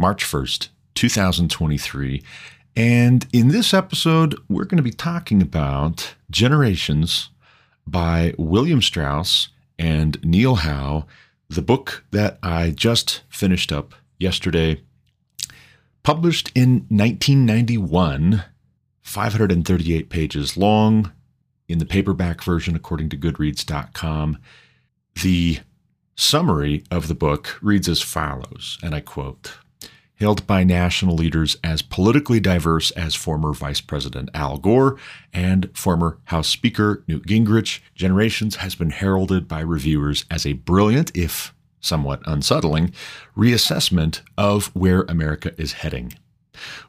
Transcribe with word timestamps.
March 0.00 0.24
1st, 0.24 0.68
2023. 0.94 2.22
And 2.74 3.26
in 3.32 3.48
this 3.48 3.74
episode, 3.74 4.36
we're 4.48 4.64
going 4.64 4.78
to 4.78 4.82
be 4.82 4.90
talking 4.90 5.42
about 5.42 6.14
Generations 6.30 7.30
by 7.86 8.34
William 8.38 8.82
Strauss 8.82 9.48
and 9.78 10.18
Neil 10.24 10.56
Howe, 10.56 11.06
the 11.48 11.62
book 11.62 12.04
that 12.10 12.38
I 12.42 12.70
just 12.70 13.22
finished 13.28 13.72
up 13.72 13.94
yesterday 14.18 14.80
Published 16.02 16.50
in 16.54 16.86
1991, 16.88 18.44
538 19.02 20.08
pages 20.08 20.56
long 20.56 21.12
in 21.68 21.78
the 21.78 21.84
paperback 21.84 22.42
version, 22.42 22.74
according 22.74 23.10
to 23.10 23.18
Goodreads.com. 23.18 24.38
The 25.22 25.58
summary 26.16 26.84
of 26.90 27.08
the 27.08 27.14
book 27.14 27.58
reads 27.60 27.86
as 27.86 28.00
follows, 28.00 28.78
and 28.82 28.94
I 28.94 29.00
quote 29.00 29.58
Hailed 30.20 30.46
by 30.46 30.64
national 30.64 31.16
leaders 31.16 31.56
as 31.64 31.80
politically 31.80 32.40
diverse 32.40 32.90
as 32.90 33.14
former 33.14 33.54
Vice 33.54 33.80
President 33.80 34.28
Al 34.34 34.58
Gore 34.58 34.98
and 35.32 35.70
former 35.72 36.18
House 36.24 36.46
Speaker 36.46 37.02
Newt 37.08 37.26
Gingrich, 37.26 37.80
Generations 37.94 38.56
has 38.56 38.74
been 38.74 38.90
heralded 38.90 39.48
by 39.48 39.60
reviewers 39.60 40.26
as 40.30 40.44
a 40.44 40.52
brilliant, 40.52 41.10
if 41.16 41.54
somewhat 41.80 42.20
unsettling, 42.26 42.92
reassessment 43.34 44.20
of 44.36 44.66
where 44.76 45.04
America 45.04 45.54
is 45.56 45.72
heading. 45.72 46.12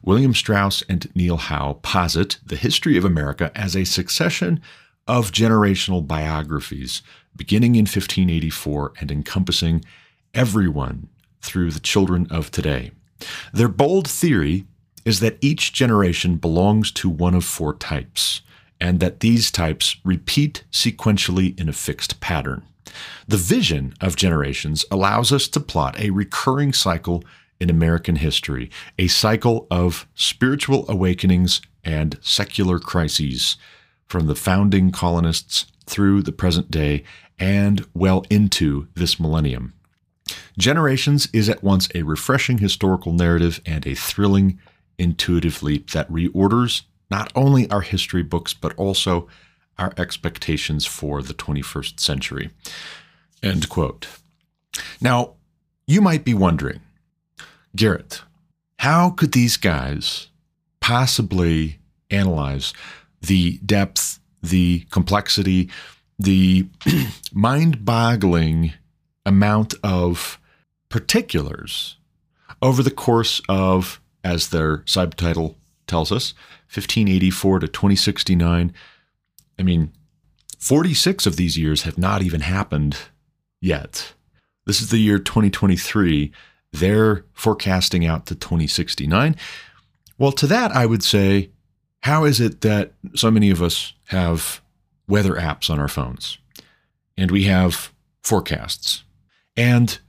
William 0.04 0.34
Strauss 0.34 0.84
and 0.90 1.10
Neil 1.16 1.38
Howe 1.38 1.80
posit 1.84 2.38
the 2.46 2.58
history 2.58 2.98
of 2.98 3.06
America 3.06 3.50
as 3.56 3.78
a 3.78 3.86
succession 3.86 4.60
of 5.08 5.32
generational 5.32 6.06
biographies, 6.06 7.02
beginning 7.34 7.76
in 7.76 7.84
1584 7.84 8.92
and 9.00 9.10
encompassing 9.10 9.86
everyone 10.34 11.08
through 11.42 11.72
the 11.72 11.80
children 11.80 12.28
of 12.30 12.52
today. 12.52 12.92
Their 13.54 13.68
bold 13.68 14.08
theory 14.08 14.66
is 15.06 15.20
that 15.20 15.38
each 15.42 15.74
generation 15.74 16.36
belongs 16.38 16.92
to 16.92 17.10
one 17.10 17.34
of 17.34 17.46
four 17.46 17.76
types, 17.76 18.42
and 18.80 19.00
that 19.00 19.20
these 19.20 19.52
types 19.52 19.98
repeat 20.04 20.64
sequentially 20.72 21.60
in 21.60 21.70
a 21.70 21.74
fixed 21.74 22.20
pattern. 22.20 22.64
The 23.28 23.38
vision 23.38 23.94
of 24.02 24.16
generations 24.16 24.86
allows 24.92 25.32
us 25.32 25.48
to 25.50 25.60
plot 25.60 26.00
a 26.00 26.10
recurring 26.10 26.74
cycle 26.74 27.24
in 27.60 27.70
American 27.70 28.18
history, 28.18 28.70
a 28.98 29.08
cycle 29.08 29.68
of 29.70 30.08
spiritual 30.16 30.86
awakenings 30.90 31.62
and 31.84 32.18
secular 32.22 32.80
crises 32.80 33.58
from 34.08 34.28
the 34.28 34.36
founding 34.36 34.92
colonists 34.92 35.68
through 35.86 36.24
the 36.24 36.32
present 36.32 36.70
day 36.70 37.04
and 37.40 37.86
well 37.94 38.26
into 38.30 38.88
this 38.96 39.20
millennium. 39.20 39.74
Generations 40.58 41.28
is 41.34 41.50
at 41.50 41.64
once 41.64 41.90
a 41.96 42.04
refreshing 42.04 42.60
historical 42.60 43.14
narrative 43.14 43.62
and 43.66 43.86
a 43.86 43.96
thrilling 43.96 44.60
intuitive 44.98 45.64
leap 45.64 45.92
that 45.92 46.10
reorders 46.12 46.84
not 47.10 47.32
only 47.36 47.70
our 47.70 47.82
history 47.82 48.24
books, 48.24 48.54
but 48.54 48.74
also 48.76 49.28
our 49.78 49.94
expectations 49.98 50.86
for 50.86 51.22
the 51.22 51.34
21st 51.34 52.00
century. 52.00 52.52
End 53.42 53.68
quote. 53.70 54.08
Now, 55.02 55.34
you 55.88 56.02
might 56.02 56.24
be 56.24 56.34
wondering, 56.34 56.80
Garrett, 57.76 58.22
how 58.80 59.10
could 59.10 59.32
these 59.32 59.58
guys 59.58 60.28
possibly 60.80 61.80
analyze 62.10 62.74
the 63.22 63.58
depth, 63.60 64.20
the 64.42 64.86
complexity, 64.92 65.70
the 66.18 66.68
mind 67.34 67.84
boggling 67.84 68.74
amount 69.26 69.74
of 69.84 70.40
particulars 70.90 71.98
over 72.62 72.84
the 72.84 72.92
course 72.92 73.42
of, 73.50 74.02
as 74.24 74.50
their 74.50 74.84
subtitle 74.86 75.58
tells 75.88 76.12
us, 76.12 76.34
1584 76.74 77.60
to 77.60 77.68
2069 77.68 78.74
I 79.62 79.64
mean, 79.64 79.92
46 80.58 81.28
of 81.28 81.36
these 81.36 81.56
years 81.56 81.84
have 81.84 81.98
not 81.98 82.24
even 82.24 82.42
happened 82.42 82.98
yet. 83.62 84.14
This 84.66 84.82
is 84.82 84.90
the 84.90 84.98
year 84.98 85.20
2023. 85.20 86.32
They're 86.74 87.26
forecasting 87.34 88.06
out 88.06 88.26
to 88.26 88.36
2069. 88.36 89.36
Well, 90.18 90.32
to 90.32 90.48
that, 90.48 90.72
I 90.72 90.88
would 90.88 91.04
say, 91.04 91.52
how 92.02 92.26
is 92.26 92.40
it 92.40 92.62
that 92.62 92.94
so 93.14 93.30
many 93.30 93.52
of 93.52 93.62
us 93.62 93.94
have 94.06 94.62
weather 95.08 95.36
apps 95.36 95.70
on 95.70 95.80
our 95.80 95.88
phones 95.88 96.40
and 97.16 97.30
we 97.30 97.44
have 97.44 97.94
forecasts? 98.24 99.04
And 99.62 100.00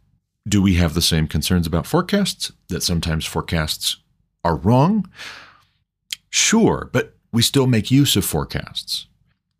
do 0.48 0.62
we 0.62 0.74
have 0.74 0.94
the 0.94 1.02
same 1.02 1.26
concerns 1.26 1.66
about 1.66 1.86
forecasts 1.86 2.52
that 2.68 2.82
sometimes 2.82 3.24
forecasts 3.26 3.98
are 4.42 4.56
wrong? 4.56 5.08
Sure, 6.30 6.90
but 6.92 7.14
we 7.32 7.42
still 7.42 7.66
make 7.66 7.90
use 7.90 8.16
of 8.16 8.24
forecasts 8.24 9.06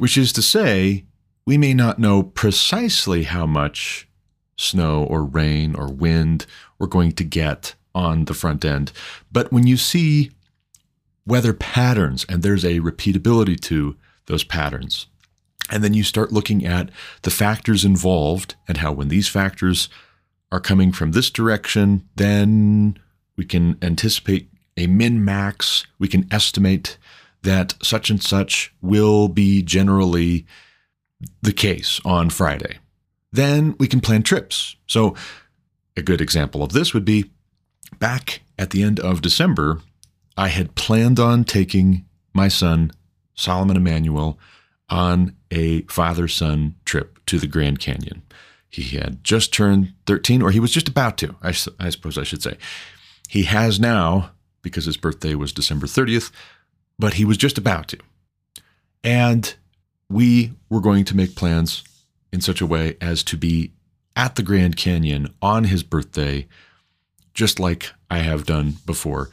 which 0.03 0.19
is 0.19 0.33
to 0.33 0.43
say, 0.43 1.05
we 1.47 1.57
may 1.57 1.73
not 1.73 2.01
know 2.01 2.25
precisely 2.25 3.23
how 3.23 3.47
much 3.47 4.09
snow 4.59 5.05
or 5.05 5.23
rain 5.23 5.77
or 5.77 5.93
wind 5.93 6.45
we're 6.77 6.89
going 6.89 7.13
to 7.13 7.23
get 7.23 7.77
on 7.95 8.25
the 8.25 8.35
front 8.35 8.65
end. 8.65 8.91
But 9.31 9.53
when 9.53 9.65
you 9.65 9.77
see 9.77 10.33
weather 11.25 11.53
patterns 11.53 12.27
and 12.29 12.43
there's 12.43 12.65
a 12.65 12.81
repeatability 12.81 13.61
to 13.61 13.97
those 14.27 14.43
patterns, 14.43 15.07
and 15.71 15.83
then 15.83 15.95
you 15.95 16.03
start 16.03 16.33
looking 16.33 16.67
at 16.67 16.91
the 17.23 17.31
factors 17.31 17.84
involved 17.84 18.56
and 18.69 18.78
how 18.78 18.93
when 18.93 19.09
these 19.09 19.28
factors 19.28 19.89
are 20.50 20.61
coming 20.61 20.93
from 20.93 21.12
this 21.12 21.31
direction, 21.31 22.09
then 22.17 22.99
we 23.37 23.45
can 23.45 23.78
anticipate 23.83 24.50
a 24.77 24.87
min 24.87 25.25
max, 25.25 25.87
we 25.99 26.09
can 26.09 26.27
estimate 26.31 26.99
that 27.43 27.75
such 27.83 28.11
and 28.11 28.23
such 28.23 28.73
will 28.81 29.28
be 29.28 29.62
generally 29.62 30.47
the 31.41 31.53
case 31.53 32.00
on 32.05 32.31
Friday. 32.31 32.79
Then 33.33 33.75
we 33.79 33.89
can 33.89 34.00
plan 34.00 34.23
trips. 34.23 34.77
So, 34.87 35.15
a 35.97 36.03
good 36.03 36.21
example 36.21 36.62
of 36.62 36.73
this 36.73 36.94
would 36.94 37.05
be 37.05 37.31
back 37.99 38.43
at 38.59 38.71
the 38.71 38.83
end 38.83 39.00
of 39.00 39.23
December, 39.23 39.81
I 40.37 40.49
had 40.49 40.75
planned 40.75 41.21
on 41.21 41.44
taking 41.44 42.05
my 42.33 42.49
son, 42.49 42.93
Solomon 43.34 43.77
Emmanuel, 43.77 44.39
on 44.93 45.35
a 45.51 45.81
father 45.85 46.29
son 46.29 46.75
trip 46.85 47.19
to 47.25 47.39
the 47.39 47.47
Grand 47.47 47.81
Canyon. 47.81 48.21
He 48.69 48.99
had 48.99 49.25
just 49.25 49.53
turned 49.53 49.95
13, 50.07 50.43
or 50.43 50.51
he 50.51 50.61
was 50.61 50.71
just 50.71 50.87
about 50.87 51.17
to, 51.19 51.35
I, 51.43 51.55
I 51.81 51.89
suppose 51.89 52.19
I 52.19 52.25
should 52.25 52.43
say. 52.43 52.59
He 53.27 53.45
has 53.45 53.81
now, 53.81 54.33
because 54.61 54.85
his 54.85 54.99
birthday 54.99 55.35
was 55.35 55.51
December 55.51 55.87
30th, 55.87 56.31
but 56.99 57.15
he 57.15 57.25
was 57.25 57.39
just 57.39 57.57
about 57.57 57.89
to. 57.89 57.99
And 59.03 59.55
we 60.11 60.53
were 60.69 60.83
going 60.83 61.07
to 61.07 61.17
make 61.17 61.37
plans 61.37 61.83
in 62.31 62.43
such 62.43 62.61
a 62.61 62.67
way 62.67 62.99
as 63.01 63.23
to 63.25 63.38
be 63.38 63.73
at 64.15 64.37
the 64.37 64.43
Grand 64.43 64.77
Canyon 64.77 65.35
on 65.41 65.65
his 65.65 65.83
birthday, 65.83 66.47
just 67.33 67.59
like 67.59 67.93
I 68.11 68.19
have 68.19 68.45
done 68.45 68.75
before 68.85 69.31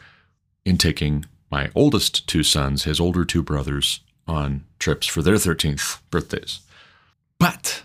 in 0.64 0.78
taking 0.78 1.26
my 1.52 1.70
oldest 1.76 2.30
two 2.30 2.44
sons, 2.44 2.86
his 2.86 3.02
older 3.02 3.26
two 3.26 3.44
brothers, 3.44 4.00
on 4.30 4.64
trips 4.78 5.08
for 5.08 5.22
their 5.22 5.36
13th 5.36 6.00
birthdays. 6.10 6.60
But 7.40 7.84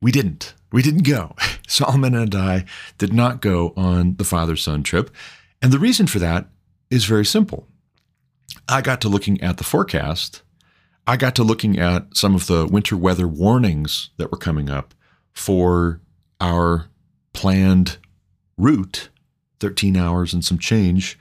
we 0.00 0.10
didn't. 0.10 0.54
We 0.72 0.82
didn't 0.82 1.04
go. 1.04 1.36
Solomon 1.68 2.14
and 2.14 2.34
I 2.34 2.64
did 2.98 3.12
not 3.12 3.40
go 3.40 3.72
on 3.76 4.16
the 4.16 4.24
father 4.24 4.56
son 4.56 4.82
trip. 4.82 5.10
And 5.60 5.72
the 5.72 5.78
reason 5.78 6.06
for 6.06 6.18
that 6.18 6.48
is 6.90 7.04
very 7.04 7.24
simple. 7.24 7.68
I 8.68 8.80
got 8.80 9.00
to 9.02 9.08
looking 9.08 9.40
at 9.40 9.58
the 9.58 9.64
forecast. 9.64 10.42
I 11.06 11.16
got 11.16 11.34
to 11.36 11.42
looking 11.44 11.78
at 11.78 12.16
some 12.16 12.34
of 12.34 12.46
the 12.46 12.66
winter 12.66 12.96
weather 12.96 13.28
warnings 13.28 14.10
that 14.16 14.30
were 14.30 14.38
coming 14.38 14.70
up 14.70 14.94
for 15.32 16.00
our 16.40 16.88
planned 17.32 17.98
route, 18.56 19.08
13 19.60 19.96
hours 19.96 20.32
and 20.32 20.44
some 20.44 20.58
change, 20.58 21.18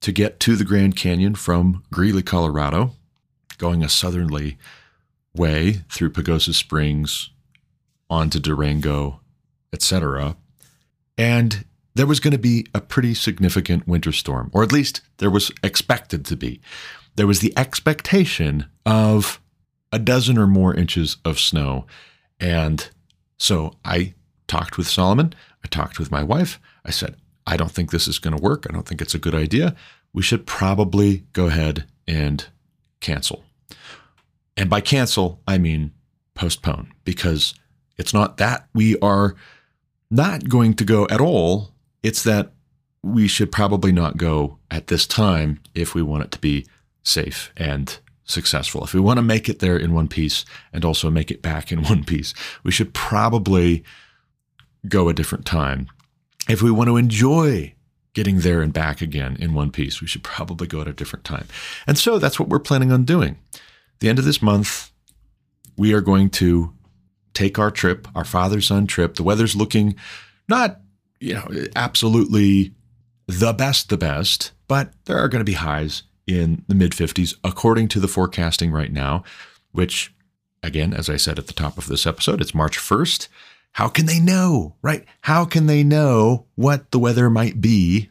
to 0.00 0.12
get 0.12 0.40
to 0.40 0.56
the 0.56 0.64
Grand 0.64 0.96
Canyon 0.96 1.34
from 1.34 1.82
Greeley, 1.92 2.22
Colorado, 2.22 2.94
going 3.62 3.84
a 3.84 3.88
southerly 3.88 4.58
way 5.36 5.84
through 5.88 6.10
Pagosa 6.10 6.52
Springs, 6.52 7.30
on 8.10 8.28
to 8.28 8.40
Durango, 8.40 9.20
etc. 9.72 10.36
And 11.16 11.64
there 11.94 12.08
was 12.08 12.18
going 12.18 12.32
to 12.32 12.38
be 12.38 12.66
a 12.74 12.80
pretty 12.80 13.14
significant 13.14 13.86
winter 13.86 14.10
storm, 14.10 14.50
or 14.52 14.64
at 14.64 14.72
least 14.72 15.00
there 15.18 15.30
was 15.30 15.52
expected 15.62 16.24
to 16.26 16.36
be. 16.36 16.60
There 17.14 17.28
was 17.28 17.38
the 17.38 17.56
expectation 17.56 18.66
of 18.84 19.40
a 19.92 20.00
dozen 20.00 20.38
or 20.38 20.48
more 20.48 20.74
inches 20.74 21.18
of 21.24 21.38
snow. 21.38 21.86
And 22.40 22.90
so 23.38 23.76
I 23.84 24.14
talked 24.48 24.76
with 24.76 24.88
Solomon. 24.88 25.34
I 25.64 25.68
talked 25.68 26.00
with 26.00 26.10
my 26.10 26.24
wife. 26.24 26.58
I 26.84 26.90
said, 26.90 27.14
I 27.46 27.56
don't 27.56 27.70
think 27.70 27.92
this 27.92 28.08
is 28.08 28.18
going 28.18 28.36
to 28.36 28.42
work. 28.42 28.66
I 28.68 28.72
don't 28.72 28.88
think 28.88 29.00
it's 29.00 29.14
a 29.14 29.20
good 29.20 29.36
idea. 29.36 29.76
We 30.12 30.22
should 30.22 30.46
probably 30.48 31.22
go 31.32 31.46
ahead 31.46 31.84
and 32.08 32.44
cancel. 33.00 33.44
And 34.56 34.68
by 34.68 34.80
cancel, 34.80 35.40
I 35.46 35.58
mean 35.58 35.92
postpone 36.34 36.92
because 37.04 37.54
it's 37.98 38.14
not 38.14 38.36
that 38.38 38.66
we 38.74 38.98
are 38.98 39.34
not 40.10 40.48
going 40.48 40.74
to 40.74 40.84
go 40.84 41.06
at 41.08 41.20
all. 41.20 41.72
It's 42.02 42.22
that 42.24 42.52
we 43.02 43.26
should 43.26 43.50
probably 43.50 43.92
not 43.92 44.16
go 44.16 44.58
at 44.70 44.86
this 44.86 45.06
time 45.06 45.60
if 45.74 45.94
we 45.94 46.02
want 46.02 46.24
it 46.24 46.30
to 46.32 46.38
be 46.38 46.66
safe 47.02 47.52
and 47.56 47.98
successful. 48.24 48.84
If 48.84 48.94
we 48.94 49.00
want 49.00 49.18
to 49.18 49.22
make 49.22 49.48
it 49.48 49.58
there 49.58 49.76
in 49.76 49.92
one 49.92 50.08
piece 50.08 50.44
and 50.72 50.84
also 50.84 51.10
make 51.10 51.30
it 51.30 51.42
back 51.42 51.72
in 51.72 51.82
one 51.84 52.04
piece, 52.04 52.34
we 52.62 52.70
should 52.70 52.94
probably 52.94 53.84
go 54.88 55.08
a 55.08 55.14
different 55.14 55.44
time. 55.44 55.88
If 56.48 56.62
we 56.62 56.70
want 56.70 56.88
to 56.88 56.96
enjoy 56.96 57.74
getting 58.14 58.40
there 58.40 58.60
and 58.60 58.72
back 58.72 59.00
again 59.00 59.36
in 59.40 59.54
one 59.54 59.70
piece, 59.70 60.00
we 60.00 60.06
should 60.06 60.22
probably 60.22 60.66
go 60.66 60.80
at 60.80 60.88
a 60.88 60.92
different 60.92 61.24
time. 61.24 61.46
And 61.86 61.96
so 61.96 62.18
that's 62.18 62.38
what 62.38 62.48
we're 62.48 62.58
planning 62.58 62.92
on 62.92 63.04
doing. 63.04 63.38
The 64.02 64.08
end 64.08 64.18
of 64.18 64.24
this 64.24 64.42
month, 64.42 64.90
we 65.76 65.92
are 65.92 66.00
going 66.00 66.28
to 66.30 66.74
take 67.34 67.56
our 67.56 67.70
trip, 67.70 68.08
our 68.16 68.24
father 68.24 68.60
son 68.60 68.88
trip. 68.88 69.14
The 69.14 69.22
weather's 69.22 69.54
looking 69.54 69.94
not, 70.48 70.80
you 71.20 71.34
know, 71.34 71.48
absolutely 71.76 72.74
the 73.28 73.52
best, 73.52 73.90
the 73.90 73.96
best, 73.96 74.50
but 74.66 74.92
there 75.04 75.18
are 75.18 75.28
going 75.28 75.38
to 75.38 75.48
be 75.48 75.52
highs 75.52 76.02
in 76.26 76.64
the 76.66 76.74
mid 76.74 76.90
50s, 76.90 77.36
according 77.44 77.86
to 77.88 78.00
the 78.00 78.08
forecasting 78.08 78.72
right 78.72 78.92
now, 78.92 79.22
which, 79.70 80.12
again, 80.64 80.92
as 80.92 81.08
I 81.08 81.16
said 81.16 81.38
at 81.38 81.46
the 81.46 81.52
top 81.52 81.78
of 81.78 81.86
this 81.86 82.04
episode, 82.04 82.40
it's 82.40 82.56
March 82.56 82.80
1st. 82.80 83.28
How 83.70 83.86
can 83.86 84.06
they 84.06 84.18
know, 84.18 84.74
right? 84.82 85.04
How 85.20 85.44
can 85.44 85.66
they 85.66 85.84
know 85.84 86.46
what 86.56 86.90
the 86.90 86.98
weather 86.98 87.30
might 87.30 87.60
be 87.60 88.10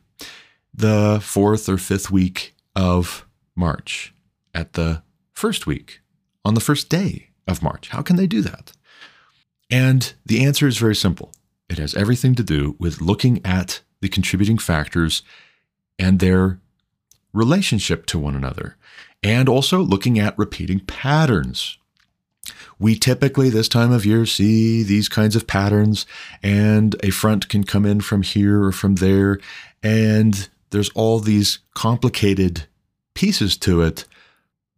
the 0.73 1.19
fourth 1.21 1.67
or 1.67 1.77
fifth 1.77 2.09
week 2.09 2.55
of 2.77 3.27
March 3.57 4.13
at 4.55 4.71
the 4.71 5.03
first 5.41 5.65
week, 5.65 6.01
on 6.45 6.53
the 6.53 6.59
first 6.59 6.87
day 6.87 7.29
of 7.47 7.63
March? 7.63 7.89
How 7.89 8.03
can 8.03 8.15
they 8.15 8.27
do 8.27 8.43
that? 8.43 8.73
And 9.71 10.13
the 10.23 10.45
answer 10.45 10.67
is 10.67 10.77
very 10.77 10.95
simple 10.95 11.33
it 11.67 11.79
has 11.79 11.95
everything 11.95 12.35
to 12.35 12.43
do 12.43 12.75
with 12.77 13.01
looking 13.01 13.43
at 13.43 13.81
the 14.01 14.07
contributing 14.07 14.59
factors 14.59 15.23
and 15.97 16.19
their 16.19 16.59
relationship 17.33 18.05
to 18.07 18.19
one 18.19 18.35
another, 18.35 18.77
and 19.23 19.49
also 19.49 19.79
looking 19.79 20.19
at 20.19 20.37
repeating 20.37 20.79
patterns. 20.81 21.79
We 22.77 22.95
typically, 22.95 23.49
this 23.49 23.67
time 23.67 23.91
of 23.91 24.05
year, 24.05 24.27
see 24.27 24.83
these 24.83 25.09
kinds 25.09 25.35
of 25.35 25.47
patterns, 25.47 26.05
and 26.43 26.95
a 27.01 27.09
front 27.09 27.49
can 27.49 27.63
come 27.63 27.87
in 27.87 28.01
from 28.01 28.21
here 28.21 28.63
or 28.63 28.71
from 28.71 28.95
there, 28.95 29.39
and 29.81 30.49
there's 30.69 30.89
all 30.89 31.19
these 31.19 31.59
complicated 31.73 32.67
pieces 33.15 33.57
to 33.57 33.81
it. 33.81 34.05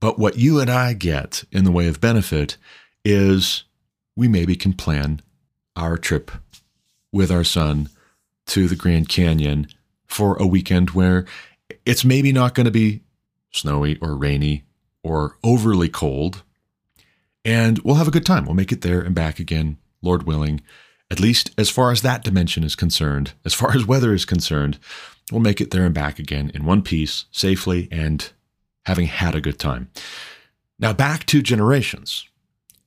But 0.03 0.19
what 0.19 0.37
you 0.37 0.59
and 0.59 0.69
I 0.69 0.91
get 0.91 1.45
in 1.49 1.63
the 1.63 1.71
way 1.71 1.87
of 1.87 2.01
benefit 2.01 2.57
is 3.05 3.63
we 4.17 4.27
maybe 4.27 4.53
can 4.57 4.73
plan 4.73 5.21
our 5.77 5.97
trip 5.97 6.29
with 7.13 7.31
our 7.31 7.45
son 7.45 7.87
to 8.47 8.67
the 8.67 8.75
Grand 8.75 9.07
Canyon 9.07 9.65
for 10.05 10.35
a 10.35 10.45
weekend 10.45 10.89
where 10.89 11.25
it's 11.85 12.03
maybe 12.03 12.33
not 12.33 12.53
going 12.53 12.65
to 12.65 12.69
be 12.69 12.99
snowy 13.53 13.97
or 14.01 14.17
rainy 14.17 14.65
or 15.03 15.37
overly 15.41 15.87
cold. 15.87 16.43
And 17.45 17.79
we'll 17.79 17.95
have 17.95 18.09
a 18.09 18.11
good 18.11 18.25
time. 18.25 18.43
We'll 18.43 18.55
make 18.55 18.73
it 18.73 18.81
there 18.81 18.99
and 18.99 19.15
back 19.15 19.39
again, 19.39 19.77
Lord 20.01 20.23
willing. 20.23 20.59
At 21.09 21.21
least 21.21 21.51
as 21.57 21.69
far 21.69 21.93
as 21.93 22.01
that 22.01 22.25
dimension 22.25 22.65
is 22.65 22.75
concerned, 22.75 23.31
as 23.45 23.53
far 23.53 23.73
as 23.73 23.85
weather 23.85 24.13
is 24.13 24.25
concerned, 24.25 24.79
we'll 25.31 25.39
make 25.39 25.61
it 25.61 25.71
there 25.71 25.85
and 25.85 25.95
back 25.95 26.19
again 26.19 26.51
in 26.53 26.65
one 26.65 26.81
piece, 26.81 27.23
safely, 27.31 27.87
and 27.89 28.33
having 28.85 29.07
had 29.07 29.35
a 29.35 29.41
good 29.41 29.59
time. 29.59 29.89
Now, 30.79 30.93
back 30.93 31.25
to 31.27 31.41
Generations 31.41 32.27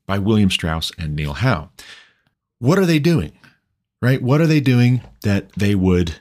by 0.06 0.18
William 0.18 0.50
Strauss 0.50 0.92
and 0.98 1.14
Neil 1.16 1.34
Howe. 1.34 1.70
What 2.58 2.78
are 2.78 2.86
they 2.86 2.98
doing? 2.98 3.38
Right? 4.02 4.22
What 4.22 4.40
are 4.40 4.46
they 4.46 4.60
doing 4.60 5.02
that 5.22 5.52
they 5.52 5.74
would 5.74 6.16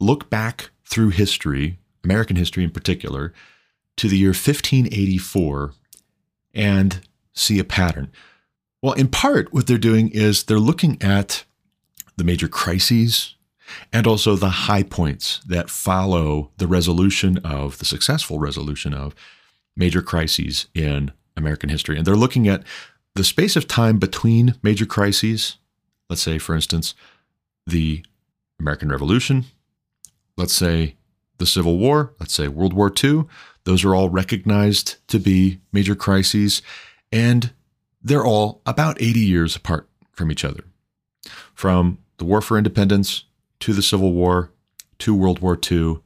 look 0.00 0.30
back 0.30 0.70
through 0.84 1.10
history 1.10 1.78
American 2.04 2.36
history 2.36 2.64
in 2.64 2.70
particular, 2.70 3.32
to 3.96 4.08
the 4.08 4.18
year 4.18 4.30
1584 4.30 5.72
and 6.54 7.06
see 7.32 7.58
a 7.58 7.64
pattern. 7.64 8.10
Well, 8.82 8.94
in 8.94 9.08
part, 9.08 9.52
what 9.52 9.66
they're 9.66 9.78
doing 9.78 10.08
is 10.08 10.44
they're 10.44 10.58
looking 10.58 11.00
at 11.02 11.44
the 12.16 12.24
major 12.24 12.48
crises 12.48 13.34
and 13.92 14.06
also 14.06 14.36
the 14.36 14.50
high 14.50 14.82
points 14.82 15.40
that 15.46 15.70
follow 15.70 16.50
the 16.58 16.66
resolution 16.66 17.38
of 17.38 17.78
the 17.78 17.84
successful 17.84 18.38
resolution 18.38 18.94
of 18.94 19.14
major 19.76 20.02
crises 20.02 20.66
in 20.74 21.12
American 21.36 21.68
history. 21.68 21.96
And 21.96 22.06
they're 22.06 22.16
looking 22.16 22.48
at 22.48 22.62
the 23.14 23.24
space 23.24 23.56
of 23.56 23.66
time 23.66 23.98
between 23.98 24.54
major 24.62 24.86
crises. 24.86 25.56
Let's 26.08 26.22
say, 26.22 26.38
for 26.38 26.54
instance, 26.54 26.94
the 27.66 28.04
American 28.58 28.90
Revolution. 28.90 29.46
Let's 30.36 30.52
say 30.52 30.96
the 31.38 31.46
Civil 31.46 31.78
War, 31.78 32.14
let's 32.20 32.34
say 32.34 32.48
World 32.48 32.72
War 32.72 32.92
II, 33.02 33.24
those 33.64 33.84
are 33.84 33.94
all 33.94 34.08
recognized 34.08 34.96
to 35.08 35.18
be 35.18 35.60
major 35.72 35.94
crises, 35.94 36.62
and 37.12 37.52
they're 38.02 38.24
all 38.24 38.62
about 38.64 39.00
80 39.00 39.20
years 39.20 39.56
apart 39.56 39.88
from 40.12 40.30
each 40.30 40.44
other. 40.44 40.64
From 41.54 41.98
the 42.18 42.24
War 42.24 42.40
for 42.40 42.56
Independence 42.56 43.24
to 43.60 43.72
the 43.72 43.82
Civil 43.82 44.12
War 44.12 44.50
to 44.98 45.14
World 45.14 45.40
War 45.40 45.58
II 45.70 45.98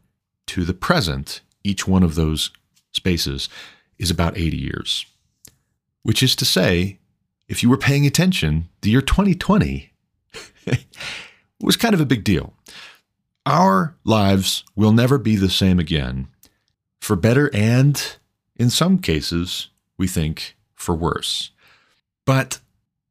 to 0.47 0.65
the 0.65 0.75
present, 0.75 1.41
each 1.63 1.87
one 1.89 2.03
of 2.03 2.15
those 2.15 2.51
spaces 2.93 3.49
is 3.99 4.11
about 4.11 4.37
80 4.37 4.57
years. 4.57 5.07
Which 6.03 6.23
is 6.23 6.37
to 6.37 6.45
say, 6.45 6.99
if 7.49 7.63
you 7.63 7.71
were 7.71 7.79
paying 7.79 8.07
attention, 8.07 8.69
the 8.83 8.91
year 8.91 9.01
2020 9.01 9.93
was 11.61 11.77
kind 11.77 11.95
of 11.95 12.01
a 12.01 12.07
big 12.07 12.25
deal. 12.25 12.55
Our 13.47 13.97
lives 14.05 14.65
will 14.75 14.93
never 14.93 15.19
be 15.19 15.37
the 15.37 15.51
same 15.51 15.79
again, 15.79 16.29
for 17.01 17.17
better 17.17 17.51
and, 17.55 18.17
in 18.57 18.71
some 18.71 18.99
cases, 18.99 19.69
we 19.99 20.09
think, 20.09 20.57
for 20.75 20.95
worse. 20.95 21.51
But 22.25 22.61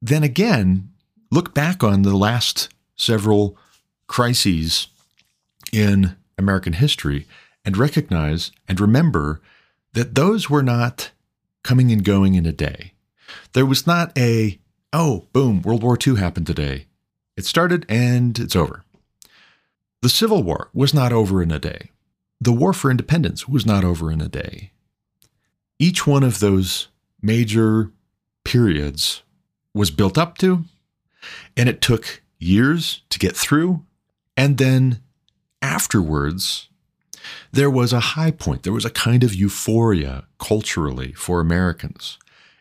then 0.02 0.24
again, 0.24 0.92
look 1.32 1.54
back 1.54 1.84
on 1.84 2.02
the 2.02 2.18
last 2.18 2.70
several 2.96 3.58
crises 4.14 4.90
in 5.72 6.16
American 6.38 6.74
history 6.74 7.26
and 7.66 7.76
recognize 7.76 8.52
and 8.68 8.80
remember 8.80 9.42
that 9.94 10.14
those 10.14 10.52
were 10.52 10.62
not 10.62 11.10
coming 11.64 11.92
and 11.92 12.04
going 12.04 12.36
in 12.36 12.46
a 12.46 12.52
day. 12.52 12.94
There 13.54 13.66
was 13.66 13.88
not 13.88 14.16
a, 14.16 14.60
oh, 14.94 15.26
boom, 15.34 15.64
World 15.64 15.82
War 15.82 15.98
II 15.98 16.18
happened 16.18 16.46
today. 16.46 16.86
It 17.36 17.46
started 17.46 17.88
and 17.90 18.38
it's 18.38 18.56
over. 18.56 18.84
The 20.04 20.10
Civil 20.10 20.44
War 20.44 20.70
was 20.76 20.94
not 20.94 21.12
over 21.12 21.42
in 21.42 21.50
a 21.50 21.58
day. 21.58 21.90
The 22.40 22.54
War 22.54 22.72
for 22.72 22.92
Independence 22.92 23.48
was 23.48 23.66
not 23.66 23.84
over 23.84 24.12
in 24.12 24.22
a 24.22 24.30
day. 24.30 24.74
Each 25.80 26.06
one 26.06 26.22
of 26.22 26.40
those 26.40 26.88
major 27.20 27.90
periods 28.46 29.24
was 29.74 29.90
built 29.90 30.20
up 30.20 30.38
to, 30.38 30.66
and 31.58 31.68
it 31.68 31.82
took 31.82 32.22
years 32.38 33.02
to 33.10 33.18
get 33.18 33.36
through. 33.36 33.84
And 34.36 34.58
then 34.58 35.02
afterwards, 35.62 36.70
there 37.52 37.70
was 37.70 37.94
a 37.94 38.00
high 38.00 38.32
point. 38.32 38.64
There 38.64 38.74
was 38.74 38.86
a 38.86 38.90
kind 38.90 39.24
of 39.24 39.34
euphoria 39.34 40.26
culturally 40.40 41.14
for 41.14 41.40
Americans. 41.40 42.18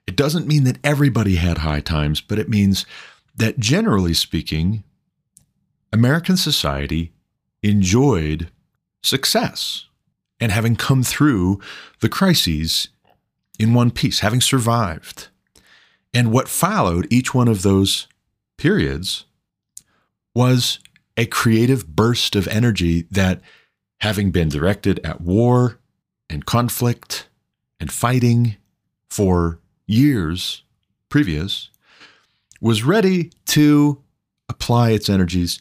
It 0.06 0.16
doesn't 0.16 0.46
mean 0.46 0.64
that 0.64 0.78
everybody 0.84 1.36
had 1.36 1.58
high 1.58 1.80
times, 1.80 2.20
but 2.20 2.38
it 2.38 2.48
means 2.48 2.84
that 3.34 3.58
generally 3.58 4.14
speaking, 4.14 4.84
American 5.92 6.36
society 6.36 7.12
enjoyed 7.62 8.50
success 9.02 9.86
and 10.40 10.52
having 10.52 10.76
come 10.76 11.02
through 11.02 11.60
the 12.00 12.08
crises 12.08 12.88
in 13.58 13.74
one 13.74 13.90
piece, 13.90 14.20
having 14.20 14.40
survived. 14.40 15.28
And 16.12 16.32
what 16.32 16.48
followed 16.48 17.06
each 17.10 17.34
one 17.34 17.48
of 17.48 17.62
those 17.62 18.08
periods 18.58 19.24
was 20.34 20.78
a 21.16 21.26
creative 21.26 21.86
burst 21.86 22.34
of 22.36 22.48
energy 22.48 23.06
that, 23.10 23.40
having 24.00 24.30
been 24.30 24.48
directed 24.48 24.98
at 25.04 25.20
war 25.20 25.78
and 26.28 26.46
conflict 26.46 27.28
and 27.78 27.92
fighting 27.92 28.56
for 29.10 29.58
years 29.86 30.62
previous, 31.08 31.68
was 32.60 32.82
ready 32.82 33.30
to 33.46 34.02
apply 34.48 34.90
its 34.90 35.08
energies 35.08 35.60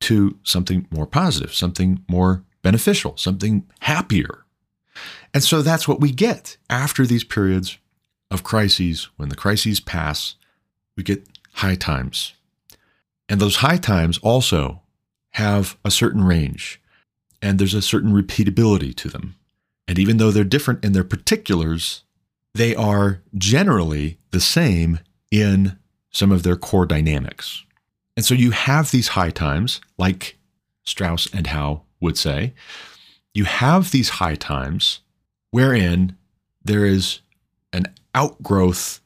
to 0.00 0.38
something 0.42 0.86
more 0.90 1.06
positive, 1.06 1.54
something 1.54 2.04
more 2.08 2.44
beneficial, 2.62 3.16
something 3.16 3.66
happier. 3.80 4.44
And 5.32 5.42
so 5.42 5.62
that's 5.62 5.88
what 5.88 6.00
we 6.00 6.12
get 6.12 6.56
after 6.70 7.06
these 7.06 7.24
periods 7.24 7.78
of 8.30 8.44
crises. 8.44 9.08
When 9.16 9.28
the 9.28 9.36
crises 9.36 9.80
pass, 9.80 10.36
we 10.96 11.02
get 11.02 11.26
high 11.54 11.74
times. 11.74 12.34
And 13.28 13.40
those 13.40 13.56
high 13.56 13.78
times 13.78 14.18
also 14.18 14.82
have 15.34 15.76
a 15.84 15.90
certain 15.90 16.24
range 16.24 16.80
and 17.42 17.58
there's 17.58 17.74
a 17.74 17.82
certain 17.82 18.12
repeatability 18.12 18.94
to 18.94 19.08
them. 19.08 19.34
And 19.86 19.98
even 19.98 20.16
though 20.16 20.30
they're 20.30 20.44
different 20.44 20.84
in 20.84 20.92
their 20.92 21.04
particulars, 21.04 22.02
they 22.54 22.74
are 22.74 23.20
generally 23.36 24.18
the 24.30 24.40
same 24.40 25.00
in 25.30 25.78
some 26.10 26.32
of 26.32 26.42
their 26.42 26.56
core 26.56 26.86
dynamics. 26.86 27.64
And 28.16 28.24
so 28.24 28.34
you 28.34 28.52
have 28.52 28.90
these 28.90 29.08
high 29.08 29.30
times, 29.30 29.80
like 29.98 30.38
Strauss 30.84 31.28
and 31.34 31.48
Howe 31.48 31.82
would 32.00 32.16
say. 32.16 32.54
You 33.34 33.44
have 33.44 33.90
these 33.90 34.08
high 34.10 34.36
times 34.36 35.00
wherein 35.50 36.16
there 36.64 36.86
is 36.86 37.20
an 37.72 37.86
outgrowth 38.14 39.00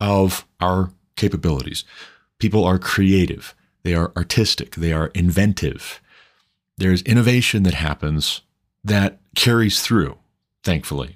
of 0.00 0.46
our 0.60 0.90
capabilities. 1.16 1.84
People 2.38 2.64
are 2.64 2.78
creative, 2.78 3.54
they 3.82 3.94
are 3.94 4.12
artistic, 4.16 4.74
they 4.76 4.92
are 4.92 5.08
inventive. 5.08 6.00
There's 6.78 7.02
innovation 7.02 7.62
that 7.64 7.74
happens 7.74 8.42
that 8.84 9.20
carries 9.36 9.82
through, 9.82 10.18
thankfully. 10.62 11.14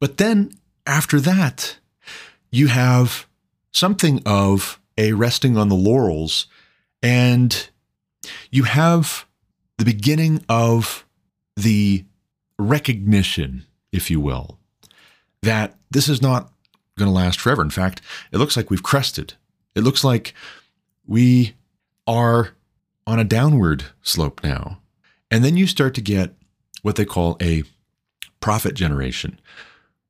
But 0.00 0.16
then 0.16 0.52
after 0.86 1.20
that, 1.20 1.76
you 2.50 2.68
have 2.68 3.26
something 3.72 4.22
of 4.26 4.80
a 4.98 5.12
resting 5.12 5.56
on 5.56 5.68
the 5.68 5.76
laurels, 5.76 6.46
and 7.02 7.68
you 8.50 8.64
have 8.64 9.26
the 9.78 9.84
beginning 9.84 10.44
of 10.48 11.06
the 11.56 12.04
recognition, 12.58 13.64
if 13.92 14.10
you 14.10 14.20
will, 14.20 14.58
that 15.42 15.78
this 15.90 16.08
is 16.08 16.20
not 16.20 16.52
going 16.98 17.08
to 17.08 17.14
last 17.14 17.40
forever. 17.40 17.62
In 17.62 17.70
fact, 17.70 18.02
it 18.32 18.38
looks 18.38 18.56
like 18.56 18.70
we've 18.70 18.82
crested. 18.82 19.34
It 19.74 19.82
looks 19.82 20.04
like 20.04 20.34
we 21.10 21.56
are 22.06 22.50
on 23.04 23.18
a 23.18 23.24
downward 23.24 23.84
slope 24.00 24.44
now. 24.44 24.78
And 25.28 25.44
then 25.44 25.56
you 25.56 25.66
start 25.66 25.92
to 25.94 26.00
get 26.00 26.34
what 26.82 26.94
they 26.94 27.04
call 27.04 27.36
a 27.42 27.64
prophet 28.38 28.74
generation, 28.74 29.40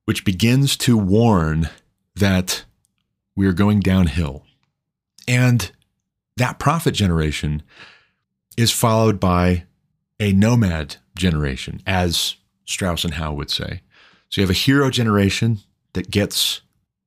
which 0.04 0.26
begins 0.26 0.76
to 0.76 0.98
warn 0.98 1.70
that 2.14 2.64
we 3.34 3.46
are 3.46 3.54
going 3.54 3.80
downhill. 3.80 4.44
And 5.26 5.72
that 6.36 6.58
prophet 6.58 6.92
generation 6.92 7.62
is 8.58 8.70
followed 8.70 9.18
by 9.18 9.64
a 10.20 10.34
nomad 10.34 10.96
generation, 11.16 11.80
as 11.86 12.36
Strauss 12.66 13.04
and 13.04 13.14
Howe 13.14 13.32
would 13.32 13.50
say. 13.50 13.80
So 14.28 14.40
you 14.40 14.46
have 14.46 14.54
a 14.54 14.58
hero 14.58 14.90
generation 14.90 15.60
that 15.94 16.10
gets 16.10 16.60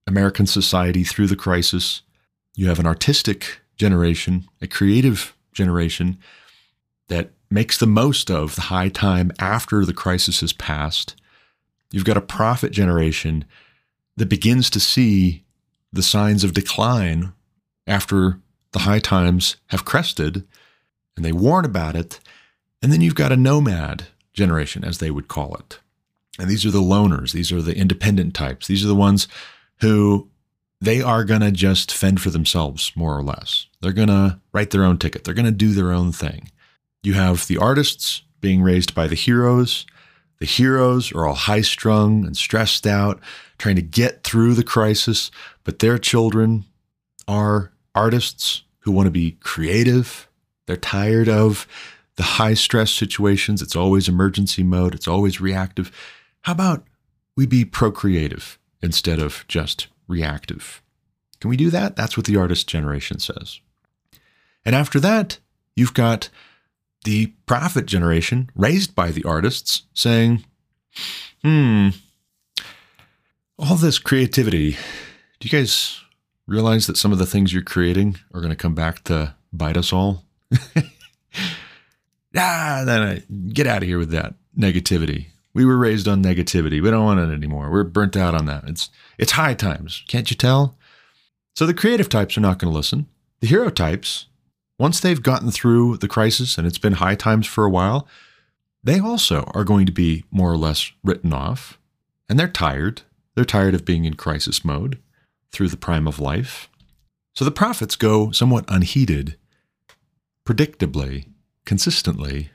American 0.07 0.47
society 0.47 1.03
through 1.03 1.27
the 1.27 1.35
crisis. 1.35 2.01
You 2.55 2.69
have 2.69 2.79
an 2.79 2.88
artistic 2.88 3.59
generation, 3.77 4.46
a 4.62 4.68
creative 4.68 5.36
generation 5.53 6.18
that 7.08 7.32
makes 7.50 7.77
the 7.77 7.88
most 7.88 8.32
of 8.32 8.56
the 8.56 8.62
high 8.62 8.89
time 8.89 9.32
after 9.39 9.86
the 9.86 9.94
crisis 9.94 10.42
has 10.42 10.53
passed. 10.53 11.15
You've 11.92 12.06
got 12.06 12.18
a 12.18 12.22
prophet 12.22 12.72
generation 12.72 13.46
that 14.18 14.30
begins 14.30 14.70
to 14.72 14.80
see 14.80 15.44
the 15.92 16.03
signs 16.03 16.44
of 16.44 16.53
decline 16.53 17.34
after 17.86 18.39
the 18.72 18.80
high 18.80 19.00
times 19.00 19.58
have 19.68 19.86
crested 19.86 20.48
and 21.15 21.24
they 21.24 21.32
warn 21.32 21.65
about 21.65 21.96
it. 21.96 22.20
And 22.82 22.92
then 22.92 23.01
you've 23.01 23.15
got 23.15 23.32
a 23.32 23.38
nomad 23.38 24.08
generation, 24.34 24.84
as 24.84 24.98
they 24.98 25.12
would 25.12 25.27
call 25.27 25.56
it. 25.56 25.80
And 26.39 26.50
these 26.50 26.65
are 26.65 26.72
the 26.72 26.80
loners, 26.80 27.32
these 27.32 27.51
are 27.51 27.62
the 27.62 27.77
independent 27.77 28.34
types, 28.34 28.68
these 28.68 28.84
are 28.84 28.88
the 28.88 28.96
ones 28.96 29.27
who 29.82 30.30
they 30.83 31.01
are 31.01 31.23
going 31.23 31.41
to 31.41 31.51
just 31.51 31.93
fend 31.93 32.21
for 32.21 32.29
themselves, 32.29 32.91
more 32.93 33.17
or 33.17 33.23
less. 33.23 33.67
They're 33.81 33.93
going 33.93 34.09
to 34.09 34.39
write 34.51 34.71
their 34.71 34.83
own 34.83 34.97
ticket, 34.97 35.23
they're 35.23 35.33
going 35.33 35.45
to 35.45 35.51
do 35.51 35.71
their 35.71 35.91
own 35.91 36.11
thing. 36.11 36.51
You 37.01 37.13
have 37.13 37.47
the 37.47 37.57
artists 37.57 38.23
being 38.41 38.61
raised 38.61 38.93
by 38.93 39.07
the 39.07 39.15
heroes. 39.15 39.85
The 40.39 40.45
heroes 40.45 41.13
are 41.13 41.25
all 41.25 41.35
high 41.35 41.61
strung 41.61 42.25
and 42.25 42.35
stressed 42.35 42.85
out, 42.85 43.21
trying 43.57 43.77
to 43.77 43.81
get 43.81 44.23
through 44.23 44.55
the 44.55 44.63
crisis, 44.63 45.31
but 45.63 45.79
their 45.79 45.97
children 45.97 46.65
are 47.29 47.71
artists 47.95 48.63
who 48.79 48.91
want 48.91 49.07
to 49.07 49.11
be 49.11 49.37
creative. 49.39 50.27
They're 50.65 50.75
tired 50.75 51.29
of 51.29 51.65
the 52.17 52.23
high 52.23 52.55
stress 52.55 52.91
situations. 52.91 53.61
It's 53.61 53.75
always 53.75 54.09
emergency 54.09 54.63
mode, 54.63 54.93
it's 54.93 55.07
always 55.07 55.39
reactive. 55.39 55.91
How 56.41 56.51
about 56.51 56.83
we 57.37 57.45
be 57.45 57.63
procreative 57.63 58.59
instead 58.81 59.19
of 59.19 59.45
just 59.47 59.87
reactive? 60.07 60.81
Can 61.39 61.50
we 61.50 61.57
do 61.57 61.69
that? 61.72 61.95
That's 61.95 62.15
what 62.15 62.25
the 62.25 62.38
artist 62.38 62.67
generation 62.67 63.19
says. 63.19 63.60
And 64.65 64.75
after 64.75 65.00
that, 65.01 65.39
you've 65.75 65.93
got 65.93 66.29
the 67.03 67.33
prophet 67.45 67.86
generation 67.86 68.50
raised 68.55 68.95
by 68.95 69.12
the 69.12 69.24
artists 69.25 69.83
saying, 69.93 70.45
hmm, 71.43 71.89
all 73.60 73.75
this 73.75 74.00
creativity, 74.00 74.72
do 75.39 75.48
you 75.48 75.50
guys 75.50 76.01
realize 76.48 76.88
that 76.88 76.98
some 76.98 77.12
of 77.12 77.17
the 77.17 77.25
things 77.25 77.53
you're 77.53 77.62
creating 77.62 78.17
are 78.33 78.41
going 78.41 78.51
to 78.51 78.55
come 78.55 78.75
back 78.75 79.03
to 79.05 79.36
bite 79.51 79.77
us 79.77 79.91
all? 79.91 80.24
ah, 82.36 82.83
then 82.86 83.01
I, 83.01 83.24
get 83.50 83.67
out 83.67 83.83
of 83.83 83.88
here 83.88 84.00
with 84.00 84.12
that 84.12 84.36
negativity. 84.57 85.27
We 85.53 85.65
were 85.65 85.77
raised 85.77 86.07
on 86.07 86.24
negativity. 86.24 86.81
We 86.81 86.89
don't 86.89 87.05
want 87.05 87.19
it 87.19 87.33
anymore. 87.33 87.69
We're 87.69 87.83
burnt 87.83 88.17
out 88.17 88.33
on 88.33 88.45
that. 88.45 88.63
It's 88.65 88.89
it's 89.17 89.34
high 89.34 89.53
times. 89.53 90.03
Can't 90.08 90.29
you 90.29 90.38
tell? 90.38 90.77
So 91.55 91.65
the 91.65 91.74
creative 91.74 92.10
types 92.10 92.38
are 92.38 92.41
not 92.41 92.60
going 92.60 92.72
to 92.72 92.77
listen. 92.77 93.08
The 93.41 93.48
hero 93.48 93.70
types, 93.70 94.27
once 94.79 95.00
they've 95.00 95.22
gotten 95.22 95.51
through 95.51 95.98
the 95.98 96.08
crisis 96.08 96.58
and 96.58 96.65
it's 96.65 96.77
been 96.77 96.93
high 96.93 97.15
times 97.15 97.46
for 97.46 97.65
a 97.65 97.70
while, 97.70 98.08
they 98.84 99.00
also 99.00 99.50
are 99.53 99.63
going 99.63 99.86
to 99.86 99.91
be 99.91 100.25
more 100.32 100.51
or 100.51 100.58
less 100.58 100.91
written 101.03 101.34
off. 101.34 101.79
And 102.27 102.39
they're 102.39 102.48
tired. 102.48 103.03
They're 103.36 103.46
tired 103.46 103.75
of 103.75 103.86
being 103.86 104.05
in 104.05 104.15
crisis 104.15 104.65
mode 104.65 105.00
through 105.51 105.70
the 105.70 105.77
prime 105.77 106.08
of 106.08 106.20
life. 106.20 106.70
So 107.34 107.46
the 107.46 107.51
prophets 107.51 107.96
go 107.96 108.32
somewhat 108.32 108.65
unheeded, 108.67 109.38
predictably, 110.46 111.27
consistently, 111.65 112.50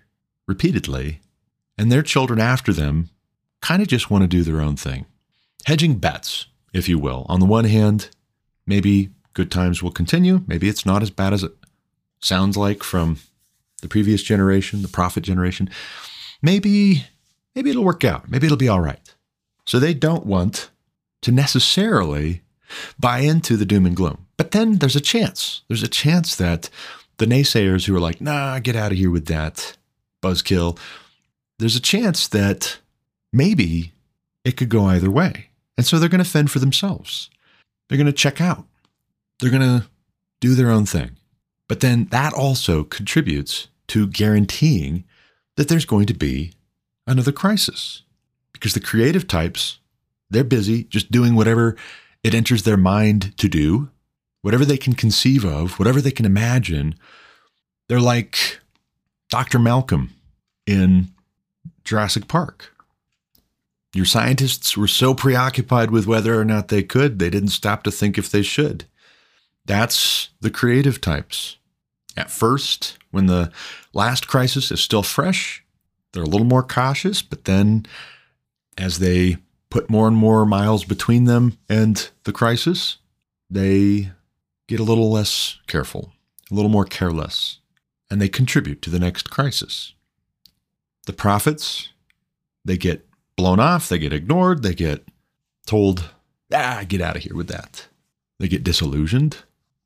repeatedly, 0.46 1.20
and 1.76 1.90
their 1.90 2.02
children 2.02 2.40
after 2.40 2.72
them 2.72 3.10
kind 3.60 3.82
of 3.82 3.88
just 3.88 4.10
want 4.10 4.22
to 4.22 4.28
do 4.28 4.42
their 4.42 4.60
own 4.60 4.76
thing. 4.76 5.06
Hedging 5.68 5.96
bets, 5.96 6.46
if 6.72 6.88
you 6.88 6.98
will. 6.98 7.26
On 7.28 7.40
the 7.40 7.46
one 7.46 7.66
hand, 7.66 8.08
maybe 8.66 9.10
good 9.34 9.50
times 9.50 9.82
will 9.82 9.90
continue. 9.90 10.42
Maybe 10.46 10.66
it's 10.66 10.86
not 10.86 11.02
as 11.02 11.10
bad 11.10 11.34
as 11.34 11.42
it 11.42 11.52
sounds 12.20 12.56
like 12.56 12.82
from 12.82 13.18
the 13.82 13.88
previous 13.88 14.22
generation, 14.22 14.80
the 14.80 14.88
prophet 14.88 15.24
generation. 15.24 15.68
Maybe 16.40 17.04
maybe 17.54 17.68
it'll 17.68 17.84
work 17.84 18.02
out. 18.02 18.30
Maybe 18.30 18.46
it'll 18.46 18.56
be 18.56 18.70
all 18.70 18.80
right. 18.80 19.14
So 19.66 19.78
they 19.78 19.92
don't 19.92 20.24
want 20.24 20.70
to 21.20 21.32
necessarily 21.32 22.40
buy 22.98 23.18
into 23.18 23.58
the 23.58 23.66
doom 23.66 23.84
and 23.84 23.94
gloom. 23.94 24.24
But 24.38 24.52
then 24.52 24.78
there's 24.78 24.96
a 24.96 25.02
chance. 25.02 25.64
There's 25.68 25.82
a 25.82 25.86
chance 25.86 26.34
that 26.36 26.70
the 27.18 27.26
naysayers 27.26 27.84
who 27.84 27.94
are 27.94 28.00
like, 28.00 28.22
nah, 28.22 28.58
get 28.60 28.74
out 28.74 28.92
of 28.92 28.96
here 28.96 29.10
with 29.10 29.26
that 29.26 29.76
buzzkill, 30.22 30.78
there's 31.58 31.76
a 31.76 31.80
chance 31.80 32.26
that 32.28 32.78
maybe 33.34 33.92
it 34.46 34.56
could 34.56 34.70
go 34.70 34.86
either 34.86 35.10
way. 35.10 35.47
And 35.78 35.86
so 35.86 35.98
they're 35.98 36.08
going 36.08 36.22
to 36.22 36.28
fend 36.28 36.50
for 36.50 36.58
themselves. 36.58 37.30
They're 37.88 37.96
going 37.96 38.06
to 38.06 38.12
check 38.12 38.40
out. 38.40 38.66
They're 39.38 39.48
going 39.48 39.62
to 39.62 39.86
do 40.40 40.54
their 40.54 40.70
own 40.70 40.84
thing. 40.84 41.12
But 41.68 41.80
then 41.80 42.06
that 42.06 42.34
also 42.34 42.82
contributes 42.82 43.68
to 43.86 44.08
guaranteeing 44.08 45.04
that 45.56 45.68
there's 45.68 45.86
going 45.86 46.06
to 46.06 46.14
be 46.14 46.52
another 47.06 47.32
crisis. 47.32 48.02
Because 48.52 48.74
the 48.74 48.80
creative 48.80 49.28
types, 49.28 49.78
they're 50.28 50.44
busy 50.44 50.84
just 50.84 51.12
doing 51.12 51.36
whatever 51.36 51.76
it 52.24 52.34
enters 52.34 52.64
their 52.64 52.76
mind 52.76 53.36
to 53.38 53.48
do, 53.48 53.88
whatever 54.42 54.64
they 54.64 54.76
can 54.76 54.94
conceive 54.94 55.44
of, 55.44 55.78
whatever 55.78 56.00
they 56.00 56.10
can 56.10 56.26
imagine. 56.26 56.96
They're 57.88 58.00
like 58.00 58.58
Dr. 59.30 59.60
Malcolm 59.60 60.10
in 60.66 61.08
Jurassic 61.84 62.26
Park. 62.26 62.74
Your 63.94 64.04
scientists 64.04 64.76
were 64.76 64.86
so 64.86 65.14
preoccupied 65.14 65.90
with 65.90 66.06
whether 66.06 66.38
or 66.38 66.44
not 66.44 66.68
they 66.68 66.82
could, 66.82 67.18
they 67.18 67.30
didn't 67.30 67.48
stop 67.50 67.82
to 67.84 67.90
think 67.90 68.18
if 68.18 68.30
they 68.30 68.42
should. 68.42 68.84
That's 69.64 70.30
the 70.40 70.50
creative 70.50 71.00
types. 71.00 71.56
At 72.16 72.30
first, 72.30 72.98
when 73.10 73.26
the 73.26 73.50
last 73.92 74.28
crisis 74.28 74.70
is 74.70 74.80
still 74.80 75.02
fresh, 75.02 75.64
they're 76.12 76.22
a 76.22 76.26
little 76.26 76.46
more 76.46 76.62
cautious, 76.62 77.22
but 77.22 77.44
then 77.44 77.86
as 78.76 78.98
they 78.98 79.36
put 79.70 79.90
more 79.90 80.08
and 80.08 80.16
more 80.16 80.44
miles 80.46 80.84
between 80.84 81.24
them 81.24 81.58
and 81.68 82.10
the 82.24 82.32
crisis, 82.32 82.98
they 83.50 84.10
get 84.66 84.80
a 84.80 84.84
little 84.84 85.10
less 85.10 85.58
careful, 85.66 86.12
a 86.50 86.54
little 86.54 86.70
more 86.70 86.84
careless. 86.84 87.60
and 88.10 88.20
they 88.20 88.28
contribute 88.28 88.80
to 88.82 88.90
the 88.90 88.98
next 88.98 89.30
crisis. 89.30 89.94
The 91.06 91.12
prophets, 91.12 91.90
they 92.64 92.76
get 92.76 93.07
blown 93.38 93.60
off, 93.60 93.88
they 93.88 94.00
get 94.00 94.12
ignored, 94.12 94.64
they 94.64 94.74
get 94.74 95.04
told, 95.64 96.10
ah, 96.52 96.84
get 96.88 97.00
out 97.00 97.14
of 97.14 97.22
here 97.22 97.36
with 97.36 97.46
that. 97.46 97.86
They 98.40 98.48
get 98.48 98.64
disillusioned 98.64 99.38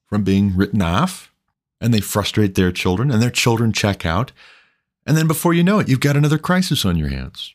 from 0.07 0.25
being 0.25 0.57
written 0.57 0.81
off, 0.81 1.31
and 1.79 1.93
they 1.93 2.01
frustrate 2.01 2.55
their 2.55 2.73
children, 2.73 3.11
and 3.11 3.23
their 3.23 3.31
children 3.31 3.71
check 3.75 4.07
out. 4.07 4.33
And 5.05 5.19
then 5.19 5.27
before 5.27 5.53
you 5.53 5.63
know 5.63 5.81
it, 5.81 5.89
you've 5.89 6.01
got 6.01 6.17
another 6.17 6.39
crisis 6.39 6.87
on 6.87 6.97
your 6.97 7.11
hands. 7.11 7.55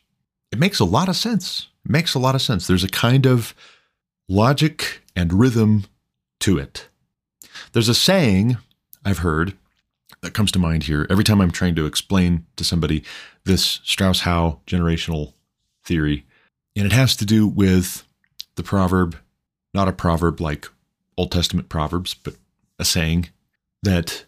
It 0.52 0.60
makes 0.60 0.78
a 0.78 0.84
lot 0.84 1.08
of 1.08 1.16
sense. 1.16 1.66
It 1.84 1.90
makes 1.90 2.14
a 2.14 2.20
lot 2.20 2.36
of 2.36 2.42
sense. 2.42 2.68
There's 2.68 2.84
a 2.84 2.88
kind 2.88 3.26
of 3.26 3.52
logic 4.28 5.02
and 5.16 5.32
rhythm 5.32 5.86
to 6.40 6.58
it. 6.58 6.88
There's 7.72 7.88
a 7.88 7.94
saying 7.94 8.56
I've 9.04 9.18
heard 9.18 9.54
that 10.20 10.32
comes 10.32 10.52
to 10.52 10.60
mind 10.60 10.84
here 10.84 11.08
every 11.10 11.24
time 11.24 11.40
I'm 11.40 11.50
trying 11.50 11.74
to 11.74 11.86
explain 11.86 12.46
to 12.54 12.62
somebody 12.62 13.02
this 13.44 13.80
Strauss 13.82 14.20
Howe 14.20 14.60
generational 14.64 15.32
theory. 15.88 16.24
And 16.76 16.86
it 16.86 16.92
has 16.92 17.16
to 17.16 17.26
do 17.26 17.48
with 17.48 18.04
the 18.54 18.62
proverb, 18.62 19.16
not 19.74 19.88
a 19.88 19.92
proverb 19.92 20.40
like 20.40 20.68
Old 21.16 21.32
Testament 21.32 21.68
proverbs, 21.68 22.14
but 22.14 22.34
a 22.78 22.84
saying 22.84 23.30
that 23.82 24.24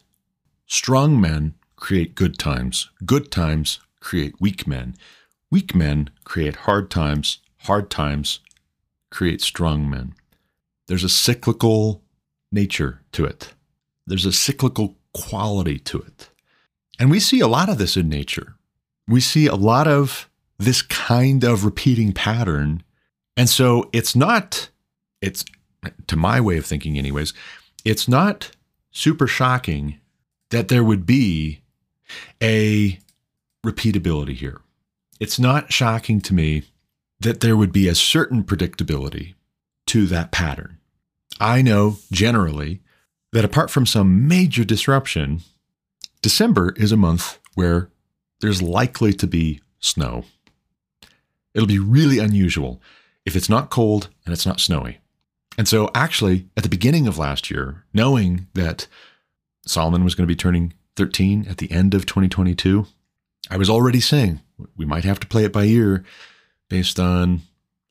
strong 0.67 1.21
men 1.21 1.55
create 1.77 2.15
good 2.15 2.39
times, 2.39 2.91
good 3.05 3.31
times 3.31 3.79
create 4.01 4.41
weak 4.41 4.67
men, 4.67 4.97
weak 5.51 5.75
men 5.75 6.11
create 6.25 6.57
hard 6.57 6.91
times, 6.91 7.39
hard 7.59 7.91
times 7.91 8.41
create 9.11 9.43
strong 9.43 9.89
men. 9.89 10.15
There's 10.89 11.05
a 11.05 11.09
cyclical 11.09 12.03
nature 12.51 13.03
to 13.13 13.25
it. 13.25 13.55
There's 14.07 14.27
a 14.27 14.33
cyclical 14.33 14.97
quality 15.13 15.79
to 15.81 15.99
it. 15.99 16.31
And 16.99 17.11
we 17.11 17.21
see 17.21 17.41
a 17.41 17.49
lot 17.49 17.69
of 17.69 17.79
this 17.79 17.97
in 17.97 18.09
nature. 18.09 18.57
We 19.07 19.21
see 19.21 19.47
a 19.47 19.55
lot 19.55 19.87
of 19.87 20.30
this 20.61 20.83
kind 20.83 21.43
of 21.43 21.65
repeating 21.65 22.13
pattern. 22.13 22.83
And 23.37 23.49
so 23.49 23.89
it's 23.93 24.15
not, 24.15 24.69
it's 25.23 25.45
to 26.07 26.17
my 26.17 26.41
way 26.41 26.59
of 26.59 26.67
thinking, 26.67 26.99
anyways, 26.99 27.33
it's 27.85 28.07
not 28.07 28.51
super 28.91 29.27
shocking 29.27 29.99
that 30.51 30.69
there 30.69 30.85
would 30.85 31.07
be 31.07 31.61
a 32.43 32.99
repeatability 33.65 34.35
here. 34.35 34.61
It's 35.19 35.39
not 35.39 35.73
shocking 35.73 36.21
to 36.23 36.35
me 36.35 36.65
that 37.21 37.41
there 37.41 37.57
would 37.57 37.73
be 37.73 37.89
a 37.89 37.95
certain 37.95 38.45
predictability 38.45 39.35
to 39.87 40.07
that 40.07 40.31
pattern. 40.31 40.79
I 41.41 41.63
know 41.63 41.99
generally 42.13 42.81
that 43.33 43.45
apart 43.45 43.71
from 43.71 43.87
some 43.87 44.29
major 44.29 44.65
disruption, 44.65 45.41
December 46.21 46.75
is 46.77 46.93
a 46.93 46.97
month 46.97 47.39
where 47.55 47.91
there's 48.41 48.61
likely 48.61 49.13
to 49.15 49.27
be 49.27 49.61
snow. 49.79 50.25
It'll 51.55 51.67
be 51.67 51.79
really 51.79 52.19
unusual 52.19 52.81
if 53.25 53.37
it's 53.37 53.49
not 53.49 53.71
cold 53.71 54.09
and 54.25 54.33
it's 54.33 54.47
not 54.47 54.61
snowy. 54.61 54.99
And 55.59 55.69
so, 55.69 55.91
actually, 55.95 56.49
at 56.57 56.63
the 56.63 56.69
beginning 56.69 57.07
of 57.07 57.19
last 57.19 57.51
year, 57.51 57.85
knowing 57.93 58.47
that 58.55 58.87
Solomon 59.67 60.05
was 60.05 60.15
going 60.15 60.27
to 60.27 60.33
be 60.33 60.37
turning 60.37 60.73
13 60.97 61.47
at 61.49 61.59
the 61.59 61.71
end 61.71 61.93
of 61.93 62.07
2022, 62.07 62.87
I 63.51 63.57
was 63.57 63.69
already 63.69 64.01
saying 64.01 64.41
we 64.77 64.87
might 64.87 65.05
have 65.05 65.21
to 65.21 65.27
play 65.27 65.45
it 65.45 65.53
by 65.53 65.65
ear 65.65 66.05
based 66.69 67.01
on 67.01 67.43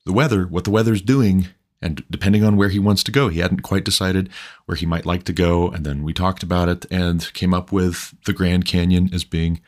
the 0.06 0.12
weather, 0.12 0.44
what 0.44 0.64
the 0.64 0.70
weather's 0.70 1.02
doing, 1.02 1.48
and 1.82 2.02
depending 2.10 2.44
on 2.44 2.56
where 2.56 2.68
he 2.68 2.78
wants 2.78 3.02
to 3.04 3.12
go. 3.12 3.28
He 3.28 3.40
hadn't 3.40 3.62
quite 3.62 3.84
decided 3.84 4.30
where 4.66 4.76
he 4.76 4.86
might 4.86 5.06
like 5.06 5.24
to 5.24 5.32
go. 5.32 5.68
And 5.68 5.84
then 5.84 6.02
we 6.02 6.12
talked 6.12 6.42
about 6.42 6.68
it 6.68 6.86
and 6.90 7.32
came 7.34 7.54
up 7.54 7.72
with 7.72 8.14
the 8.26 8.32
Grand 8.32 8.64
Canyon 8.64 9.10
as 9.12 9.24
being 9.24 9.60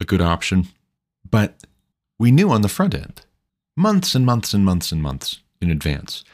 a 0.00 0.04
good 0.04 0.20
option. 0.20 0.68
But 1.28 1.64
we 2.18 2.30
knew 2.30 2.50
on 2.50 2.62
the 2.62 2.68
front 2.68 2.94
end, 2.94 3.22
months 3.78 4.16
and 4.16 4.26
months 4.26 4.52
and 4.52 4.64
months 4.64 4.90
and 4.90 5.00
months 5.00 5.38
in 5.60 5.70
advance, 5.70 6.24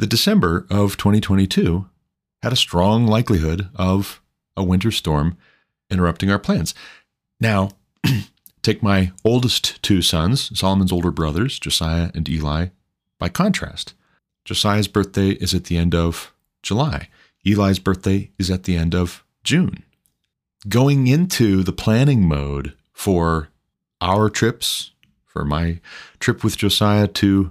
the 0.00 0.08
December 0.08 0.66
of 0.68 0.96
2022 0.96 1.86
had 2.42 2.52
a 2.52 2.56
strong 2.56 3.06
likelihood 3.06 3.68
of 3.76 4.20
a 4.56 4.64
winter 4.64 4.90
storm 4.90 5.36
interrupting 5.88 6.32
our 6.32 6.38
plans. 6.38 6.74
Now, 7.38 7.70
take 8.62 8.82
my 8.82 9.12
oldest 9.24 9.80
two 9.84 10.02
sons, 10.02 10.50
Solomon's 10.58 10.90
older 10.90 11.12
brothers, 11.12 11.60
Josiah 11.60 12.10
and 12.12 12.28
Eli, 12.28 12.66
by 13.20 13.28
contrast. 13.28 13.94
Josiah's 14.44 14.88
birthday 14.88 15.30
is 15.30 15.54
at 15.54 15.66
the 15.66 15.76
end 15.76 15.94
of 15.94 16.32
July. 16.60 17.08
Eli's 17.46 17.78
birthday 17.78 18.30
is 18.36 18.50
at 18.50 18.64
the 18.64 18.74
end 18.76 18.96
of 18.96 19.22
June. 19.44 19.84
Going 20.68 21.06
into 21.06 21.62
the 21.62 21.72
planning 21.72 22.26
mode 22.26 22.74
for 22.92 23.48
our 24.00 24.28
trips, 24.28 24.90
for 25.40 25.46
my 25.46 25.80
trip 26.18 26.44
with 26.44 26.58
Josiah 26.58 27.06
to 27.06 27.50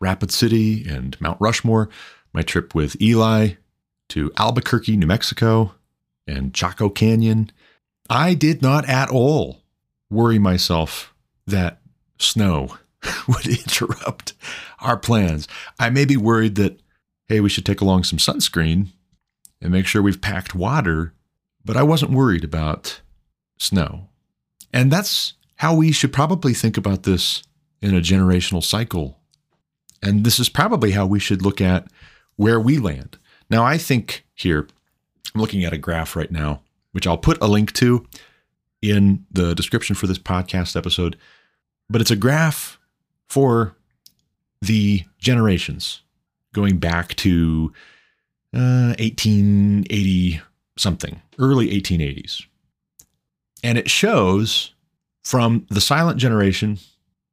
Rapid 0.00 0.30
City 0.30 0.88
and 0.88 1.20
Mount 1.20 1.38
Rushmore, 1.38 1.90
my 2.32 2.40
trip 2.40 2.74
with 2.74 2.98
Eli 2.98 3.56
to 4.08 4.32
Albuquerque, 4.38 4.96
New 4.96 5.06
Mexico, 5.06 5.74
and 6.26 6.54
Chaco 6.54 6.88
Canyon, 6.88 7.52
I 8.08 8.32
did 8.32 8.62
not 8.62 8.88
at 8.88 9.10
all 9.10 9.60
worry 10.08 10.38
myself 10.38 11.12
that 11.46 11.82
snow 12.18 12.78
would 13.28 13.46
interrupt 13.46 14.32
our 14.80 14.96
plans. 14.96 15.46
I 15.78 15.90
may 15.90 16.06
be 16.06 16.16
worried 16.16 16.54
that, 16.54 16.80
hey, 17.28 17.40
we 17.40 17.50
should 17.50 17.66
take 17.66 17.82
along 17.82 18.04
some 18.04 18.18
sunscreen 18.18 18.92
and 19.60 19.70
make 19.70 19.86
sure 19.86 20.00
we've 20.00 20.22
packed 20.22 20.54
water, 20.54 21.12
but 21.62 21.76
I 21.76 21.82
wasn't 21.82 22.12
worried 22.12 22.44
about 22.44 23.02
snow. 23.58 24.08
And 24.72 24.90
that's 24.90 25.34
how 25.56 25.74
we 25.74 25.92
should 25.92 26.12
probably 26.12 26.54
think 26.54 26.76
about 26.76 27.02
this 27.02 27.42
in 27.80 27.94
a 27.94 28.00
generational 28.00 28.62
cycle. 28.62 29.18
And 30.02 30.24
this 30.24 30.38
is 30.38 30.48
probably 30.48 30.92
how 30.92 31.06
we 31.06 31.18
should 31.18 31.42
look 31.42 31.60
at 31.60 31.86
where 32.36 32.60
we 32.60 32.78
land. 32.78 33.18
Now, 33.48 33.64
I 33.64 33.78
think 33.78 34.24
here, 34.34 34.68
I'm 35.34 35.40
looking 35.40 35.64
at 35.64 35.72
a 35.72 35.78
graph 35.78 36.16
right 36.16 36.30
now, 36.30 36.62
which 36.92 37.06
I'll 37.06 37.18
put 37.18 37.40
a 37.42 37.46
link 37.46 37.72
to 37.74 38.06
in 38.82 39.24
the 39.30 39.54
description 39.54 39.96
for 39.96 40.06
this 40.06 40.18
podcast 40.18 40.76
episode, 40.76 41.16
but 41.88 42.00
it's 42.00 42.10
a 42.10 42.16
graph 42.16 42.78
for 43.28 43.74
the 44.60 45.02
generations 45.18 46.02
going 46.52 46.78
back 46.78 47.14
to 47.16 47.72
uh, 48.54 48.94
1880 48.98 50.40
something, 50.78 51.20
early 51.38 51.68
1880s. 51.68 52.44
And 53.62 53.78
it 53.78 53.90
shows 53.90 54.74
from 55.26 55.66
the 55.70 55.80
silent 55.80 56.20
generation 56.20 56.78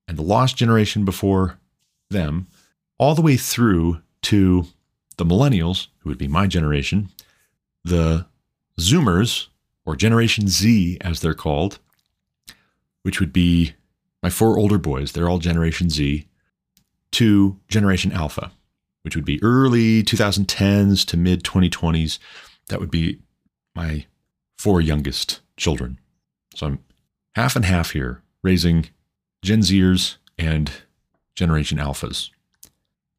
and 0.07 0.17
the 0.17 0.23
lost 0.23 0.57
generation 0.57 1.05
before 1.05 1.59
them, 2.09 2.47
all 2.97 3.13
the 3.13 3.21
way 3.21 3.37
through 3.37 4.01
to 4.23 4.65
the 5.17 5.23
millennials, 5.23 5.89
who 5.99 6.09
would 6.09 6.17
be 6.17 6.27
my 6.27 6.47
generation, 6.47 7.11
the 7.83 8.25
Zoomers, 8.79 9.45
or 9.85 9.95
Generation 9.95 10.47
Z 10.47 10.97
as 11.01 11.19
they're 11.19 11.35
called, 11.35 11.77
which 13.03 13.19
would 13.19 13.31
be 13.31 13.73
my 14.23 14.29
four 14.31 14.57
older 14.57 14.79
boys, 14.79 15.11
they're 15.11 15.29
all 15.29 15.37
Generation 15.37 15.91
Z, 15.91 16.25
to 17.11 17.59
Generation 17.67 18.11
Alpha, 18.11 18.51
which 19.03 19.15
would 19.15 19.23
be 19.23 19.43
early 19.43 20.01
2010s 20.01 21.05
to 21.05 21.15
mid 21.15 21.43
2020s. 21.43 22.17
That 22.69 22.79
would 22.79 22.89
be 22.89 23.19
my 23.75 24.07
four 24.57 24.81
youngest 24.81 25.41
children. 25.57 25.99
So 26.55 26.65
I'm 26.65 26.79
half 27.35 27.55
and 27.55 27.65
half 27.65 27.91
here, 27.91 28.21
raising 28.41 28.87
Gen 29.41 29.59
Zers 29.59 30.17
and 30.37 30.71
Generation 31.35 31.77
Alphas. 31.77 32.29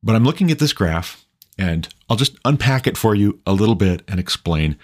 But 0.03 0.14
I'm 0.14 0.24
looking 0.24 0.50
at 0.50 0.59
this 0.59 0.72
graph 0.72 1.24
and 1.59 1.88
I'll 2.09 2.16
just 2.16 2.37
unpack 2.44 2.87
it 2.87 2.96
for 2.96 3.14
you 3.14 3.40
a 3.46 3.53
little 3.53 3.74
bit 3.74 4.03
and 4.09 4.20
explain 4.20 4.77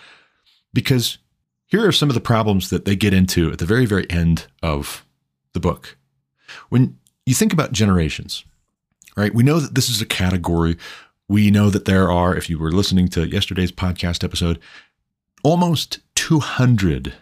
because 0.73 1.19
here 1.67 1.87
are 1.87 1.93
some 1.93 2.09
of 2.09 2.15
the 2.15 2.21
problems 2.21 2.71
that 2.71 2.85
they 2.85 2.97
get 2.97 3.15
into 3.15 3.51
at 3.53 3.59
the 3.59 3.67
very, 3.67 3.87
very 3.87 4.09
end 4.11 4.47
of 4.63 5.05
the 5.53 5.61
book. 5.61 5.97
When 6.69 6.99
you 7.27 7.35
think 7.35 7.53
about 7.53 7.73
generations, 7.73 8.45
right? 9.17 9.35
We 9.35 9.43
know 9.43 9.61
that 9.61 9.75
this 9.75 9.89
is 9.89 10.01
a 10.01 10.07
category. 10.07 10.77
We 11.29 11.51
know 11.51 11.71
that 11.71 11.85
there 11.85 12.11
are, 12.11 12.35
if 12.35 12.49
you 12.51 12.59
were 12.59 12.73
listening 12.73 13.09
to 13.09 13.29
yesterday's 13.29 13.73
podcast 13.73 14.25
episode, 14.25 14.59
almost 15.43 16.01
200 16.17 17.15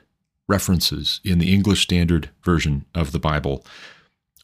references 0.48 1.20
in 1.24 1.38
the 1.38 1.52
English 1.52 1.82
Standard 1.82 2.30
Version 2.42 2.84
of 2.94 3.12
the 3.12 3.18
Bible, 3.18 3.64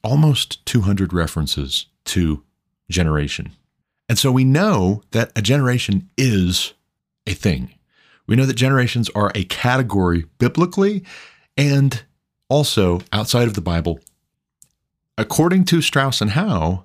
almost 0.02 0.64
200 0.66 1.12
references 1.12 1.86
to 2.04 2.42
generation. 2.90 3.52
And 4.08 4.18
so 4.18 4.30
we 4.30 4.44
know 4.44 5.02
that 5.12 5.32
a 5.34 5.42
generation 5.42 6.10
is 6.18 6.74
a 7.26 7.32
thing. 7.32 7.74
We 8.26 8.36
know 8.36 8.46
that 8.46 8.54
generations 8.54 9.10
are 9.14 9.32
a 9.34 9.44
category 9.44 10.26
biblically 10.38 11.04
and 11.56 12.04
also 12.48 13.00
outside 13.12 13.48
of 13.48 13.54
the 13.54 13.60
Bible. 13.60 14.00
According 15.16 15.64
to 15.66 15.80
Strauss 15.80 16.20
and 16.20 16.32
Howe, 16.32 16.84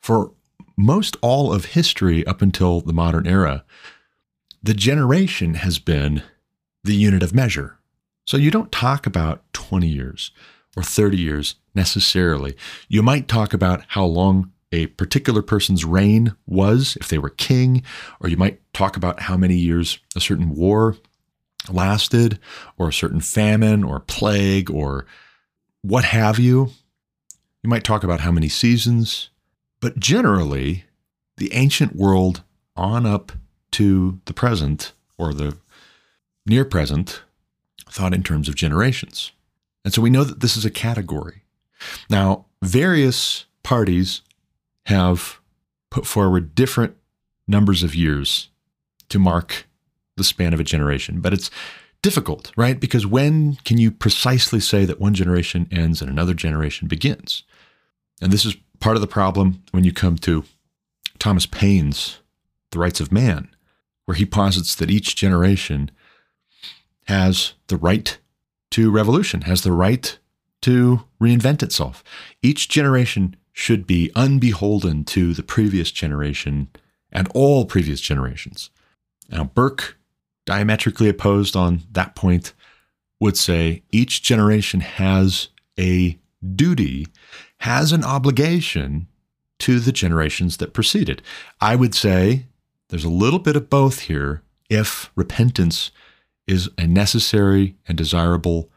for 0.00 0.32
most 0.76 1.16
all 1.20 1.52
of 1.52 1.66
history 1.66 2.26
up 2.26 2.40
until 2.40 2.80
the 2.80 2.92
modern 2.92 3.26
era, 3.26 3.64
the 4.62 4.74
generation 4.74 5.54
has 5.54 5.78
been 5.78 6.22
the 6.84 6.94
unit 6.94 7.22
of 7.22 7.34
measure. 7.34 7.79
So 8.30 8.36
you 8.36 8.52
don't 8.52 8.70
talk 8.70 9.08
about 9.08 9.42
20 9.54 9.88
years 9.88 10.30
or 10.76 10.84
30 10.84 11.18
years 11.18 11.56
necessarily. 11.74 12.54
You 12.88 13.02
might 13.02 13.26
talk 13.26 13.52
about 13.52 13.82
how 13.88 14.04
long 14.04 14.52
a 14.70 14.86
particular 14.86 15.42
person's 15.42 15.84
reign 15.84 16.36
was, 16.46 16.96
if 17.00 17.08
they 17.08 17.18
were 17.18 17.30
king, 17.30 17.82
or 18.20 18.28
you 18.28 18.36
might 18.36 18.60
talk 18.72 18.96
about 18.96 19.22
how 19.22 19.36
many 19.36 19.56
years 19.56 19.98
a 20.14 20.20
certain 20.20 20.54
war 20.54 20.96
lasted, 21.68 22.38
or 22.78 22.90
a 22.90 22.92
certain 22.92 23.20
famine, 23.20 23.82
or 23.82 23.98
plague, 23.98 24.70
or 24.70 25.06
what 25.82 26.04
have 26.04 26.38
you. 26.38 26.70
You 27.64 27.68
might 27.68 27.82
talk 27.82 28.04
about 28.04 28.20
how 28.20 28.30
many 28.30 28.48
seasons, 28.48 29.30
but 29.80 29.98
generally, 29.98 30.84
the 31.38 31.52
ancient 31.52 31.96
world 31.96 32.44
on 32.76 33.06
up 33.06 33.32
to 33.72 34.20
the 34.26 34.34
present, 34.34 34.92
or 35.18 35.34
the 35.34 35.56
near 36.46 36.64
present, 36.64 37.24
thought 37.90 38.14
in 38.14 38.22
terms 38.22 38.48
of 38.48 38.54
generations. 38.54 39.32
And 39.84 39.92
so 39.92 40.02
we 40.02 40.10
know 40.10 40.24
that 40.24 40.40
this 40.40 40.56
is 40.56 40.64
a 40.64 40.70
category. 40.70 41.42
Now, 42.08 42.46
various 42.62 43.46
parties 43.62 44.22
have 44.86 45.40
put 45.90 46.06
forward 46.06 46.54
different 46.54 46.96
numbers 47.48 47.82
of 47.82 47.94
years 47.94 48.48
to 49.08 49.18
mark 49.18 49.66
the 50.16 50.24
span 50.24 50.52
of 50.52 50.60
a 50.60 50.64
generation, 50.64 51.20
but 51.20 51.32
it's 51.32 51.50
difficult, 52.02 52.52
right? 52.56 52.78
Because 52.78 53.06
when 53.06 53.56
can 53.64 53.78
you 53.78 53.90
precisely 53.90 54.60
say 54.60 54.84
that 54.84 55.00
one 55.00 55.14
generation 55.14 55.66
ends 55.70 56.00
and 56.00 56.10
another 56.10 56.34
generation 56.34 56.88
begins? 56.88 57.42
And 58.20 58.32
this 58.32 58.44
is 58.44 58.56
part 58.78 58.96
of 58.96 59.00
the 59.00 59.06
problem 59.06 59.62
when 59.72 59.84
you 59.84 59.92
come 59.92 60.16
to 60.18 60.44
Thomas 61.18 61.46
Paine's 61.46 62.18
The 62.70 62.78
Rights 62.78 63.00
of 63.00 63.12
Man, 63.12 63.48
where 64.06 64.14
he 64.14 64.24
posits 64.24 64.74
that 64.74 64.90
each 64.90 65.16
generation 65.16 65.90
has 67.06 67.54
the 67.66 67.76
right 67.76 68.18
to 68.72 68.90
revolution, 68.90 69.42
has 69.42 69.62
the 69.62 69.72
right 69.72 70.18
to 70.62 71.04
reinvent 71.20 71.62
itself. 71.62 72.04
Each 72.42 72.68
generation 72.68 73.36
should 73.52 73.86
be 73.86 74.10
unbeholden 74.14 75.04
to 75.04 75.34
the 75.34 75.42
previous 75.42 75.90
generation 75.90 76.68
and 77.12 77.28
all 77.34 77.64
previous 77.64 78.00
generations. 78.00 78.70
Now, 79.28 79.44
Burke, 79.44 79.98
diametrically 80.46 81.08
opposed 81.08 81.56
on 81.56 81.82
that 81.92 82.14
point, 82.14 82.52
would 83.18 83.36
say 83.36 83.82
each 83.90 84.22
generation 84.22 84.80
has 84.80 85.48
a 85.78 86.18
duty, 86.54 87.06
has 87.58 87.92
an 87.92 88.04
obligation 88.04 89.06
to 89.58 89.78
the 89.78 89.92
generations 89.92 90.56
that 90.56 90.72
preceded. 90.72 91.22
I 91.60 91.76
would 91.76 91.94
say 91.94 92.46
there's 92.88 93.04
a 93.04 93.10
little 93.10 93.38
bit 93.38 93.56
of 93.56 93.68
both 93.68 94.00
here 94.00 94.42
if 94.70 95.10
repentance 95.14 95.90
is 96.50 96.68
a 96.76 96.86
necessary 96.86 97.76
and 97.86 97.96
desirable 97.96 98.70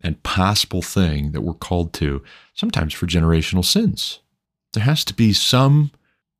and 0.00 0.22
possible 0.22 0.82
thing 0.82 1.32
that 1.32 1.42
we're 1.42 1.54
called 1.54 1.92
to, 1.92 2.22
sometimes 2.54 2.92
for 2.92 3.06
generational 3.06 3.64
sins. 3.64 4.20
There 4.72 4.84
has 4.84 5.04
to 5.04 5.14
be 5.14 5.32
some 5.32 5.92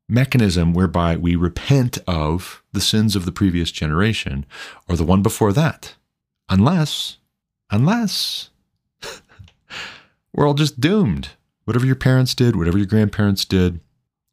mechanism 0.08 0.72
whereby 0.72 1.16
we 1.16 1.36
repent 1.36 1.98
of 2.06 2.62
the 2.72 2.80
sins 2.80 3.14
of 3.14 3.24
the 3.24 3.32
previous 3.32 3.70
generation 3.70 4.44
or 4.88 4.96
the 4.96 5.04
one 5.04 5.22
before 5.22 5.52
that. 5.52 5.94
Unless, 6.48 7.18
unless 7.70 8.50
we're 10.32 10.46
all 10.46 10.54
just 10.54 10.80
doomed. 10.80 11.30
Whatever 11.64 11.86
your 11.86 11.94
parents 11.94 12.34
did, 12.34 12.56
whatever 12.56 12.78
your 12.78 12.86
grandparents 12.86 13.44
did, 13.44 13.78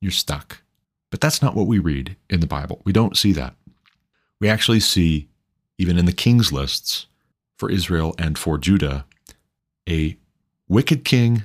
you're 0.02 0.12
stuck. 0.12 0.63
But 1.12 1.22
that's 1.22 1.41
not 1.41 1.56
what 1.56 1.67
we 1.67 1.78
read 1.78 2.15
in 2.30 2.39
the 2.39 2.48
Bible. 2.48 2.82
We 2.84 2.93
don't 2.93 3.17
see 3.17 3.32
that. 3.34 3.54
We 4.39 4.50
actually 4.50 4.80
see, 4.80 5.28
even 5.78 5.98
in 5.98 6.06
the 6.06 6.13
king's 6.13 6.52
lists 6.52 7.08
for 7.58 7.70
Israel 7.70 8.16
and 8.18 8.38
for 8.38 8.58
Judah, 8.58 9.06
a 9.88 10.18
wicked 10.68 11.04
king 11.06 11.44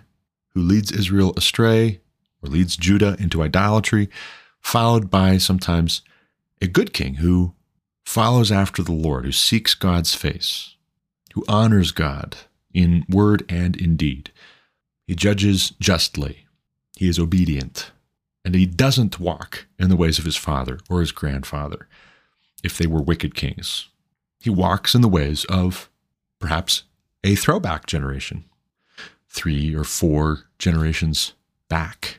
who 0.55 0.61
leads 0.61 0.93
Israel 0.93 1.33
astray 1.37 2.01
or 2.43 2.49
leads 2.49 2.77
Judah 2.77 3.17
into 3.19 3.43
idolatry, 3.43 4.09
followed 4.61 5.11
by 5.11 5.39
sometimes 5.39 6.03
a 6.61 6.67
good 6.67 6.93
king 6.93 7.15
who 7.15 7.55
follows 8.05 8.53
after 8.53 8.83
the 8.83 8.93
Lord, 8.93 9.25
who 9.25 9.33
seeks 9.33 9.75
God's 9.75 10.15
face, 10.15 10.77
who 11.35 11.45
honors 11.49 11.93
God 11.93 12.37
in 12.75 13.05
word 13.09 13.45
and 13.49 13.77
in 13.77 13.97
deed. 13.97 14.33
He 15.07 15.15
judges 15.15 15.71
justly, 15.81 16.47
he 16.97 17.09
is 17.09 17.19
obedient, 17.19 17.91
and 18.45 18.55
he 18.55 18.67
doesn't 18.67 19.21
walk 19.21 19.67
in 19.79 19.89
the 19.89 19.97
ways 19.97 20.19
of 20.19 20.25
his 20.25 20.37
father 20.37 20.79
or 20.91 21.01
his 21.01 21.13
grandfather 21.13 21.89
if 22.63 22.79
they 22.79 22.87
were 22.87 23.03
wicked 23.03 23.35
kings. 23.35 23.89
He 24.43 24.51
walks 24.51 24.95
in 24.95 25.03
the 25.03 25.09
ways 25.09 25.45
of 25.45 25.89
perhaps 26.41 26.83
a 27.23 27.37
throwback 27.37 27.87
generation, 27.87 28.45
three 29.29 29.73
or 29.73 29.85
four 29.85 30.47
generations 30.59 31.35
back. 31.69 32.19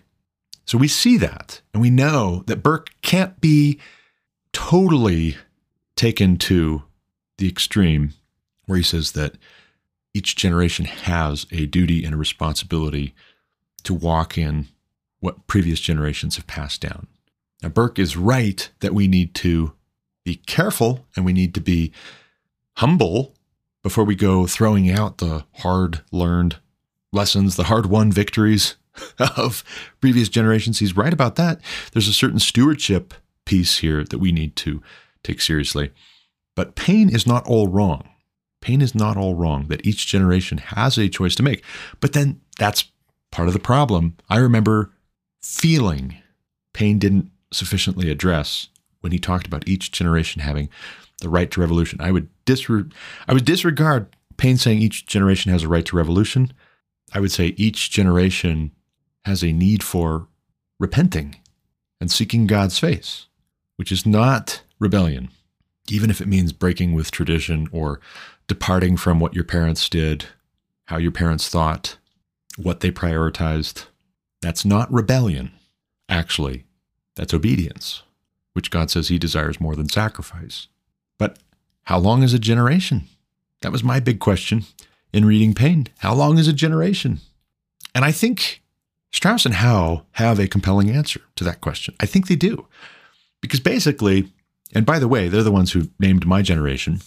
So 0.66 0.78
we 0.78 0.88
see 0.88 1.18
that, 1.18 1.62
and 1.74 1.82
we 1.82 1.90
know 1.90 2.44
that 2.48 2.64
Burke 2.64 2.92
can't 3.02 3.42
be 3.42 3.78
totally 4.54 5.36
taken 5.98 6.38
to 6.38 6.84
the 7.38 7.50
extreme 7.50 8.14
where 8.68 8.78
he 8.78 8.84
says 8.84 9.12
that 9.12 9.36
each 10.14 10.38
generation 10.38 10.86
has 10.86 11.46
a 11.52 11.66
duty 11.66 12.06
and 12.06 12.14
a 12.14 12.18
responsibility 12.18 13.14
to 13.84 13.94
walk 13.94 14.38
in 14.38 14.68
what 15.20 15.46
previous 15.48 15.82
generations 15.82 16.38
have 16.38 16.48
passed 16.48 16.80
down. 16.80 17.08
Now, 17.62 17.70
Burke 17.70 18.00
is 18.00 18.16
right 18.16 18.70
that 18.80 18.94
we 18.94 19.10
need 19.10 19.36
to 19.36 19.74
be 20.24 20.36
careful 20.36 21.06
and 21.16 21.26
we 21.26 21.34
need 21.34 21.54
to 21.56 21.62
be 21.62 21.92
humble 22.78 23.34
before 23.84 24.04
we 24.04 24.16
go 24.16 24.48
throwing 24.48 24.90
out 24.90 25.18
the 25.18 25.46
hard 25.58 26.02
learned 26.12 26.58
lessons, 27.12 27.56
the 27.56 27.66
hard 27.66 27.86
won 27.86 28.12
victories 28.12 28.76
of 29.38 29.64
previous 30.02 30.30
generations. 30.30 30.80
He's 30.80 30.96
right 30.96 31.14
about 31.14 31.36
that. 31.36 31.60
There's 31.92 32.08
a 32.08 32.14
certain 32.14 32.40
stewardship 32.40 33.14
piece 33.46 33.80
here 33.80 34.04
that 34.06 34.20
we 34.20 34.32
need 34.32 34.56
to 34.58 34.82
take 35.24 35.42
seriously. 35.42 35.92
But 36.56 36.76
Paine 36.76 37.10
is 37.10 37.28
not 37.28 37.46
all 37.46 37.68
wrong. 37.68 38.08
Paine 38.62 38.82
is 38.82 38.96
not 38.96 39.18
all 39.18 39.36
wrong 39.36 39.68
that 39.68 39.86
each 39.86 40.08
generation 40.08 40.58
has 40.58 40.98
a 40.98 41.10
choice 41.10 41.36
to 41.36 41.44
make. 41.44 41.64
But 42.00 42.14
then 42.14 42.40
that's 42.58 42.86
part 43.32 43.48
of 43.48 43.54
the 43.54 43.60
problem. 43.60 44.16
I 44.30 44.38
remember 44.38 44.92
feeling 45.42 46.18
Paine 46.74 47.00
didn't 47.00 47.30
sufficiently 47.52 48.10
address 48.10 48.70
when 49.04 49.12
he 49.12 49.20
talked 49.20 49.46
about 49.46 49.68
each 49.68 49.92
generation 49.92 50.42
having 50.42 50.70
the 51.20 51.30
right 51.30 51.52
to 51.52 51.60
revolution. 51.60 52.00
I 52.02 52.12
would 52.12 52.30
disre- 52.46 52.92
I 53.28 53.34
would 53.34 53.46
disregard 53.46 54.16
Paine 54.38 54.58
saying 54.58 54.80
each 54.80 55.06
generation 55.06 55.52
has 55.52 55.64
a 55.64 55.68
right 55.68 55.86
to 55.86 55.96
revolution. 55.96 56.54
I 57.14 57.20
would 57.20 57.32
say 57.32 57.54
each 57.58 57.92
generation 57.92 58.72
has 59.26 59.44
a 59.44 59.52
need 59.52 59.84
for 59.84 60.28
repenting 60.80 61.36
and 62.02 62.12
seeking 62.12 62.48
God's 62.48 62.80
face, 62.80 63.28
which 63.76 63.92
is 63.92 64.06
not 64.06 64.64
rebellion, 64.80 65.30
even 65.90 66.10
if 66.10 66.20
it 66.20 66.28
means 66.28 66.52
breaking 66.54 66.94
with 66.94 67.12
tradition 67.12 67.68
or 67.72 68.00
departing 68.48 68.98
from 68.98 69.20
what 69.20 69.34
your 69.34 69.44
parents 69.44 69.88
did, 69.88 70.26
how 70.86 70.98
your 70.98 71.12
parents 71.12 71.48
thought, 71.48 71.98
what 72.58 72.80
they 72.80 72.92
prioritized. 72.92 73.86
That's 74.42 74.66
not 74.66 74.92
rebellion. 74.92 75.52
Actually, 76.10 76.66
that's 77.16 77.34
obedience, 77.34 78.04
which 78.54 78.72
God 78.72 78.90
says 78.90 79.08
He 79.08 79.20
desires 79.20 79.60
more 79.60 79.76
than 79.76 79.90
sacrifice. 79.90 80.68
But 81.18 81.40
how 81.84 82.00
long 82.00 82.24
is 82.24 82.34
a 82.34 82.40
generation? 82.40 83.04
That 83.62 83.72
was 83.72 83.84
my 83.84 84.00
big 84.00 84.20
question 84.20 84.64
in 85.12 85.26
reading 85.26 85.54
Paine. 85.54 85.88
How 86.00 86.14
long 86.14 86.38
is 86.38 86.48
a 86.48 86.54
generation? 86.54 87.20
And 87.96 88.04
I 88.04 88.12
think 88.12 88.62
Strauss 89.12 89.46
and 89.46 89.56
Howe 89.56 90.06
have 90.14 90.40
a 90.40 90.48
compelling 90.48 90.90
answer 90.90 91.22
to 91.36 91.44
that 91.44 91.62
question. 91.62 91.96
I 92.00 92.06
think 92.06 92.28
they 92.28 92.36
do. 92.36 92.68
Because 93.42 93.60
basically, 93.60 94.32
and 94.74 94.86
by 94.86 95.00
the 95.00 95.08
way, 95.08 95.28
they're 95.28 95.44
the 95.44 95.52
ones 95.52 95.72
who 95.72 95.90
named 96.00 96.26
my 96.26 96.42
generation. 96.42 97.02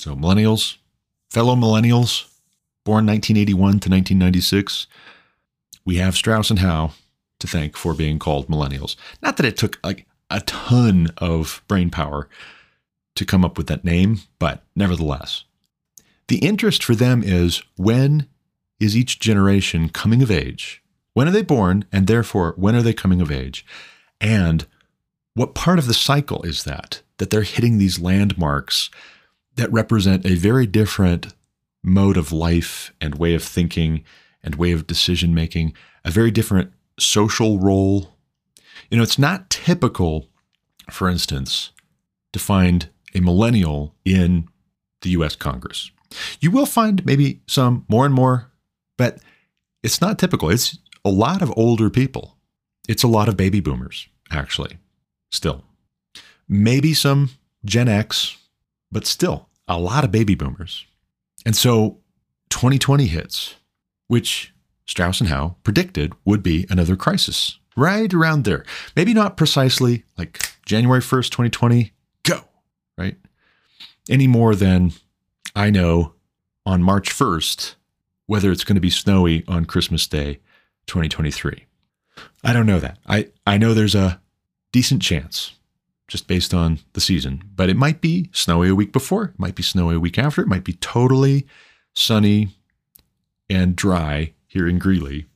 So, 0.00 0.14
millennials, 0.14 0.76
fellow 1.30 1.54
millennials, 1.54 2.28
born 2.84 3.04
1981 3.06 3.54
to 3.54 3.90
1996, 3.90 4.86
we 5.84 5.96
have 5.96 6.16
Strauss 6.16 6.50
and 6.50 6.60
Howe 6.60 6.92
to 7.40 7.46
thank 7.46 7.76
for 7.76 7.94
being 7.94 8.18
called 8.18 8.48
millennials. 8.48 8.96
Not 9.22 9.36
that 9.36 9.46
it 9.46 9.56
took 9.56 9.78
like 9.84 10.06
a 10.30 10.40
ton 10.42 11.08
of 11.18 11.62
brain 11.68 11.90
power 11.90 12.28
to 13.14 13.24
come 13.24 13.44
up 13.44 13.58
with 13.58 13.66
that 13.66 13.84
name, 13.84 14.20
but 14.38 14.62
nevertheless. 14.76 15.44
The 16.28 16.38
interest 16.38 16.84
for 16.84 16.94
them 16.94 17.22
is 17.24 17.62
when 17.76 18.28
is 18.78 18.96
each 18.96 19.18
generation 19.18 19.88
coming 19.88 20.22
of 20.22 20.30
age? 20.30 20.82
When 21.14 21.26
are 21.26 21.32
they 21.32 21.42
born? 21.42 21.84
And 21.90 22.06
therefore, 22.06 22.54
when 22.56 22.76
are 22.76 22.82
they 22.82 22.92
coming 22.92 23.20
of 23.20 23.32
age? 23.32 23.66
And 24.20 24.66
what 25.34 25.54
part 25.54 25.78
of 25.78 25.86
the 25.86 25.94
cycle 25.94 26.42
is 26.42 26.64
that? 26.64 27.02
That 27.16 27.30
they're 27.30 27.42
hitting 27.42 27.78
these 27.78 27.98
landmarks 27.98 28.90
that 29.56 29.72
represent 29.72 30.24
a 30.24 30.36
very 30.36 30.66
different 30.66 31.34
mode 31.82 32.16
of 32.16 32.32
life 32.32 32.92
and 33.00 33.16
way 33.16 33.34
of 33.34 33.42
thinking 33.42 34.04
and 34.42 34.54
way 34.54 34.72
of 34.72 34.86
decision 34.86 35.34
making, 35.34 35.74
a 36.04 36.10
very 36.10 36.30
different 36.30 36.72
social 36.98 37.58
role. 37.58 38.14
You 38.90 38.96
know, 38.96 39.02
it's 39.02 39.18
not 39.18 39.50
typical, 39.50 40.28
for 40.90 41.08
instance, 41.08 41.70
to 42.32 42.38
find 42.38 42.88
a 43.14 43.20
millennial 43.20 43.94
in 44.04 44.48
the 45.02 45.10
US 45.10 45.36
Congress. 45.36 45.90
You 46.40 46.50
will 46.50 46.66
find 46.66 47.04
maybe 47.04 47.40
some 47.46 47.84
more 47.88 48.06
and 48.06 48.14
more, 48.14 48.50
but 48.96 49.18
it's 49.82 50.00
not 50.00 50.18
typical. 50.18 50.50
It's 50.50 50.78
a 51.04 51.10
lot 51.10 51.42
of 51.42 51.52
older 51.56 51.90
people. 51.90 52.36
It's 52.88 53.02
a 53.02 53.08
lot 53.08 53.28
of 53.28 53.36
baby 53.36 53.60
boomers, 53.60 54.08
actually, 54.30 54.78
still. 55.30 55.64
Maybe 56.48 56.94
some 56.94 57.30
Gen 57.64 57.88
X, 57.88 58.38
but 58.90 59.06
still 59.06 59.48
a 59.66 59.78
lot 59.78 60.04
of 60.04 60.10
baby 60.10 60.34
boomers. 60.34 60.86
And 61.44 61.54
so 61.54 61.98
2020 62.50 63.06
hits, 63.06 63.56
which 64.06 64.54
Strauss 64.86 65.20
and 65.20 65.28
Howe 65.28 65.56
predicted 65.62 66.14
would 66.24 66.42
be 66.42 66.66
another 66.70 66.96
crisis 66.96 67.58
right 67.78 68.12
around 68.12 68.44
there. 68.44 68.64
Maybe 68.96 69.14
not 69.14 69.36
precisely 69.36 70.04
like 70.16 70.40
January 70.66 71.00
1st, 71.00 71.30
2020, 71.30 71.92
go, 72.24 72.40
right? 72.96 73.16
Any 74.10 74.26
more 74.26 74.54
than 74.54 74.92
I 75.54 75.70
know 75.70 76.14
on 76.66 76.82
March 76.82 77.10
1st 77.10 77.74
whether 78.28 78.52
it's 78.52 78.62
going 78.62 78.76
to 78.76 78.80
be 78.80 78.90
snowy 78.90 79.42
on 79.48 79.64
Christmas 79.64 80.06
Day 80.06 80.38
2023. 80.86 81.64
I 82.44 82.52
don't 82.52 82.66
know 82.66 82.78
that. 82.78 82.98
I, 83.06 83.28
I 83.46 83.56
know 83.56 83.72
there's 83.72 83.94
a 83.94 84.20
decent 84.70 85.00
chance 85.02 85.54
just 86.06 86.28
based 86.28 86.52
on 86.52 86.78
the 86.92 87.00
season, 87.00 87.42
but 87.56 87.70
it 87.70 87.76
might 87.76 88.02
be 88.02 88.28
snowy 88.32 88.68
a 88.68 88.74
week 88.74 88.92
before, 88.92 89.24
it 89.24 89.38
might 89.38 89.54
be 89.54 89.62
snowy 89.62 89.94
a 89.94 90.00
week 90.00 90.18
after, 90.18 90.42
it 90.42 90.48
might 90.48 90.62
be 90.62 90.74
totally 90.74 91.46
sunny 91.94 92.50
and 93.48 93.74
dry 93.74 94.32
here 94.46 94.68
in 94.68 94.78
Greeley 94.78 95.26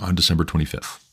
on 0.00 0.14
December 0.14 0.44
25th. 0.44 1.04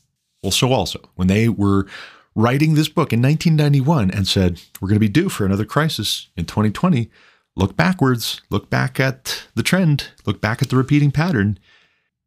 Well, 0.42 0.52
so 0.52 0.72
also, 0.72 1.00
when 1.16 1.28
they 1.28 1.48
were 1.48 1.86
writing 2.34 2.74
this 2.74 2.88
book 2.88 3.12
in 3.12 3.20
1991 3.20 4.10
and 4.10 4.26
said, 4.26 4.60
we're 4.80 4.88
going 4.88 4.96
to 4.96 5.00
be 5.00 5.08
due 5.08 5.28
for 5.28 5.44
another 5.44 5.64
crisis 5.64 6.28
in 6.36 6.44
2020, 6.44 7.10
look 7.56 7.76
backwards, 7.76 8.40
look 8.50 8.70
back 8.70 9.00
at 9.00 9.46
the 9.56 9.62
trend, 9.62 10.10
look 10.24 10.40
back 10.40 10.62
at 10.62 10.70
the 10.70 10.76
repeating 10.76 11.10
pattern. 11.10 11.58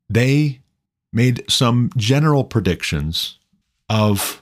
They 0.09 0.59
made 1.13 1.49
some 1.49 1.89
general 1.95 2.43
predictions 2.43 3.39
of 3.89 4.41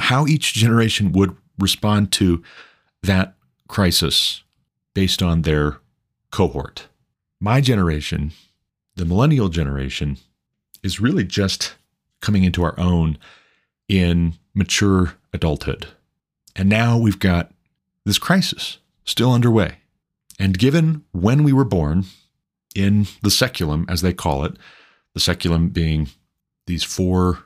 how 0.00 0.26
each 0.26 0.52
generation 0.54 1.12
would 1.12 1.36
respond 1.58 2.10
to 2.12 2.42
that 3.02 3.34
crisis 3.68 4.42
based 4.94 5.22
on 5.22 5.42
their 5.42 5.78
cohort. 6.30 6.88
My 7.40 7.60
generation, 7.60 8.32
the 8.96 9.04
millennial 9.04 9.48
generation, 9.48 10.18
is 10.82 11.00
really 11.00 11.24
just 11.24 11.76
coming 12.26 12.42
into 12.42 12.64
our 12.64 12.74
own 12.76 13.16
in 13.88 14.34
mature 14.52 15.14
adulthood. 15.32 15.86
And 16.56 16.68
now 16.68 16.98
we've 16.98 17.20
got 17.20 17.52
this 18.04 18.18
crisis 18.18 18.78
still 19.04 19.32
underway. 19.32 19.76
And 20.36 20.58
given 20.58 21.04
when 21.12 21.44
we 21.44 21.52
were 21.52 21.64
born 21.64 22.04
in 22.74 23.04
the 23.22 23.30
saeculum, 23.30 23.88
as 23.88 24.02
they 24.02 24.12
call 24.12 24.44
it, 24.44 24.56
the 25.14 25.20
saeculum 25.20 25.72
being 25.72 26.08
these 26.66 26.82
four 26.82 27.44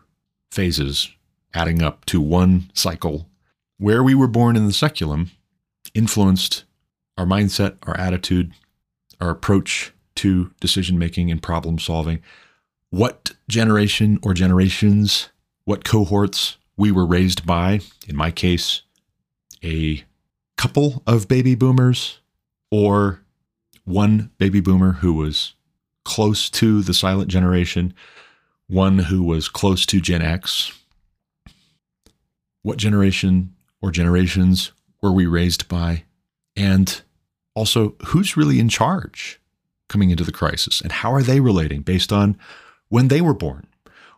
phases 0.51 1.11
adding 1.53 1.83
up 1.83 2.07
to 2.07 2.19
one 2.23 2.71
cycle, 2.73 3.29
where 3.77 4.03
we 4.03 4.15
were 4.15 4.29
born 4.29 4.57
in 4.57 4.67
the 4.67 4.73
seculum 4.73 5.31
influenced 5.93 6.65
our 7.19 7.27
mindset, 7.27 7.77
our 7.83 7.97
attitude, 7.99 8.53
our 9.21 9.29
approach 9.29 9.93
to 10.15 10.53
decision 10.59 10.99
making 10.99 11.31
and 11.31 11.43
problem 11.43 11.79
solving, 11.79 12.23
what 12.91 13.33
generation 13.49 14.19
or 14.23 14.35
generations, 14.35 15.31
what 15.65 15.85
cohorts 15.85 16.59
we 16.77 16.91
were 16.93 17.07
raised 17.07 17.47
by. 17.47 17.81
In 18.07 18.17
my 18.17 18.31
case, 18.31 18.83
a 19.63 20.05
couple 20.57 21.03
of 21.07 21.29
baby 21.29 21.55
boomers 21.55 22.21
or 22.71 23.23
one 23.85 24.31
baby 24.39 24.61
boomer 24.61 24.93
who 24.93 25.13
was 25.13 25.55
close 26.05 26.51
to 26.51 26.83
the 26.83 26.95
silent 26.95 27.29
generation, 27.31 27.95
one 28.67 28.99
who 28.99 29.23
was 29.23 29.49
close 29.49 29.87
to 29.87 30.01
Gen 30.01 30.23
X. 30.23 30.73
What 32.63 32.77
generation 32.77 33.55
or 33.81 33.91
generations 33.91 34.73
were 35.03 35.13
we 35.13 35.27
raised 35.27 35.69
by? 35.69 36.05
And 36.57 37.01
also, 37.55 37.95
who's 38.07 38.37
really 38.37 38.61
in 38.61 38.69
charge 38.69 39.41
coming 39.89 40.11
into 40.11 40.25
the 40.25 40.33
crisis? 40.33 40.81
And 40.81 40.93
how 40.93 41.13
are 41.13 41.23
they 41.23 41.41
relating 41.41 41.83
based 41.83 42.13
on 42.13 42.39
when 42.91 43.09
they 43.09 43.23
were 43.23 43.35
born? 43.35 43.67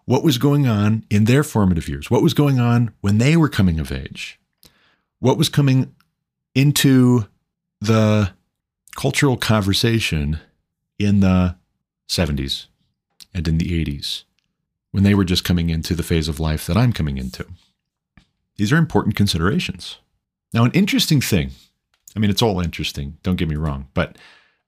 What 0.05 0.25
was 0.25 0.37
going 0.37 0.67
on 0.67 1.05
in 1.09 1.27
their 1.27 1.45
formative 1.45 1.89
years? 1.89 2.11
What 2.11 2.25
was 2.25 2.35
going 2.35 2.59
on 2.59 2.93
when 3.01 3.19
they 3.19 3.37
were 3.37 3.49
coming 3.49 3.79
of 3.79 3.93
age? 3.93 4.41
What 5.21 5.39
was 5.39 5.49
coming 5.49 5.95
into 6.57 7.29
the 7.81 8.33
cultural 8.97 9.37
conversation 9.37 10.41
in 10.99 11.21
the 11.21 11.57
70s 12.09 12.67
and 13.33 13.47
in 13.49 13.59
the 13.59 13.85
80s 13.85 14.25
when 14.91 15.05
they 15.05 15.15
were 15.15 15.25
just 15.25 15.45
coming 15.45 15.71
into 15.71 15.95
the 15.95 16.03
phase 16.03 16.29
of 16.29 16.39
life 16.39 16.67
that 16.67 16.77
I'm 16.77 16.93
coming 16.93 17.17
into. 17.17 17.47
These 18.57 18.73
are 18.73 18.77
important 18.77 19.17
considerations. 19.17 19.99
Now, 20.53 20.65
an 20.65 20.73
interesting 20.73 21.21
thing, 21.21 21.53
I 22.15 22.19
mean, 22.19 22.31
it's 22.31 22.43
all 22.43 22.61
interesting, 22.61 23.17
don't 23.23 23.37
get 23.37 23.49
me 23.49 23.57
wrong, 23.57 23.89
but 23.95 24.19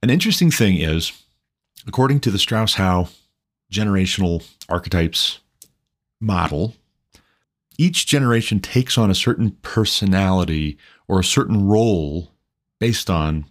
an 0.02 0.08
interesting 0.08 0.50
thing 0.50 0.78
is, 0.78 1.12
according 1.86 2.20
to 2.20 2.30
the 2.30 2.38
Strauss 2.38 2.74
Howe 2.74 3.08
generational 3.74 4.46
archetypes 4.68 5.40
model, 6.20 6.74
each 7.76 8.06
generation 8.06 8.60
takes 8.60 8.96
on 8.96 9.10
a 9.10 9.14
certain 9.14 9.50
personality 9.62 10.78
or 11.08 11.20
a 11.20 11.24
certain 11.24 11.66
role 11.66 12.30
based 12.78 13.10
on 13.10 13.46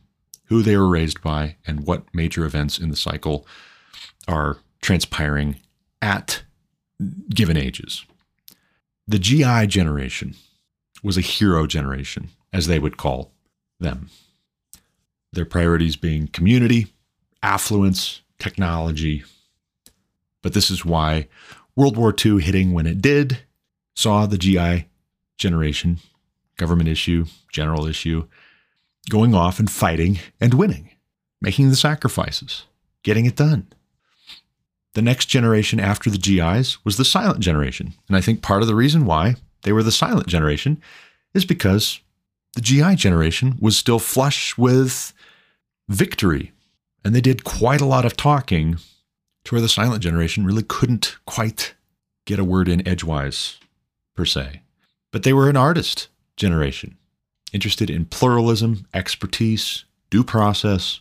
who 0.46 0.62
they 0.62 0.78
were 0.78 0.88
raised 0.90 1.22
by, 1.22 1.56
and 1.66 1.88
what 1.88 2.04
major 2.14 2.46
events 2.46 2.78
in 2.78 2.90
the 2.90 2.96
cycle 2.96 3.48
are 4.28 4.60
transpiring 4.82 5.56
at 6.02 6.44
given 7.30 7.58
ages. 7.58 8.06
The 9.08 9.20
GI 9.20 9.68
generation 9.68 10.36
was 11.02 11.18
a 11.18 11.22
hero 11.22 11.66
generation, 11.66 12.30
as 12.52 12.68
they 12.68 12.80
would 12.80 12.98
call 12.98 13.32
them. 13.80 14.10
Their 15.32 15.46
priorities 15.46 15.96
being 15.96 16.28
community, 16.28 16.88
affluence, 17.42 18.22
technology. 18.38 19.24
But 20.44 20.54
this 20.54 20.70
is 20.70 20.86
why 20.86 21.28
World 21.76 21.98
War 21.98 22.14
II 22.14 22.40
hitting 22.40 22.74
when 22.74 22.86
it 22.86 23.02
did 23.02 23.40
saw 23.96 24.28
the 24.28 24.38
GI 24.38 24.88
generation, 25.38 26.00
government 26.58 26.90
issue, 26.90 27.26
general 27.52 27.88
issue, 27.88 28.28
going 29.10 29.34
off 29.34 29.60
and 29.60 29.72
fighting 29.72 30.20
and 30.40 30.54
winning, 30.54 30.92
making 31.42 31.70
the 31.70 31.76
sacrifices, 31.76 32.66
getting 33.02 33.26
it 33.26 33.36
done. 33.36 33.68
The 34.94 35.02
next 35.02 35.26
generation 35.26 35.80
after 35.80 36.12
the 36.12 36.20
GIs 36.20 36.84
was 36.86 36.98
the 36.98 37.06
silent 37.06 37.40
generation. 37.40 37.94
And 38.08 38.16
I 38.16 38.22
think 38.22 38.44
part 38.44 38.62
of 38.62 38.68
the 38.68 38.76
reason 38.76 39.06
why 39.06 39.36
they 39.64 39.72
were 39.72 39.82
the 39.82 39.92
silent 39.92 40.28
generation 40.28 40.80
is 41.34 41.46
because 41.46 42.00
the 42.54 42.62
GI 42.62 42.96
generation 42.96 43.58
was 43.60 43.76
still 43.76 43.98
flush 43.98 44.56
with 44.58 45.14
victory. 45.90 46.52
And 47.04 47.16
they 47.16 47.22
did 47.22 47.44
quite 47.44 47.82
a 47.82 47.86
lot 47.86 48.06
of 48.06 48.16
talking 48.16 48.78
to 49.46 49.56
where 49.56 49.62
the 49.62 49.70
silent 49.70 50.02
generation 50.04 50.46
really 50.46 50.64
couldn't 50.64 51.18
quite 51.26 51.76
get 52.26 52.40
a 52.40 52.46
word 52.46 52.70
in 52.70 52.88
edgewise, 52.88 53.60
per 54.16 54.26
se. 54.26 54.62
But 55.12 55.24
they 55.24 55.34
were 55.34 55.50
an 55.50 55.58
artist 55.58 56.08
generation 56.38 56.98
interested 57.54 57.90
in 57.90 58.06
pluralism, 58.06 58.86
expertise, 58.94 59.86
due 60.10 60.24
process. 60.24 61.00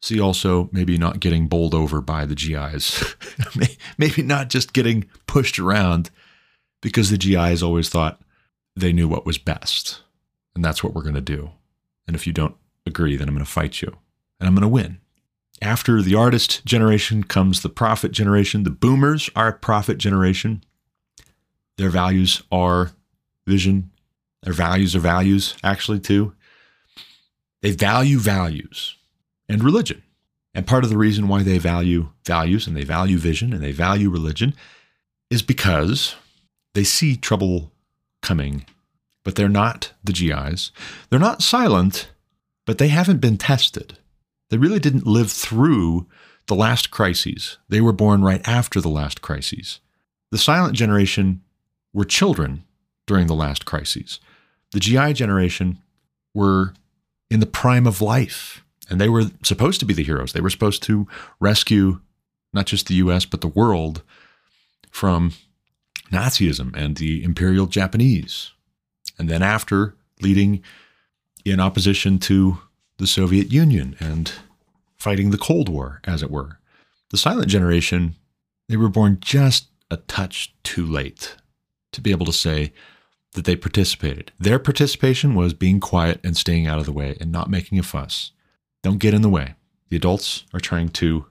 See 0.00 0.20
also 0.20 0.68
maybe 0.72 0.98
not 0.98 1.20
getting 1.20 1.46
bowled 1.46 1.74
over 1.74 2.00
by 2.00 2.26
the 2.26 2.34
GIs, 2.34 3.14
maybe 3.98 4.22
not 4.22 4.50
just 4.50 4.72
getting 4.72 5.06
pushed 5.26 5.60
around 5.60 6.10
because 6.80 7.10
the 7.10 7.16
GIs 7.16 7.62
always 7.62 7.88
thought 7.88 8.20
they 8.74 8.92
knew 8.92 9.06
what 9.06 9.24
was 9.24 9.38
best. 9.38 10.02
And 10.54 10.64
that's 10.64 10.82
what 10.82 10.92
we're 10.92 11.02
going 11.02 11.14
to 11.14 11.20
do. 11.20 11.52
And 12.06 12.16
if 12.16 12.26
you 12.26 12.32
don't 12.32 12.56
agree, 12.84 13.16
then 13.16 13.28
I'm 13.28 13.34
going 13.34 13.44
to 13.44 13.50
fight 13.50 13.80
you 13.80 13.96
and 14.40 14.48
I'm 14.48 14.54
going 14.54 14.62
to 14.62 14.68
win. 14.68 14.98
After 15.62 16.02
the 16.02 16.16
artist 16.16 16.64
generation 16.66 17.22
comes 17.22 17.62
the 17.62 17.68
prophet 17.68 18.10
generation. 18.10 18.64
The 18.64 18.70
boomers 18.70 19.30
are 19.36 19.48
a 19.48 19.52
prophet 19.52 19.96
generation. 19.96 20.64
Their 21.78 21.88
values 21.88 22.42
are 22.50 22.90
vision, 23.46 23.92
their 24.42 24.52
values 24.52 24.96
are 24.96 25.00
values, 25.00 25.54
actually, 25.62 26.00
too. 26.00 26.34
They 27.60 27.70
value 27.70 28.18
values 28.18 28.96
and 29.48 29.62
religion. 29.62 30.02
And 30.52 30.66
part 30.66 30.82
of 30.82 30.90
the 30.90 30.98
reason 30.98 31.28
why 31.28 31.44
they 31.44 31.58
value 31.58 32.10
values 32.26 32.66
and 32.66 32.76
they 32.76 32.84
value 32.84 33.16
vision 33.16 33.52
and 33.52 33.62
they 33.62 33.72
value 33.72 34.10
religion 34.10 34.54
is 35.30 35.42
because 35.42 36.16
they 36.74 36.84
see 36.84 37.16
trouble 37.16 37.70
coming, 38.20 38.66
but 39.24 39.36
they're 39.36 39.48
not 39.48 39.92
the 40.02 40.12
GIs. 40.12 40.72
They're 41.08 41.20
not 41.20 41.40
silent, 41.40 42.10
but 42.66 42.78
they 42.78 42.88
haven't 42.88 43.20
been 43.20 43.38
tested. 43.38 43.96
They 44.52 44.58
really 44.58 44.78
didn't 44.78 45.06
live 45.06 45.32
through 45.32 46.06
the 46.46 46.54
last 46.54 46.92
crises. 46.92 47.58
They 47.68 47.80
were 47.80 47.92
born 47.92 48.22
right 48.22 48.46
after 48.46 48.80
the 48.80 48.88
last 48.88 49.22
crises. 49.22 49.80
The 50.30 50.38
silent 50.38 50.76
generation 50.76 51.42
were 51.92 52.04
children 52.04 52.62
during 53.08 53.26
the 53.26 53.34
last 53.34 53.64
crises 53.64 54.20
the 54.72 54.80
GI 54.80 55.12
generation 55.12 55.78
were 56.34 56.74
in 57.30 57.40
the 57.40 57.46
prime 57.46 57.86
of 57.86 58.02
life 58.02 58.64
And 58.90 59.00
they 59.00 59.08
were 59.08 59.30
supposed 59.42 59.80
to 59.80 59.86
be 59.86 59.94
the 59.94 60.02
heroes. 60.02 60.32
They 60.32 60.40
were 60.40 60.50
supposed 60.50 60.82
to 60.82 61.06
rescue 61.40 62.00
not 62.52 62.66
just 62.66 62.88
the 62.88 62.96
US, 62.96 63.24
but 63.24 63.40
the 63.40 63.48
world 63.48 64.02
from 64.90 65.32
Nazism 66.10 66.76
and 66.76 66.96
the 66.96 67.22
Imperial 67.24 67.66
Japanese. 67.66 68.50
And 69.18 69.30
then 69.30 69.42
after, 69.42 69.94
leading 70.20 70.62
in 71.44 71.60
opposition 71.60 72.18
to 72.20 72.58
the 73.02 73.08
Soviet 73.08 73.50
Union 73.50 73.96
and 73.98 74.32
fighting 74.96 75.32
the 75.32 75.36
Cold 75.36 75.68
War, 75.68 76.00
as 76.04 76.22
it 76.22 76.30
were. 76.30 76.60
The 77.10 77.16
silent 77.16 77.48
generation, 77.48 78.14
they 78.68 78.76
were 78.76 78.88
born 78.88 79.18
just 79.20 79.66
a 79.90 79.96
touch 79.96 80.54
too 80.62 80.86
late 80.86 81.34
to 81.90 82.00
be 82.00 82.12
able 82.12 82.26
to 82.26 82.32
say 82.32 82.72
that 83.32 83.44
they 83.44 83.56
participated. 83.56 84.30
Their 84.38 84.60
participation 84.60 85.34
was 85.34 85.52
being 85.52 85.80
quiet 85.80 86.20
and 86.22 86.36
staying 86.36 86.68
out 86.68 86.78
of 86.78 86.86
the 86.86 86.92
way 86.92 87.16
and 87.20 87.32
not 87.32 87.50
making 87.50 87.80
a 87.80 87.82
fuss. 87.82 88.30
Don't 88.84 89.00
get 89.00 89.14
in 89.14 89.22
the 89.22 89.28
way. 89.28 89.56
The 89.88 89.96
adults 89.96 90.44
are 90.54 90.60
trying 90.60 90.90
to 90.90 91.26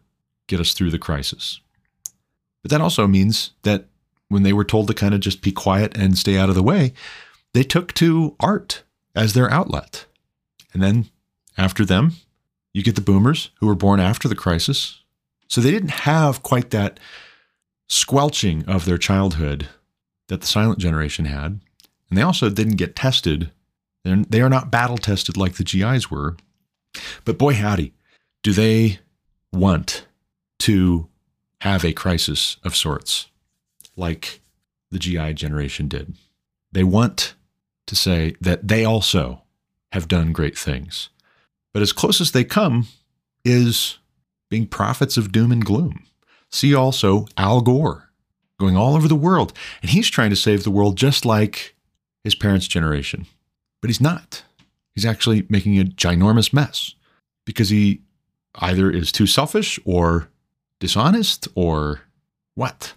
get 0.48 0.60
us 0.60 0.74
through 0.74 0.92
the 0.92 1.00
crisis. 1.00 1.62
But 2.62 2.72
that 2.72 2.82
also 2.82 3.08
means 3.08 3.52
that 3.62 3.86
when 4.28 4.44
they 4.44 4.54
were 4.54 4.66
told 4.66 4.88
to 4.88 4.94
kind 4.94 5.14
of 5.14 5.22
just 5.22 5.42
be 5.42 5.54
quiet 5.54 5.98
and 5.98 6.18
stay 6.18 6.38
out 6.38 6.50
of 6.50 6.56
the 6.56 6.62
way, 6.62 6.94
they 7.54 7.64
took 7.64 7.94
to 7.94 8.36
art 8.42 8.84
as 9.16 9.34
their 9.34 9.50
outlet. 9.50 10.06
And 10.74 10.84
then 10.84 11.10
after 11.58 11.86
them, 11.86 12.14
you 12.74 12.84
get 12.84 12.96
the 12.96 13.02
boomers 13.02 13.52
who 13.60 13.68
were 13.68 13.76
born 13.76 14.00
after 14.00 14.28
the 14.28 14.36
crisis. 14.36 15.02
So 15.48 15.60
they 15.60 15.72
didn't 15.72 15.90
have 15.90 16.44
quite 16.44 16.70
that 16.70 17.00
squelching 17.90 18.64
of 18.66 18.86
their 18.86 18.98
childhood 18.98 19.68
that 20.28 20.42
the 20.42 20.48
silent 20.48 20.80
generation 20.80 21.26
had. 21.26 21.60
And 22.10 22.18
they 22.18 22.22
also 22.22 22.50
didn't 22.50 22.78
get 22.78 22.96
tested. 22.96 23.52
They're, 24.04 24.24
they 24.30 24.42
are 24.42 24.50
not 24.50 24.72
battle 24.72 24.98
tested 24.98 25.36
like 25.36 25.56
the 25.56 25.64
GIs 25.64 26.10
were. 26.10 26.38
But 27.26 27.38
boy, 27.38 27.54
howdy, 27.56 27.94
do 28.44 28.54
they 28.54 29.00
want 29.52 30.06
to 30.60 31.08
have 31.62 31.86
a 31.86 31.94
crisis 31.94 32.58
of 32.64 32.76
sorts 32.76 33.28
like 33.96 34.42
the 34.90 35.00
GI 35.00 35.34
generation 35.34 35.88
did. 35.88 36.16
They 36.72 36.84
want 36.84 37.36
to 37.88 37.96
say 37.96 38.36
that 38.42 38.68
they 38.68 38.84
also 38.84 39.44
have 39.92 40.08
done 40.08 40.34
great 40.34 40.58
things. 40.58 41.10
But 41.74 41.82
as 41.82 41.94
close 41.94 42.20
as 42.22 42.32
they 42.32 42.44
come 42.44 42.88
is 43.46 43.98
being 44.50 44.68
prophets 44.68 45.18
of 45.18 45.32
doom 45.32 45.52
and 45.52 45.64
gloom. 45.64 46.04
See 46.52 46.76
also 46.76 47.28
Al 47.38 47.62
Gore 47.62 48.10
going 48.60 48.78
all 48.78 48.96
over 48.96 49.08
the 49.08 49.16
world, 49.16 49.54
and 49.82 49.90
he's 49.90 50.10
trying 50.10 50.30
to 50.30 50.36
save 50.36 50.64
the 50.64 50.72
world 50.72 50.96
just 50.96 51.26
like 51.26 51.76
his 52.24 52.36
parents' 52.36 52.68
generation. 52.68 53.26
But 53.82 53.90
he's 53.90 54.02
not. 54.02 54.44
He's 54.94 55.06
actually 55.06 55.48
making 55.50 55.80
a 55.80 55.86
ginormous 55.86 56.54
mess 56.54 56.94
because 57.46 57.70
he 57.70 58.02
either 58.56 58.92
is 58.92 59.12
too 59.12 59.26
selfish 59.26 59.80
or 59.86 60.30
dishonest 60.80 61.48
or 61.56 62.02
what? 62.56 62.94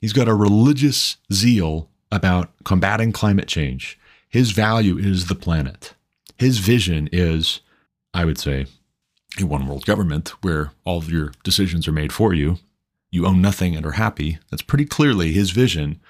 He's 0.00 0.12
got 0.12 0.28
a 0.28 0.34
religious 0.34 1.18
zeal 1.32 1.88
about 2.10 2.50
combating 2.64 3.12
climate 3.12 3.48
change. 3.48 3.98
His 4.28 4.50
value 4.50 4.98
is 4.98 5.26
the 5.26 5.34
planet. 5.34 5.94
His 6.38 6.58
vision 6.58 7.08
is, 7.12 7.60
I 8.14 8.24
would 8.24 8.38
say, 8.38 8.66
a 9.40 9.44
one 9.44 9.66
world 9.66 9.84
government 9.84 10.30
where 10.42 10.70
all 10.84 10.98
of 10.98 11.10
your 11.10 11.32
decisions 11.42 11.88
are 11.88 11.92
made 11.92 12.12
for 12.12 12.32
you. 12.32 12.58
You 13.10 13.26
own 13.26 13.42
nothing 13.42 13.76
and 13.76 13.84
are 13.84 13.92
happy. 13.92 14.38
That's 14.50 14.62
pretty 14.62 14.86
clearly 14.86 15.32
his 15.32 15.50
vision. 15.50 16.00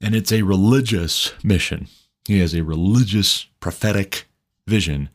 And 0.00 0.14
it's 0.14 0.32
a 0.32 0.42
religious 0.42 1.32
mission. 1.42 1.88
He 2.26 2.38
has 2.40 2.54
a 2.54 2.62
religious, 2.62 3.46
prophetic 3.58 4.28
vision 4.66 5.08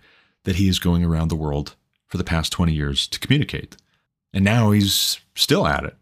that 0.43 0.55
he 0.55 0.67
is 0.67 0.79
going 0.79 1.03
around 1.03 1.29
the 1.29 1.35
world 1.35 1.75
for 2.07 2.17
the 2.17 2.23
past 2.23 2.51
20 2.51 2.73
years 2.73 3.07
to 3.07 3.19
communicate. 3.19 3.77
And 4.33 4.43
now 4.43 4.71
he's 4.71 5.19
still 5.35 5.67
at 5.67 5.85
it, 5.85 5.95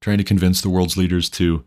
trying 0.00 0.18
to 0.18 0.24
convince 0.24 0.60
the 0.60 0.70
world's 0.70 0.96
leaders 0.96 1.28
to 1.30 1.64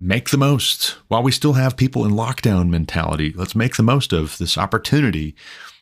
make 0.00 0.30
the 0.30 0.38
most 0.38 0.96
while 1.08 1.22
we 1.22 1.32
still 1.32 1.54
have 1.54 1.76
people 1.76 2.04
in 2.04 2.12
lockdown 2.12 2.68
mentality. 2.68 3.32
Let's 3.34 3.56
make 3.56 3.76
the 3.76 3.82
most 3.82 4.12
of 4.12 4.38
this 4.38 4.56
opportunity 4.56 5.34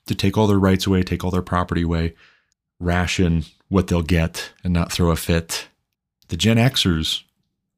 to 0.06 0.14
take 0.14 0.36
all 0.36 0.46
their 0.46 0.58
rights 0.58 0.86
away, 0.86 1.02
take 1.02 1.24
all 1.24 1.30
their 1.30 1.42
property 1.42 1.82
away, 1.82 2.14
ration 2.78 3.44
what 3.68 3.88
they'll 3.88 4.02
get, 4.02 4.52
and 4.62 4.72
not 4.72 4.92
throw 4.92 5.10
a 5.10 5.16
fit. 5.16 5.68
The 6.28 6.36
Gen 6.36 6.56
Xers, 6.56 7.22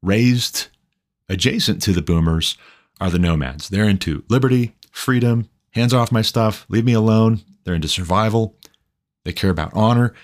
raised 0.03 0.69
adjacent 1.29 1.83
to 1.83 1.93
the 1.93 2.03
boomers, 2.03 2.57
are 3.01 3.11
the 3.11 3.19
nomads. 3.19 3.69
They're 3.69 3.89
into 3.89 4.25
liberty, 4.29 4.75
freedom, 4.91 5.49
hands 5.71 5.95
off 5.95 6.13
my 6.13 6.23
stuff, 6.23 6.67
leave 6.69 6.85
me 6.85 6.93
alone. 6.93 7.41
They're 7.65 7.75
into 7.75 7.89
survival. 7.89 8.57
They 9.25 9.33
care 9.33 9.51
about 9.51 9.75
honor, 9.75 10.15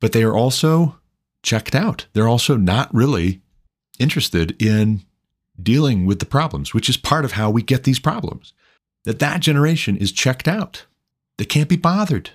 but 0.00 0.12
they 0.12 0.22
are 0.22 0.36
also 0.36 0.98
checked 1.42 1.74
out. 1.74 2.06
They're 2.12 2.28
also 2.28 2.56
not 2.56 2.92
really 2.94 3.40
interested 3.98 4.60
in 4.62 5.02
dealing 5.60 6.06
with 6.06 6.18
the 6.18 6.26
problems, 6.26 6.74
which 6.74 6.88
is 6.88 6.96
part 6.96 7.24
of 7.24 7.32
how 7.32 7.50
we 7.50 7.62
get 7.62 7.84
these 7.84 7.98
problems. 7.98 8.52
That 9.04 9.18
that 9.20 9.40
generation 9.40 9.96
is 9.96 10.12
checked 10.12 10.46
out. 10.46 10.86
They 11.38 11.44
can't 11.44 11.68
be 11.68 11.76
bothered. 11.76 12.30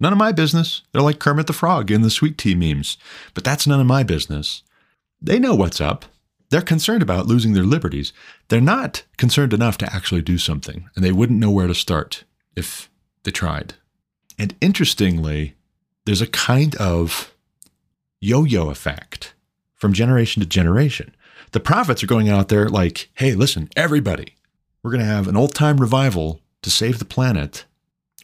None 0.00 0.12
of 0.12 0.18
my 0.18 0.32
business. 0.32 0.82
They're 0.92 1.02
like 1.02 1.18
Kermit 1.18 1.46
the 1.46 1.52
Frog 1.52 1.90
in 1.90 2.02
the 2.02 2.10
sweet 2.10 2.36
tea 2.36 2.54
memes. 2.54 2.98
But 3.32 3.44
that's 3.44 3.66
none 3.66 3.80
of 3.80 3.86
my 3.86 4.02
business. 4.02 4.62
They 5.20 5.38
know 5.38 5.54
what's 5.54 5.80
up. 5.80 6.04
They're 6.50 6.60
concerned 6.60 7.02
about 7.02 7.26
losing 7.26 7.52
their 7.52 7.64
liberties. 7.64 8.12
They're 8.48 8.60
not 8.60 9.04
concerned 9.16 9.52
enough 9.52 9.78
to 9.78 9.92
actually 9.92 10.22
do 10.22 10.38
something, 10.38 10.88
and 10.94 11.04
they 11.04 11.12
wouldn't 11.12 11.40
know 11.40 11.50
where 11.50 11.66
to 11.66 11.74
start 11.74 12.24
if 12.54 12.90
they 13.22 13.30
tried. 13.30 13.74
And 14.38 14.54
interestingly, 14.60 15.54
there's 16.04 16.20
a 16.20 16.26
kind 16.26 16.76
of 16.76 17.34
yo 18.20 18.44
yo 18.44 18.70
effect 18.70 19.34
from 19.74 19.92
generation 19.92 20.40
to 20.40 20.48
generation. 20.48 21.14
The 21.52 21.60
prophets 21.60 22.02
are 22.02 22.08
going 22.08 22.28
out 22.28 22.48
there 22.48 22.68
like, 22.68 23.10
hey, 23.14 23.34
listen, 23.34 23.68
everybody, 23.76 24.36
we're 24.82 24.90
going 24.90 25.00
to 25.00 25.06
have 25.06 25.28
an 25.28 25.36
old 25.36 25.54
time 25.54 25.78
revival 25.78 26.40
to 26.62 26.70
save 26.70 26.98
the 26.98 27.04
planet 27.04 27.64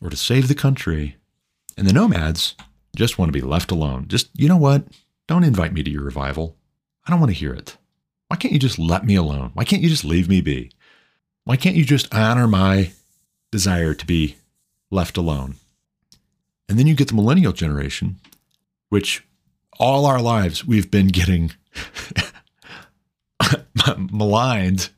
or 0.03 0.11
to 0.11 0.17
save 0.17 0.49
the 0.49 0.55
country. 0.55 1.17
And 1.77 1.87
the 1.87 1.93
nomads 1.93 2.57
just 2.97 3.19
want 3.19 3.29
to 3.29 3.39
be 3.39 3.47
left 3.47 3.71
alone. 3.71 4.07
Just, 4.09 4.31
you 4.35 4.49
know 4.49 4.57
what? 4.57 4.85
Don't 5.29 5.45
invite 5.45 5.73
me 5.73 5.83
to 5.83 5.91
your 5.91 6.03
revival. 6.03 6.57
I 7.07 7.11
don't 7.11 7.21
want 7.21 7.31
to 7.31 7.39
hear 7.39 7.55
it. 7.55 7.77
Why 8.29 8.37
can't 8.37 8.53
you 8.53 8.59
just 8.59 8.79
let 8.79 9.05
me 9.05 9.17
alone? 9.17 9.51
Why 9.55 9.65
can't 9.65 9.83
you 9.83 9.89
just 9.89 10.05
leave 10.05 10.29
me 10.29 10.41
be? 10.41 10.71
Why 11.45 11.57
can't 11.57 11.77
you 11.77 11.85
just 11.85 12.15
honor 12.15 12.47
my 12.47 12.93
desire 13.51 13.95
to 13.95 14.07
be 14.07 14.37
left 14.91 15.17
alone? 15.17 15.57
And 16.69 16.79
then 16.79 16.87
you 16.87 16.95
get 16.95 17.09
the 17.09 17.15
millennial 17.15 17.53
generation, 17.53 18.17
which 18.89 19.27
all 19.79 20.07
our 20.07 20.21
lives 20.21 20.65
we've 20.65 20.91
been 20.91 21.09
getting 21.09 21.53
maligned. 23.97 24.91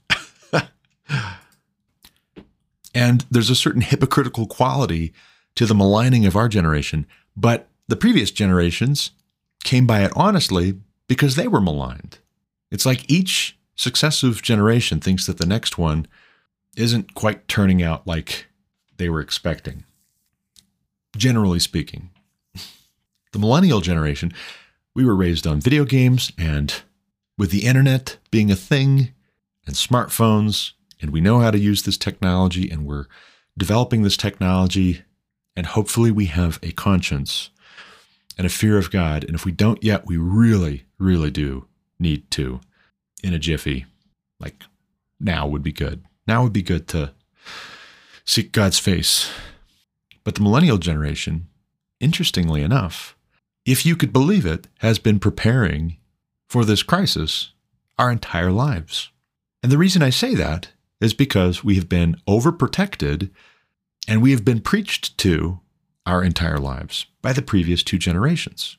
and 2.94 3.24
there's 3.30 3.50
a 3.50 3.56
certain 3.56 3.82
hypocritical 3.82 4.46
quality 4.46 5.12
to 5.54 5.66
the 5.66 5.74
maligning 5.74 6.26
of 6.26 6.36
our 6.36 6.48
generation. 6.48 7.06
But 7.36 7.68
the 7.88 7.96
previous 7.96 8.30
generations 8.30 9.12
came 9.64 9.86
by 9.86 10.02
it 10.02 10.12
honestly 10.14 10.78
because 11.08 11.36
they 11.36 11.48
were 11.48 11.60
maligned. 11.60 12.18
It's 12.70 12.86
like 12.86 13.10
each 13.10 13.58
successive 13.74 14.42
generation 14.42 15.00
thinks 15.00 15.26
that 15.26 15.38
the 15.38 15.46
next 15.46 15.78
one 15.78 16.06
isn't 16.76 17.14
quite 17.14 17.48
turning 17.48 17.82
out 17.82 18.06
like 18.06 18.46
they 18.96 19.08
were 19.08 19.20
expecting, 19.20 19.84
generally 21.16 21.58
speaking. 21.58 22.10
The 23.32 23.38
millennial 23.38 23.80
generation 23.80 24.34
we 24.94 25.06
were 25.06 25.16
raised 25.16 25.46
on 25.46 25.58
video 25.58 25.86
games 25.86 26.32
and 26.36 26.82
with 27.38 27.50
the 27.50 27.64
internet 27.64 28.18
being 28.30 28.50
a 28.50 28.56
thing 28.56 29.12
and 29.66 29.74
smartphones, 29.74 30.72
and 31.02 31.10
we 31.10 31.20
know 31.20 31.40
how 31.40 31.50
to 31.50 31.58
use 31.58 31.82
this 31.82 31.98
technology 31.98 32.70
and 32.70 32.86
we're 32.86 33.06
developing 33.58 34.02
this 34.02 34.16
technology, 34.16 35.02
and 35.54 35.66
hopefully 35.66 36.10
we 36.10 36.26
have 36.26 36.58
a 36.62 36.72
conscience 36.72 37.50
and 38.38 38.46
a 38.46 38.50
fear 38.50 38.78
of 38.78 38.90
God. 38.90 39.24
And 39.24 39.34
if 39.34 39.44
we 39.44 39.52
don't 39.52 39.82
yet, 39.84 40.06
we 40.06 40.16
really, 40.16 40.84
really 40.98 41.30
do 41.30 41.66
need 41.98 42.30
to 42.30 42.60
in 43.22 43.34
a 43.34 43.38
jiffy. 43.38 43.84
Like 44.40 44.64
now 45.20 45.46
would 45.46 45.62
be 45.62 45.72
good. 45.72 46.04
Now 46.26 46.42
would 46.42 46.52
be 46.52 46.62
good 46.62 46.88
to 46.88 47.12
seek 48.24 48.52
God's 48.52 48.78
face. 48.78 49.30
But 50.24 50.36
the 50.36 50.42
millennial 50.42 50.78
generation, 50.78 51.48
interestingly 52.00 52.62
enough, 52.62 53.16
if 53.64 53.84
you 53.84 53.96
could 53.96 54.12
believe 54.12 54.46
it, 54.46 54.68
has 54.78 54.98
been 54.98 55.18
preparing 55.18 55.98
for 56.48 56.64
this 56.64 56.82
crisis 56.82 57.52
our 57.98 58.10
entire 58.10 58.52
lives. 58.52 59.10
And 59.62 59.70
the 59.70 59.78
reason 59.78 60.02
I 60.02 60.10
say 60.10 60.34
that 60.34 60.70
is 61.02 61.12
because 61.12 61.64
we 61.64 61.74
have 61.74 61.88
been 61.88 62.16
overprotected 62.28 63.30
and 64.06 64.22
we 64.22 64.30
have 64.30 64.44
been 64.44 64.60
preached 64.60 65.18
to 65.18 65.60
our 66.06 66.22
entire 66.22 66.58
lives 66.58 67.06
by 67.20 67.32
the 67.32 67.42
previous 67.42 67.82
two 67.82 67.98
generations. 67.98 68.76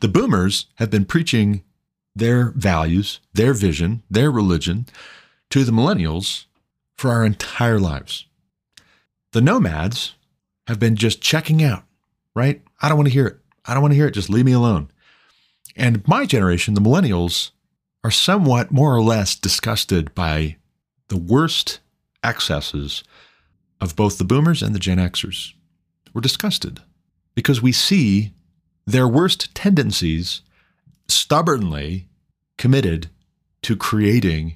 The 0.00 0.08
boomers 0.08 0.66
have 0.76 0.90
been 0.90 1.06
preaching 1.06 1.62
their 2.14 2.50
values, 2.50 3.20
their 3.32 3.54
vision, 3.54 4.02
their 4.10 4.30
religion 4.30 4.86
to 5.50 5.64
the 5.64 5.72
millennials 5.72 6.44
for 6.96 7.10
our 7.10 7.24
entire 7.24 7.80
lives. 7.80 8.26
The 9.32 9.40
nomads 9.40 10.14
have 10.66 10.78
been 10.78 10.96
just 10.96 11.22
checking 11.22 11.62
out, 11.62 11.84
right? 12.34 12.62
I 12.82 12.88
don't 12.88 12.98
want 12.98 13.08
to 13.08 13.14
hear 13.14 13.26
it. 13.26 13.38
I 13.64 13.72
don't 13.72 13.82
want 13.82 13.92
to 13.92 13.96
hear 13.96 14.06
it. 14.06 14.14
Just 14.14 14.30
leave 14.30 14.44
me 14.44 14.52
alone. 14.52 14.90
And 15.76 16.06
my 16.06 16.26
generation, 16.26 16.74
the 16.74 16.80
millennials, 16.80 17.52
are 18.02 18.10
somewhat 18.10 18.70
more 18.70 18.94
or 18.94 19.02
less 19.02 19.34
disgusted 19.36 20.14
by 20.14 20.56
the 21.10 21.16
worst 21.18 21.80
excesses 22.22 23.02
of 23.80 23.96
both 23.96 24.16
the 24.16 24.24
boomers 24.24 24.62
and 24.62 24.74
the 24.74 24.78
Gen 24.78 24.98
Xers. 24.98 25.52
We're 26.14 26.20
disgusted 26.20 26.80
because 27.34 27.60
we 27.60 27.72
see 27.72 28.32
their 28.86 29.08
worst 29.08 29.54
tendencies 29.54 30.42
stubbornly 31.08 32.06
committed 32.58 33.10
to 33.62 33.76
creating 33.76 34.54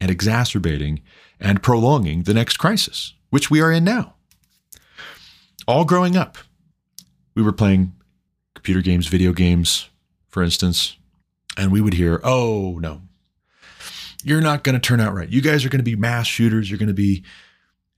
and 0.00 0.10
exacerbating 0.10 1.02
and 1.40 1.62
prolonging 1.62 2.22
the 2.22 2.34
next 2.34 2.56
crisis, 2.56 3.14
which 3.30 3.50
we 3.50 3.60
are 3.60 3.72
in 3.72 3.82
now. 3.82 4.14
All 5.66 5.84
growing 5.84 6.16
up, 6.16 6.38
we 7.34 7.42
were 7.42 7.52
playing 7.52 7.94
computer 8.54 8.80
games, 8.80 9.08
video 9.08 9.32
games, 9.32 9.90
for 10.28 10.44
instance, 10.44 10.96
and 11.56 11.72
we 11.72 11.80
would 11.80 11.94
hear, 11.94 12.20
oh, 12.22 12.78
no, 12.80 13.02
you're 14.26 14.40
not 14.40 14.64
going 14.64 14.74
to 14.74 14.80
turn 14.80 14.98
out 14.98 15.14
right. 15.14 15.28
You 15.28 15.40
guys 15.40 15.64
are 15.64 15.68
going 15.68 15.78
to 15.78 15.84
be 15.84 15.94
mass 15.94 16.26
shooters. 16.26 16.68
You're 16.68 16.80
going 16.80 16.88
to 16.88 16.94
be 16.94 17.22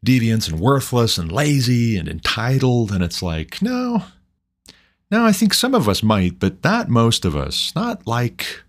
deviants 0.05 0.47
and 0.47 0.61
worthless 0.61 1.17
and 1.17 1.33
lazy 1.33 1.97
and 1.97 2.07
entitled. 2.07 2.93
And 2.93 3.03
it's 3.03 3.23
like, 3.23 3.63
no, 3.63 4.03
no, 5.11 5.25
I 5.25 5.33
think 5.33 5.55
some 5.55 5.75
of 5.75 5.89
us 5.89 6.03
might, 6.03 6.39
but 6.39 6.63
not 6.63 6.91
most 6.91 7.25
of 7.25 7.35
us. 7.35 7.73
Not 7.75 8.07
like 8.07 8.63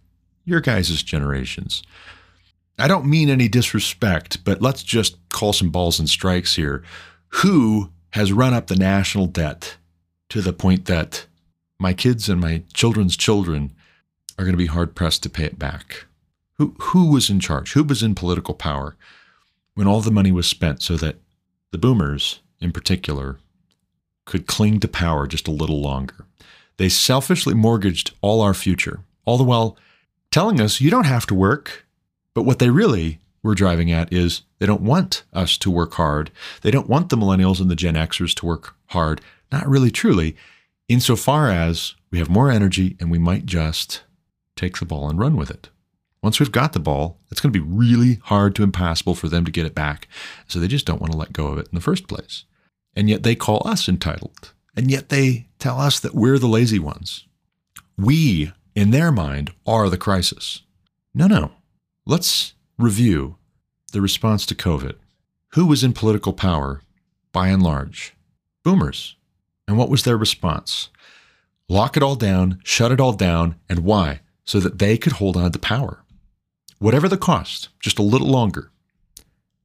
your 0.45 0.61
guys' 0.61 1.03
generations. 1.03 1.83
I 2.77 2.87
don't 2.87 3.05
mean 3.05 3.29
any 3.29 3.49
disrespect, 3.49 4.45
but 4.45 4.61
let's 4.61 4.81
just 4.81 5.17
call 5.27 5.51
some 5.51 5.69
balls 5.69 5.99
and 5.99 6.07
strikes 6.07 6.55
here. 6.55 6.81
Who 7.27 7.89
has 8.11 8.31
run 8.31 8.53
up 8.53 8.67
the 8.67 8.77
national 8.77 9.25
debt 9.27 9.75
to 10.29 10.41
the 10.41 10.53
point 10.53 10.85
that 10.85 11.25
my 11.77 11.93
kids 11.93 12.29
and 12.29 12.39
my 12.39 12.63
children's 12.73 13.17
children 13.17 13.73
are 14.37 14.45
going 14.45 14.53
to 14.53 14.57
be 14.57 14.67
hard 14.67 14.95
pressed 14.95 15.23
to 15.23 15.29
pay 15.29 15.43
it 15.43 15.59
back? 15.59 16.05
Who, 16.59 16.75
who 16.77 17.09
was 17.09 17.29
in 17.29 17.39
charge? 17.39 17.71
Who 17.71 17.83
was 17.83 18.03
in 18.03 18.15
political 18.15 18.53
power 18.53 18.97
when 19.75 19.87
all 19.87 20.01
the 20.01 20.11
money 20.11 20.31
was 20.31 20.45
spent 20.45 20.81
so 20.81 20.97
that 20.97 21.15
the 21.71 21.77
boomers, 21.77 22.41
in 22.59 22.73
particular, 22.73 23.39
could 24.25 24.45
cling 24.45 24.81
to 24.81 24.89
power 24.89 25.25
just 25.25 25.47
a 25.47 25.51
little 25.51 25.79
longer? 25.81 26.25
They 26.75 26.89
selfishly 26.89 27.53
mortgaged 27.53 28.13
all 28.19 28.41
our 28.41 28.53
future, 28.53 28.99
all 29.23 29.37
the 29.37 29.43
while 29.45 29.77
telling 30.31 30.59
us 30.59 30.81
you 30.81 30.91
don't 30.91 31.05
have 31.05 31.25
to 31.27 31.33
work. 31.33 31.85
But 32.33 32.43
what 32.43 32.59
they 32.59 32.69
really 32.69 33.21
were 33.41 33.55
driving 33.55 33.89
at 33.89 34.11
is 34.11 34.41
they 34.59 34.65
don't 34.65 34.81
want 34.81 35.23
us 35.31 35.57
to 35.59 35.71
work 35.71 35.93
hard. 35.93 36.29
They 36.61 36.71
don't 36.71 36.89
want 36.89 37.07
the 37.07 37.15
millennials 37.15 37.61
and 37.61 37.71
the 37.71 37.75
Gen 37.75 37.95
Xers 37.95 38.35
to 38.35 38.45
work 38.45 38.75
hard. 38.87 39.21
Not 39.49 39.65
really, 39.65 39.91
truly, 39.91 40.35
insofar 40.89 41.49
as 41.49 41.95
we 42.11 42.19
have 42.19 42.29
more 42.29 42.51
energy 42.51 42.97
and 42.99 43.09
we 43.09 43.17
might 43.17 43.45
just 43.45 44.03
take 44.57 44.77
the 44.77 44.85
ball 44.85 45.09
and 45.09 45.17
run 45.17 45.37
with 45.37 45.49
it. 45.49 45.69
Once 46.21 46.39
we've 46.39 46.51
got 46.51 46.73
the 46.73 46.79
ball, 46.79 47.17
it's 47.31 47.39
going 47.39 47.53
to 47.53 47.59
be 47.59 47.65
really 47.65 48.19
hard 48.23 48.53
to 48.55 48.63
impossible 48.63 49.15
for 49.15 49.29
them 49.29 49.45
to 49.45 49.51
get 49.51 49.65
it 49.65 49.73
back. 49.73 50.07
So 50.47 50.59
they 50.59 50.67
just 50.67 50.85
don't 50.85 50.99
want 50.99 51.11
to 51.13 51.17
let 51.17 51.33
go 51.33 51.47
of 51.47 51.57
it 51.57 51.67
in 51.67 51.75
the 51.75 51.81
first 51.81 52.07
place. 52.07 52.43
And 52.95 53.09
yet 53.09 53.23
they 53.23 53.35
call 53.35 53.61
us 53.65 53.87
entitled. 53.87 54.51
And 54.75 54.91
yet 54.91 55.09
they 55.09 55.47
tell 55.59 55.79
us 55.79 55.99
that 55.99 56.15
we're 56.15 56.39
the 56.39 56.47
lazy 56.47 56.79
ones. 56.79 57.25
We, 57.97 58.51
in 58.75 58.91
their 58.91 59.11
mind, 59.11 59.53
are 59.65 59.89
the 59.89 59.97
crisis. 59.97 60.61
No, 61.13 61.27
no. 61.27 61.51
Let's 62.05 62.53
review 62.77 63.37
the 63.91 64.01
response 64.01 64.45
to 64.47 64.55
COVID. 64.55 64.95
Who 65.53 65.65
was 65.65 65.83
in 65.83 65.93
political 65.93 66.33
power 66.33 66.81
by 67.31 67.47
and 67.47 67.63
large? 67.63 68.15
Boomers. 68.63 69.15
And 69.67 69.77
what 69.77 69.89
was 69.89 70.03
their 70.03 70.17
response? 70.17 70.89
Lock 71.67 71.95
it 71.95 72.03
all 72.03 72.15
down, 72.15 72.59
shut 72.63 72.91
it 72.91 72.99
all 72.99 73.13
down, 73.13 73.55
and 73.69 73.79
why? 73.79 74.21
So 74.43 74.59
that 74.59 74.79
they 74.79 74.97
could 74.97 75.13
hold 75.13 75.37
on 75.37 75.51
to 75.51 75.59
power. 75.59 76.03
Whatever 76.79 77.07
the 77.07 77.17
cost, 77.17 77.69
just 77.79 77.99
a 77.99 78.03
little 78.03 78.27
longer, 78.27 78.71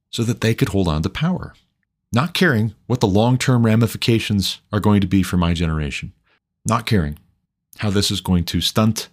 so 0.09 0.23
that 0.23 0.41
they 0.41 0.53
could 0.53 0.69
hold 0.69 0.87
on 0.87 1.01
to 1.01 1.09
power 1.09 1.53
not 2.15 2.33
caring 2.33 2.73
what 2.87 3.01
the 3.01 3.07
long 3.07 3.37
term 3.37 3.65
ramifications 3.65 4.61
are 4.71 4.79
going 4.79 5.01
to 5.01 5.07
be 5.07 5.21
for 5.21 5.35
my 5.35 5.53
generation, 5.53 6.13
not 6.65 6.85
caring 6.85 7.19
how 7.79 7.89
this 7.89 8.09
is 8.09 8.21
going 8.21 8.45
to 8.45 8.61
stunt 8.61 9.09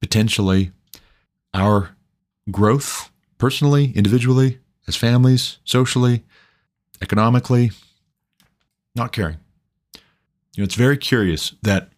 potentially 0.00 0.70
our 1.52 1.90
growth 2.52 3.10
personally, 3.38 3.92
individually, 3.96 4.60
as 4.86 4.94
families, 4.94 5.58
socially, 5.64 6.22
economically, 7.02 7.72
not 8.94 9.10
caring. 9.10 9.38
You 10.54 10.62
know, 10.62 10.64
it's 10.64 10.76
very 10.76 10.96
curious 10.96 11.56
that 11.62 11.88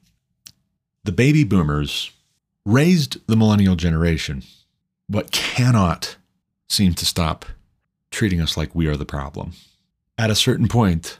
the 1.05 1.13
baby 1.13 1.45
boomers 1.45 2.11
raised 2.65 3.19
the 3.27 3.37
millennial 3.37 3.77
generation, 3.77 4.43
but 5.09 5.31
cannot 5.31 6.17
seem 6.69 6.95
to 6.95 7.07
stop 7.07 7.45
treating 8.11 8.41
us 8.41 8.57
like 8.57 8.75
we 8.75 8.87
are 8.87 8.97
the 8.97 9.05
problem 9.05 9.53
at 10.19 10.31
a 10.31 10.35
certain 10.35 10.69
point, 10.69 11.19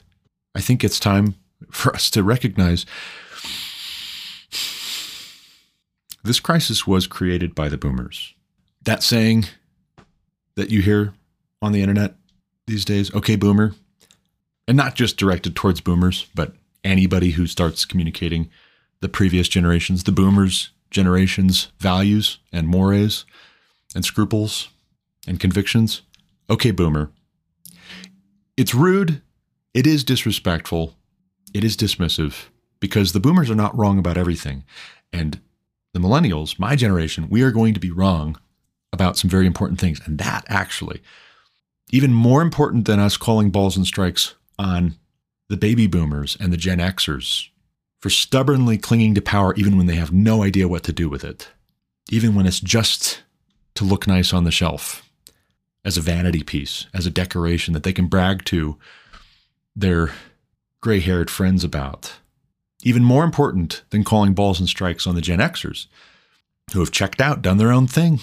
I 0.55 0.61
think 0.61 0.83
it's 0.83 1.01
time 1.01 1.35
for 1.71 1.95
us 1.95 2.11
to 2.11 2.23
recognize 2.23 2.87
this 6.25 6.41
crisis 6.41 6.87
was 6.87 7.07
created 7.07 7.55
by 7.55 7.69
the 7.69 7.79
boomers. 7.79 8.35
That 8.83 9.03
saying 9.03 9.47
that 10.55 10.71
you 10.71 10.83
hear 10.83 11.13
on 11.61 11.73
the 11.73 11.83
internet 11.83 12.15
these 12.67 12.85
days, 12.85 13.15
okay, 13.15 13.37
boomer, 13.37 13.75
and 14.67 14.77
not 14.77 14.95
just 14.95 15.17
directed 15.17 15.55
towards 15.55 15.81
boomers, 15.81 16.27
but 16.35 16.55
anybody 16.83 17.31
who 17.31 17.47
starts 17.47 17.85
communicating 17.85 18.51
the 19.01 19.09
previous 19.09 19.49
generations, 19.49 20.05
the 20.05 20.13
boomers' 20.13 20.71
generation's 20.91 21.69
values 21.79 22.39
and 22.53 22.67
mores 22.67 23.25
and 23.95 24.05
scruples 24.05 24.69
and 25.27 25.41
convictions. 25.41 26.03
Okay, 26.49 26.71
boomer, 26.71 27.11
it's 28.57 28.75
rude. 28.75 29.23
It 29.75 29.87
is 29.87 30.05
disrespectful. 30.05 30.95
It 31.53 31.65
is 31.65 31.77
dismissive 31.77 32.47
because 32.81 33.13
the 33.13 33.21
boomers 33.21 33.51
are 33.51 33.55
not 33.55 33.77
wrong 33.77 33.99
about 33.99 34.17
everything. 34.17 34.65
And 35.13 35.41
the 35.93 36.01
millennials, 36.01 36.59
my 36.59 36.77
generation, 36.77 37.29
we 37.29 37.43
are 37.43 37.51
going 37.51 37.75
to 37.75 37.81
be 37.81 37.91
wrong 37.91 38.39
about 38.93 39.17
some 39.17 39.31
very 39.31 39.47
important 39.47 39.81
things. 39.81 40.01
And 40.05 40.19
that 40.19 40.45
actually, 40.49 41.03
even 41.91 42.13
more 42.13 42.43
important 42.43 42.87
than 42.87 42.99
us 42.99 43.17
calling 43.17 43.51
balls 43.51 43.77
and 43.77 43.87
strikes 43.87 44.35
on 44.59 44.97
the 45.49 45.57
baby 45.57 45.87
boomers 45.87 46.37
and 46.41 46.53
the 46.53 46.57
Gen 46.57 46.79
Xers 46.79 47.49
for 48.01 48.11
stubbornly 48.11 48.79
clinging 48.79 49.15
to 49.15 49.23
power 49.23 49.55
even 49.55 49.77
when 49.77 49.87
they 49.87 49.97
have 49.97 50.13
no 50.13 50.43
idea 50.43 50.69
what 50.69 50.83
to 50.85 50.93
do 50.93 51.09
with 51.09 51.25
it, 51.25 51.49
even 52.11 52.35
when 52.35 52.47
it's 52.47 52.61
just 52.61 53.23
to 53.77 53.85
look 53.85 54.07
nice 54.07 54.33
on 54.33 54.45
the 54.45 54.51
shelf 54.51 55.03
as 55.85 55.97
a 55.97 56.01
vanity 56.01 56.43
piece, 56.43 56.87
as 56.93 57.07
a 57.07 57.11
decoration 57.11 57.73
that 57.73 57.83
they 57.83 57.93
can 57.93 58.07
brag 58.07 58.45
to 58.47 58.77
their 59.75 60.13
gray 60.81 61.01
haired 61.01 61.31
friends 61.31 61.63
about. 61.63 62.15
Even 62.83 63.05
more 63.05 63.25
important 63.25 63.83
than 63.91 64.05
calling 64.05 64.35
balls 64.35 64.61
and 64.61 64.69
strikes 64.69 65.07
on 65.07 65.15
the 65.15 65.21
Gen 65.21 65.39
Xers, 65.39 65.87
who 66.73 66.81
have 66.81 66.91
checked 66.91 67.21
out, 67.21 67.43
done 67.43 67.59
their 67.59 67.73
own 67.73 67.87
thing, 67.87 68.21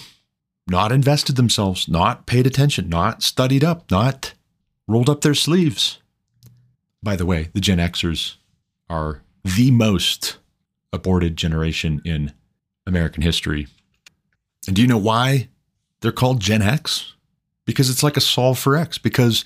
not 0.66 0.92
invested 0.92 1.36
themselves, 1.36 1.88
not 1.88 2.26
paid 2.26 2.46
attention, 2.46 2.88
not 2.88 3.22
studied 3.22 3.64
up, 3.64 3.90
not 3.90 4.34
rolled 4.86 5.10
up 5.10 5.22
their 5.22 5.34
sleeves. 5.34 5.98
By 7.02 7.16
the 7.16 7.26
way, 7.26 7.50
the 7.52 7.60
Gen 7.60 7.78
Xers 7.78 8.36
are 8.88 9.22
the 9.44 9.70
most 9.70 10.38
aborted 10.92 11.36
generation 11.36 12.00
in 12.04 12.32
American 12.86 13.22
history. 13.22 13.66
And 14.66 14.76
do 14.76 14.82
you 14.82 14.88
know 14.88 14.98
why 14.98 15.48
they're 16.00 16.12
called 16.12 16.40
Gen 16.40 16.62
X? 16.62 17.14
because 17.64 17.90
it's 17.90 18.02
like 18.02 18.16
a 18.16 18.20
solve 18.20 18.58
for 18.58 18.76
X. 18.76 18.98
Because 18.98 19.44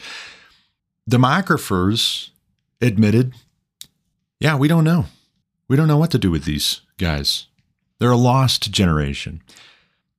demographers 1.09 2.31
admitted, 2.81 3.35
yeah, 4.41 4.57
we 4.57 4.69
don't 4.69 4.85
know. 4.85 5.07
We 5.69 5.77
don't 5.77 5.89
know 5.89 5.99
what 5.99 6.11
to 6.13 6.19
do 6.19 6.31
with 6.31 6.45
these 6.45 6.81
guys. 6.97 7.47
They're 7.99 8.11
a 8.11 8.17
lost 8.17 8.71
generation. 8.71 9.43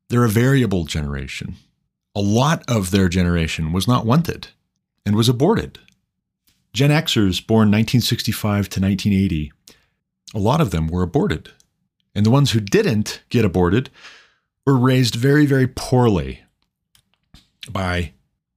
They're 0.10 0.26
a 0.26 0.30
variable 0.30 0.86
generation. 0.86 1.56
A 2.16 2.22
lot 2.22 2.64
of 2.68 2.92
their 2.92 3.10
generation 3.10 3.72
was 3.72 3.88
not 3.88 4.06
wanted 4.06 4.50
and 5.06 5.16
was 5.16 5.30
aborted. 5.30 5.80
Gen 6.74 6.92
Xers 6.92 7.46
born 7.46 7.70
1965 7.70 8.70
to 8.70 8.82
1980, 8.82 9.52
a 10.36 10.40
lot 10.40 10.62
of 10.62 10.72
them 10.72 10.88
were 10.88 11.02
aborted. 11.02 11.50
And 12.14 12.26
the 12.26 12.32
ones 12.32 12.52
who 12.52 12.60
didn't 12.60 13.22
get 13.30 13.46
aborted 13.46 13.90
were 14.70 14.78
raised 14.78 15.16
very, 15.16 15.48
very 15.48 15.68
poorly 15.68 16.42
by 17.72 18.14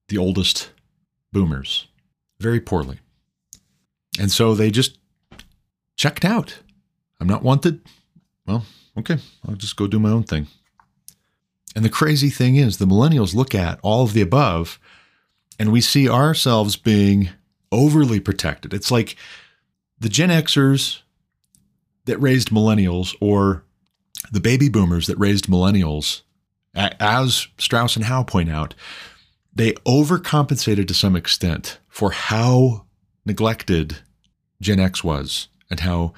the 0.08 0.18
oldest 0.18 0.70
boomers 1.32 1.88
very 2.38 2.60
poorly. 2.60 2.98
And 4.20 4.30
so 4.30 4.54
they 4.54 4.70
just 4.70 4.98
checked 5.96 6.22
out. 6.22 6.58
I'm 7.18 7.26
not 7.26 7.42
wanted. 7.42 7.80
Well, 8.46 8.66
okay, 8.98 9.16
I'll 9.48 9.54
just 9.54 9.76
go 9.76 9.86
do 9.86 9.98
my 9.98 10.10
own 10.10 10.24
thing. 10.24 10.48
And 11.74 11.82
the 11.82 11.88
crazy 11.88 12.28
thing 12.28 12.56
is, 12.56 12.76
the 12.76 12.84
millennials 12.84 13.34
look 13.34 13.54
at 13.54 13.80
all 13.82 14.02
of 14.02 14.12
the 14.12 14.20
above 14.20 14.78
and 15.58 15.72
we 15.72 15.80
see 15.80 16.10
ourselves 16.10 16.76
being 16.76 17.30
overly 17.70 18.20
protected. 18.20 18.74
It's 18.74 18.90
like 18.90 19.16
the 19.98 20.10
Gen 20.10 20.28
Xers 20.28 21.00
that 22.04 22.18
raised 22.18 22.50
millennials 22.50 23.14
or 23.18 23.64
the 24.31 24.41
baby 24.41 24.68
boomers 24.68 25.07
that 25.07 25.18
raised 25.18 25.47
millennials, 25.47 26.23
as 26.75 27.49
Strauss 27.59 27.97
and 27.97 28.05
Howe 28.05 28.23
point 28.23 28.51
out, 28.51 28.75
they 29.55 29.73
overcompensated 29.73 30.89
to 30.89 30.95
some 30.95 31.16
extent 31.16 31.79
for 31.89 32.11
how 32.11 32.87
neglected 33.27 33.99
Gen 34.61 34.81
X 34.81 35.05
was 35.05 35.49
and 35.70 35.81
how 35.81 36.14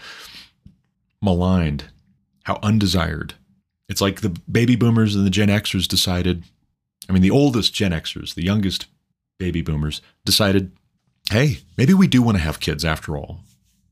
maligned, 1.20 1.84
how 2.44 2.58
undesired. 2.62 3.34
It's 3.88 4.00
like 4.00 4.20
the 4.20 4.30
baby 4.50 4.76
boomers 4.76 5.14
and 5.14 5.26
the 5.26 5.30
Gen 5.30 5.48
Xers 5.48 5.88
decided, 5.88 6.44
I 7.08 7.12
mean, 7.12 7.22
the 7.22 7.30
oldest 7.30 7.74
Gen 7.74 7.92
Xers, 7.92 8.34
the 8.34 8.44
youngest 8.44 8.86
baby 9.38 9.62
boomers, 9.62 10.00
decided, 10.24 10.72
hey, 11.30 11.58
maybe 11.76 11.94
we 11.94 12.06
do 12.06 12.22
want 12.22 12.36
to 12.36 12.42
have 12.42 12.60
kids 12.60 12.84
after 12.84 13.16
all. 13.16 13.40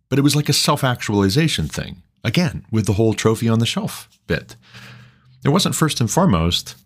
But 0.09 0.19
it 0.19 0.23
was 0.23 0.37
like 0.37 0.49
a 0.49 0.55
self 0.55 0.85
actualization 0.85 1.69
thing, 1.69 2.03
again, 2.25 2.65
with 2.71 2.87
the 2.87 2.95
whole 2.95 3.15
trophy 3.15 3.49
on 3.49 3.59
the 3.59 3.67
shelf 3.67 4.09
bit. 4.27 4.57
It 5.45 5.51
wasn't 5.51 5.75
first 5.75 6.01
and 6.01 6.11
foremost 6.11 6.77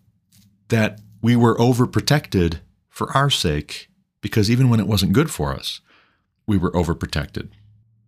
that 0.69 0.99
we 1.21 1.35
were 1.35 1.55
overprotected 1.57 2.59
for 2.89 3.11
our 3.15 3.29
sake, 3.29 3.89
because 4.21 4.49
even 4.49 4.69
when 4.69 4.79
it 4.79 4.87
wasn't 4.87 5.13
good 5.13 5.29
for 5.29 5.53
us, 5.53 5.81
we 6.47 6.57
were 6.57 6.71
overprotected. 6.71 7.49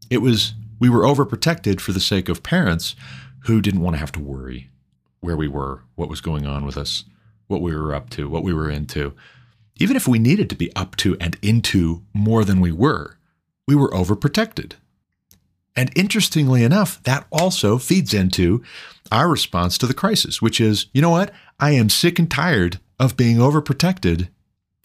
It 0.09 0.19
was 0.19 0.53
we 0.79 0.89
were 0.89 1.03
overprotected 1.03 1.79
for 1.79 1.91
the 1.91 1.99
sake 1.99 2.29
of 2.29 2.41
parents 2.41 2.95
who 3.45 3.61
didn't 3.61 3.81
want 3.81 3.95
to 3.95 3.99
have 3.99 4.11
to 4.13 4.19
worry 4.19 4.69
where 5.19 5.35
we 5.35 5.47
were, 5.47 5.83
what 5.95 6.09
was 6.09 6.21
going 6.21 6.45
on 6.45 6.65
with 6.65 6.77
us, 6.77 7.03
what 7.47 7.61
we 7.61 7.75
were 7.75 7.93
up 7.93 8.09
to, 8.11 8.29
what 8.29 8.43
we 8.43 8.53
were 8.53 8.69
into. 8.69 9.13
Even 9.75 9.95
if 9.95 10.07
we 10.07 10.19
needed 10.19 10.49
to 10.49 10.55
be 10.55 10.73
up 10.75 10.95
to 10.97 11.17
and 11.19 11.37
into 11.41 12.03
more 12.13 12.45
than 12.45 12.61
we 12.61 12.71
were, 12.71 13.17
we 13.67 13.75
were 13.75 13.89
overprotected. 13.91 14.73
And 15.79 15.93
interestingly 15.95 16.65
enough, 16.65 17.01
that 17.03 17.25
also 17.31 17.77
feeds 17.77 18.13
into 18.13 18.61
our 19.13 19.29
response 19.29 19.77
to 19.77 19.87
the 19.87 19.93
crisis, 19.93 20.41
which 20.41 20.59
is, 20.59 20.87
you 20.91 21.01
know 21.01 21.09
what? 21.09 21.31
I 21.57 21.71
am 21.71 21.89
sick 21.89 22.19
and 22.19 22.29
tired 22.29 22.81
of 22.99 23.15
being 23.15 23.37
overprotected. 23.37 24.27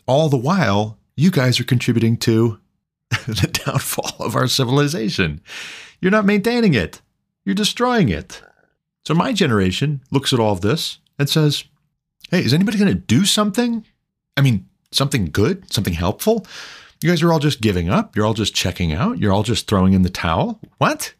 All 0.06 0.28
the 0.28 0.36
while, 0.36 0.96
you 1.16 1.32
guys 1.32 1.58
are 1.58 1.64
contributing 1.64 2.16
to 2.18 2.60
the 3.26 3.60
downfall 3.66 4.24
of 4.24 4.36
our 4.36 4.46
civilization. 4.46 5.40
You're 6.00 6.12
not 6.12 6.26
maintaining 6.26 6.74
it, 6.74 7.00
you're 7.44 7.56
destroying 7.56 8.08
it. 8.08 8.40
So 9.04 9.14
my 9.14 9.32
generation 9.32 10.00
looks 10.12 10.32
at 10.32 10.38
all 10.38 10.52
of 10.52 10.60
this 10.60 11.00
and 11.18 11.28
says, 11.28 11.64
hey, 12.30 12.44
is 12.44 12.54
anybody 12.54 12.78
going 12.78 12.94
to 12.94 12.94
do 12.94 13.24
something? 13.24 13.84
I 14.36 14.42
mean, 14.42 14.68
something 14.92 15.30
good, 15.32 15.72
something 15.72 15.94
helpful? 15.94 16.46
You 17.04 17.10
guys 17.10 17.22
are 17.22 17.30
all 17.34 17.38
just 17.38 17.60
giving 17.60 17.90
up. 17.90 18.16
You're 18.16 18.24
all 18.24 18.32
just 18.32 18.54
checking 18.54 18.94
out. 18.94 19.18
You're 19.18 19.30
all 19.30 19.42
just 19.42 19.66
throwing 19.66 19.92
in 19.92 20.00
the 20.00 20.08
towel. 20.08 20.58
What? 20.78 21.12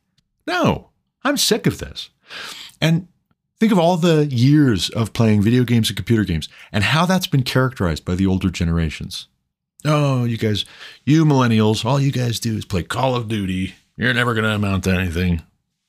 No, 0.47 0.89
I'm 1.23 1.37
sick 1.37 1.67
of 1.67 1.77
this. 1.77 2.09
And 2.81 3.07
think 3.61 3.71
of 3.71 3.79
all 3.79 3.99
the 3.99 4.25
years 4.25 4.89
of 4.89 5.13
playing 5.13 5.43
video 5.43 5.63
games 5.63 5.91
and 5.91 5.97
computer 5.99 6.25
games 6.25 6.49
and 6.73 6.85
how 6.85 7.05
that's 7.05 7.27
been 7.27 7.43
characterized 7.43 8.03
by 8.03 8.15
the 8.15 8.27
older 8.27 8.49
generations. 8.49 9.29
Oh, 9.85 10.25
you 10.25 10.39
guys, 10.39 10.65
you 11.05 11.27
millennials, 11.27 11.85
all 11.85 12.01
you 12.01 12.13
guys 12.13 12.41
do 12.41 12.57
is 12.57 12.65
play 12.65 12.83
Call 12.83 13.15
of 13.15 13.29
Duty. 13.29 13.75
You're 13.95 14.15
never 14.15 14.33
going 14.33 14.45
to 14.45 14.55
amount 14.55 14.85
to 14.85 14.91
anything. 14.91 15.43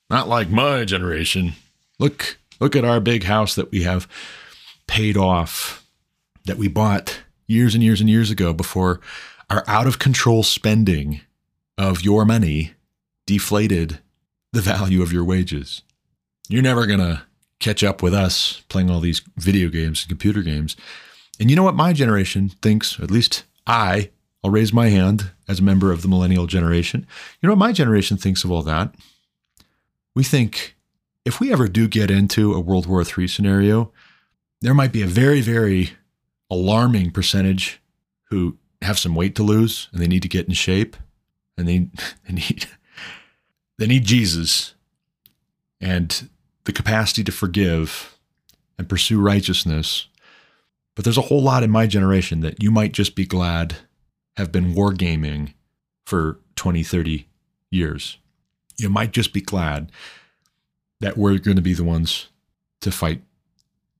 Not 0.09 0.27
like 0.27 0.49
my 0.49 0.83
generation. 0.83 1.53
Look, 1.99 2.37
look 2.59 2.75
at 2.75 2.83
our 2.83 2.99
big 2.99 3.23
house 3.23 3.55
that 3.55 3.71
we 3.71 3.83
have 3.83 4.09
paid 4.87 5.15
off, 5.15 5.87
that 6.43 6.57
we 6.57 6.67
bought 6.67 7.21
years 7.47 7.75
and 7.75 7.83
years 7.83 8.01
and 8.01 8.09
years 8.09 8.29
ago 8.29 8.51
before 8.51 8.99
our 9.49 9.63
out 9.67 9.87
of 9.87 9.99
control 9.99 10.43
spending 10.43 11.21
of 11.77 12.01
your 12.01 12.25
money 12.25 12.73
deflated 13.25 13.99
the 14.53 14.61
value 14.61 15.01
of 15.01 15.11
your 15.11 15.23
wages. 15.23 15.81
You're 16.47 16.61
never 16.61 16.85
going 16.85 16.99
to 16.99 17.23
catch 17.59 17.83
up 17.83 18.01
with 18.01 18.13
us 18.13 18.63
playing 18.69 18.89
all 18.89 18.99
these 18.99 19.21
video 19.37 19.69
games 19.69 20.03
and 20.03 20.09
computer 20.09 20.41
games. 20.41 20.75
And 21.39 21.49
you 21.49 21.55
know 21.55 21.63
what 21.63 21.75
my 21.75 21.93
generation 21.93 22.49
thinks, 22.61 22.99
at 22.99 23.11
least 23.11 23.43
I, 23.67 24.11
I'll 24.43 24.51
raise 24.51 24.71
my 24.71 24.89
hand 24.89 25.31
as 25.47 25.59
a 25.59 25.63
member 25.63 25.91
of 25.91 26.01
the 26.01 26.07
millennial 26.07 26.47
generation. 26.47 27.07
You 27.41 27.47
know 27.47 27.53
what 27.53 27.59
my 27.59 27.71
generation 27.71 28.17
thinks 28.17 28.43
of 28.43 28.51
all 28.51 28.61
that? 28.63 28.93
We 30.13 30.23
think 30.23 30.75
if 31.25 31.39
we 31.39 31.51
ever 31.51 31.67
do 31.67 31.87
get 31.87 32.11
into 32.11 32.53
a 32.53 32.59
World 32.59 32.85
War 32.85 33.03
III 33.03 33.27
scenario, 33.27 33.91
there 34.61 34.73
might 34.73 34.91
be 34.91 35.01
a 35.01 35.07
very, 35.07 35.41
very 35.41 35.91
alarming 36.49 37.11
percentage 37.11 37.81
who 38.29 38.57
have 38.81 38.99
some 38.99 39.15
weight 39.15 39.35
to 39.35 39.43
lose 39.43 39.89
and 39.91 40.01
they 40.01 40.07
need 40.07 40.21
to 40.21 40.27
get 40.29 40.47
in 40.47 40.53
shape 40.53 40.95
and 41.57 41.67
they, 41.67 41.87
they 42.27 42.33
need 42.33 42.67
they 43.77 43.87
need 43.87 44.05
Jesus 44.05 44.73
and 45.81 46.29
the 46.63 46.73
capacity 46.73 47.23
to 47.23 47.31
forgive 47.31 48.17
and 48.77 48.89
pursue 48.89 49.21
righteousness 49.21 50.07
but 50.95 51.03
there's 51.03 51.17
a 51.17 51.21
whole 51.21 51.43
lot 51.43 51.63
in 51.63 51.69
my 51.69 51.85
generation 51.85 52.39
that 52.39 52.63
you 52.63 52.71
might 52.71 52.93
just 52.93 53.15
be 53.15 53.25
glad 53.25 53.75
have 54.37 54.51
been 54.51 54.73
wargaming 54.73 55.53
for 56.05 56.39
20, 56.55 56.83
30 56.83 57.27
years. 57.69 58.17
You 58.77 58.89
might 58.89 59.11
just 59.11 59.33
be 59.33 59.41
glad 59.41 59.91
that 61.01 61.17
we're 61.17 61.37
going 61.37 61.57
to 61.57 61.61
be 61.61 61.73
the 61.73 61.83
ones 61.83 62.29
to 62.81 62.91
fight 62.91 63.21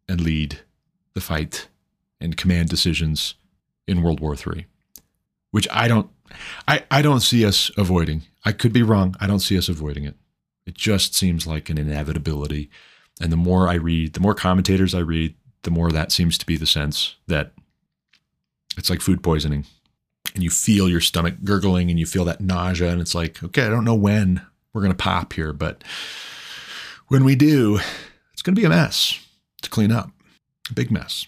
and 0.07 0.21
lead 0.21 0.59
the 1.13 1.21
fight 1.21 1.67
and 2.19 2.37
command 2.37 2.69
decisions 2.69 3.35
in 3.87 4.01
World 4.01 4.19
War 4.19 4.35
III, 4.35 4.65
which 5.51 5.67
I 5.71 5.87
don't, 5.87 6.09
I, 6.67 6.83
I 6.89 7.01
don't 7.01 7.21
see 7.21 7.45
us 7.45 7.71
avoiding. 7.77 8.23
I 8.43 8.51
could 8.51 8.73
be 8.73 8.83
wrong. 8.83 9.15
I 9.19 9.27
don't 9.27 9.39
see 9.39 9.57
us 9.57 9.69
avoiding 9.69 10.05
it. 10.05 10.15
It 10.65 10.73
just 10.73 11.13
seems 11.15 11.45
like 11.45 11.69
an 11.69 11.77
inevitability. 11.77 12.69
And 13.21 13.31
the 13.31 13.37
more 13.37 13.67
I 13.67 13.75
read, 13.75 14.13
the 14.13 14.19
more 14.19 14.33
commentators 14.33 14.93
I 14.93 14.99
read, 14.99 15.35
the 15.63 15.71
more 15.71 15.91
that 15.91 16.11
seems 16.11 16.37
to 16.37 16.45
be 16.45 16.57
the 16.57 16.65
sense 16.65 17.15
that 17.27 17.53
it's 18.77 18.89
like 18.89 19.01
food 19.01 19.23
poisoning 19.23 19.65
and 20.33 20.43
you 20.43 20.49
feel 20.49 20.89
your 20.89 21.01
stomach 21.01 21.35
gurgling 21.43 21.89
and 21.89 21.99
you 21.99 22.05
feel 22.05 22.25
that 22.25 22.41
nausea 22.41 22.89
and 22.89 23.01
it's 23.01 23.15
like 23.15 23.43
okay 23.43 23.63
i 23.63 23.69
don't 23.69 23.85
know 23.85 23.95
when 23.95 24.45
we're 24.73 24.81
going 24.81 24.91
to 24.91 24.97
pop 24.97 25.33
here 25.33 25.53
but 25.53 25.83
when 27.07 27.23
we 27.23 27.35
do 27.35 27.79
it's 28.31 28.41
going 28.41 28.55
to 28.55 28.59
be 28.59 28.65
a 28.65 28.69
mess 28.69 29.19
to 29.61 29.69
clean 29.69 29.91
up 29.91 30.11
a 30.69 30.73
big 30.73 30.91
mess 30.91 31.25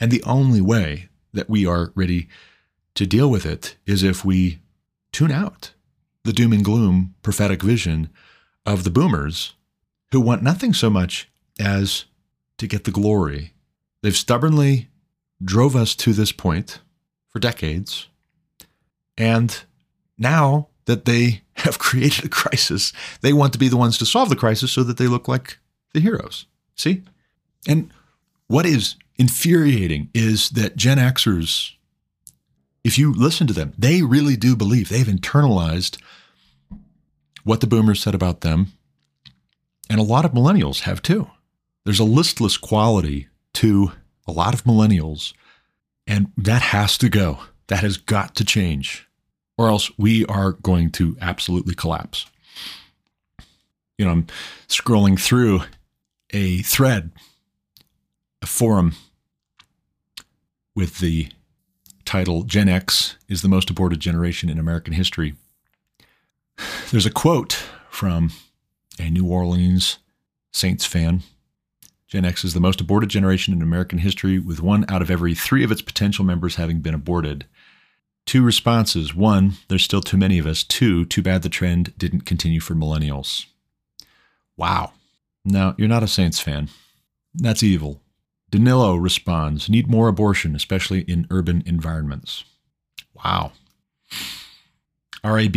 and 0.00 0.10
the 0.10 0.22
only 0.24 0.60
way 0.60 1.08
that 1.34 1.50
we 1.50 1.66
are 1.66 1.92
ready 1.94 2.28
to 2.94 3.06
deal 3.06 3.30
with 3.30 3.44
it 3.44 3.76
is 3.86 4.02
if 4.02 4.24
we 4.24 4.60
tune 5.12 5.30
out 5.30 5.72
the 6.24 6.32
doom 6.32 6.52
and 6.52 6.64
gloom 6.64 7.14
prophetic 7.22 7.62
vision 7.62 8.08
of 8.64 8.84
the 8.84 8.90
boomers 8.90 9.54
who 10.12 10.20
want 10.20 10.42
nothing 10.42 10.72
so 10.72 10.88
much 10.88 11.28
as 11.60 12.06
to 12.56 12.66
get 12.66 12.84
the 12.84 12.90
glory 12.90 13.54
They've 14.04 14.14
stubbornly 14.14 14.90
drove 15.42 15.74
us 15.74 15.94
to 15.94 16.12
this 16.12 16.30
point 16.30 16.80
for 17.30 17.38
decades. 17.38 18.08
And 19.16 19.62
now 20.18 20.68
that 20.84 21.06
they 21.06 21.40
have 21.56 21.78
created 21.78 22.26
a 22.26 22.28
crisis, 22.28 22.92
they 23.22 23.32
want 23.32 23.54
to 23.54 23.58
be 23.58 23.68
the 23.68 23.78
ones 23.78 23.96
to 23.96 24.04
solve 24.04 24.28
the 24.28 24.36
crisis 24.36 24.70
so 24.72 24.82
that 24.82 24.98
they 24.98 25.06
look 25.06 25.26
like 25.26 25.56
the 25.94 26.00
heroes. 26.00 26.44
See? 26.76 27.02
And 27.66 27.90
what 28.46 28.66
is 28.66 28.96
infuriating 29.16 30.10
is 30.14 30.50
that 30.50 30.76
Gen 30.76 30.98
Xers, 30.98 31.72
if 32.82 32.98
you 32.98 33.12
listen 33.12 33.46
to 33.46 33.52
them, 33.52 33.72
they 33.78 34.02
really 34.02 34.36
do 34.36 34.56
believe 34.56 34.88
they've 34.88 35.06
internalized 35.06 35.98
what 37.44 37.60
the 37.60 37.66
boomers 37.66 38.00
said 38.00 38.14
about 38.14 38.40
them. 38.40 38.72
And 39.88 40.00
a 40.00 40.04
lot 40.04 40.24
of 40.24 40.32
millennials 40.32 40.80
have 40.80 41.02
too. 41.02 41.30
There's 41.84 42.00
a 42.00 42.04
listless 42.04 42.56
quality 42.56 43.28
to 43.54 43.92
a 44.26 44.32
lot 44.32 44.54
of 44.54 44.64
millennials. 44.64 45.34
And 46.06 46.32
that 46.36 46.62
has 46.62 46.98
to 46.98 47.08
go. 47.08 47.40
That 47.68 47.80
has 47.80 47.96
got 47.96 48.34
to 48.36 48.44
change, 48.44 49.08
or 49.56 49.68
else 49.68 49.90
we 49.98 50.26
are 50.26 50.52
going 50.52 50.90
to 50.92 51.16
absolutely 51.20 51.74
collapse. 51.74 52.26
You 53.96 54.04
know, 54.04 54.10
I'm 54.10 54.26
scrolling 54.68 55.18
through 55.18 55.62
a 56.30 56.58
thread, 56.58 57.10
a 58.44 58.46
forum 58.46 58.92
with 60.76 60.98
the 60.98 61.28
title 62.04 62.42
Gen 62.42 62.68
X 62.68 63.16
is 63.26 63.40
the 63.40 63.48
most 63.48 63.70
aborted 63.70 64.00
generation 64.00 64.50
in 64.50 64.58
American 64.58 64.92
history. 64.92 65.34
There's 66.90 67.06
a 67.06 67.10
quote 67.10 67.64
from 67.88 68.32
a 69.00 69.08
New 69.08 69.26
Orleans 69.26 69.96
Saints 70.52 70.84
fan 70.84 71.22
Gen 72.06 72.26
X 72.26 72.44
is 72.44 72.52
the 72.52 72.60
most 72.60 72.82
aborted 72.82 73.08
generation 73.08 73.54
in 73.54 73.62
American 73.62 73.98
history, 73.98 74.38
with 74.38 74.60
one 74.60 74.84
out 74.90 75.00
of 75.00 75.10
every 75.10 75.34
three 75.34 75.64
of 75.64 75.72
its 75.72 75.80
potential 75.80 76.22
members 76.22 76.56
having 76.56 76.80
been 76.80 76.94
aborted. 76.94 77.46
Two 78.26 78.42
responses. 78.42 79.14
One, 79.14 79.54
there's 79.68 79.82
still 79.82 80.02
too 80.02 80.18
many 80.18 80.38
of 80.38 80.46
us. 80.46 80.62
Two, 80.62 81.06
too 81.06 81.22
bad 81.22 81.40
the 81.40 81.48
trend 81.48 81.96
didn't 81.96 82.26
continue 82.26 82.60
for 82.60 82.74
millennials. 82.74 83.46
Wow. 84.54 84.92
Now, 85.46 85.74
you're 85.78 85.88
not 85.88 86.02
a 86.02 86.08
Saints 86.08 86.40
fan. 86.40 86.68
That's 87.34 87.62
evil. 87.62 88.02
Danilo 88.50 88.94
responds 88.96 89.68
Need 89.68 89.88
more 89.88 90.08
abortion, 90.08 90.54
especially 90.54 91.00
in 91.02 91.26
urban 91.30 91.62
environments. 91.66 92.44
Wow. 93.12 93.52
RAB 95.24 95.56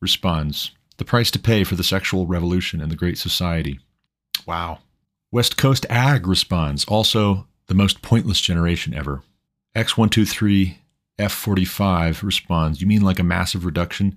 responds 0.00 0.72
the 0.98 1.04
price 1.04 1.30
to 1.30 1.38
pay 1.38 1.64
for 1.64 1.74
the 1.74 1.84
sexual 1.84 2.26
revolution 2.26 2.80
and 2.80 2.90
the 2.90 2.96
Great 2.96 3.18
Society. 3.18 3.80
Wow. 4.46 4.80
West 5.30 5.56
Coast 5.56 5.86
Ag 5.88 6.26
responds, 6.26 6.84
also 6.84 7.46
the 7.66 7.74
most 7.74 8.02
pointless 8.02 8.40
generation 8.40 8.92
ever. 8.92 9.22
X123 9.74 10.76
F45 11.18 12.22
responds, 12.22 12.80
You 12.80 12.86
mean 12.86 13.02
like 13.02 13.18
a 13.18 13.24
massive 13.24 13.64
reduction 13.64 14.16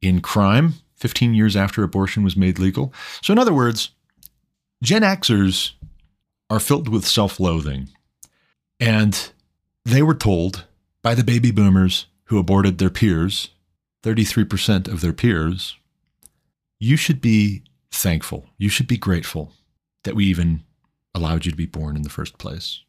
in 0.00 0.20
crime 0.20 0.74
15 0.96 1.34
years 1.34 1.56
after 1.56 1.82
abortion 1.82 2.22
was 2.22 2.36
made 2.36 2.58
legal? 2.58 2.92
So, 3.22 3.32
in 3.32 3.38
other 3.38 3.52
words, 3.52 3.90
Gen 4.82 5.02
Xers 5.02 5.72
are 6.48 6.60
filled 6.60 6.88
with 6.88 7.06
self 7.06 7.40
loathing. 7.40 7.88
And 8.78 9.30
they 9.84 10.02
were 10.02 10.14
told 10.14 10.64
by 11.02 11.14
the 11.14 11.24
baby 11.24 11.50
boomers 11.50 12.06
who 12.24 12.38
aborted 12.38 12.78
their 12.78 12.90
peers, 12.90 13.50
33% 14.02 14.88
of 14.88 15.00
their 15.00 15.12
peers, 15.12 15.76
you 16.78 16.96
should 16.96 17.20
be 17.20 17.62
thankful. 17.90 18.46
You 18.58 18.68
should 18.68 18.86
be 18.86 18.98
grateful 18.98 19.52
that 20.04 20.14
we 20.14 20.26
even 20.26 20.62
allowed 21.14 21.44
you 21.46 21.50
to 21.50 21.56
be 21.56 21.66
born 21.66 21.96
in 21.96 22.02
the 22.02 22.10
first 22.10 22.38
place. 22.38 22.82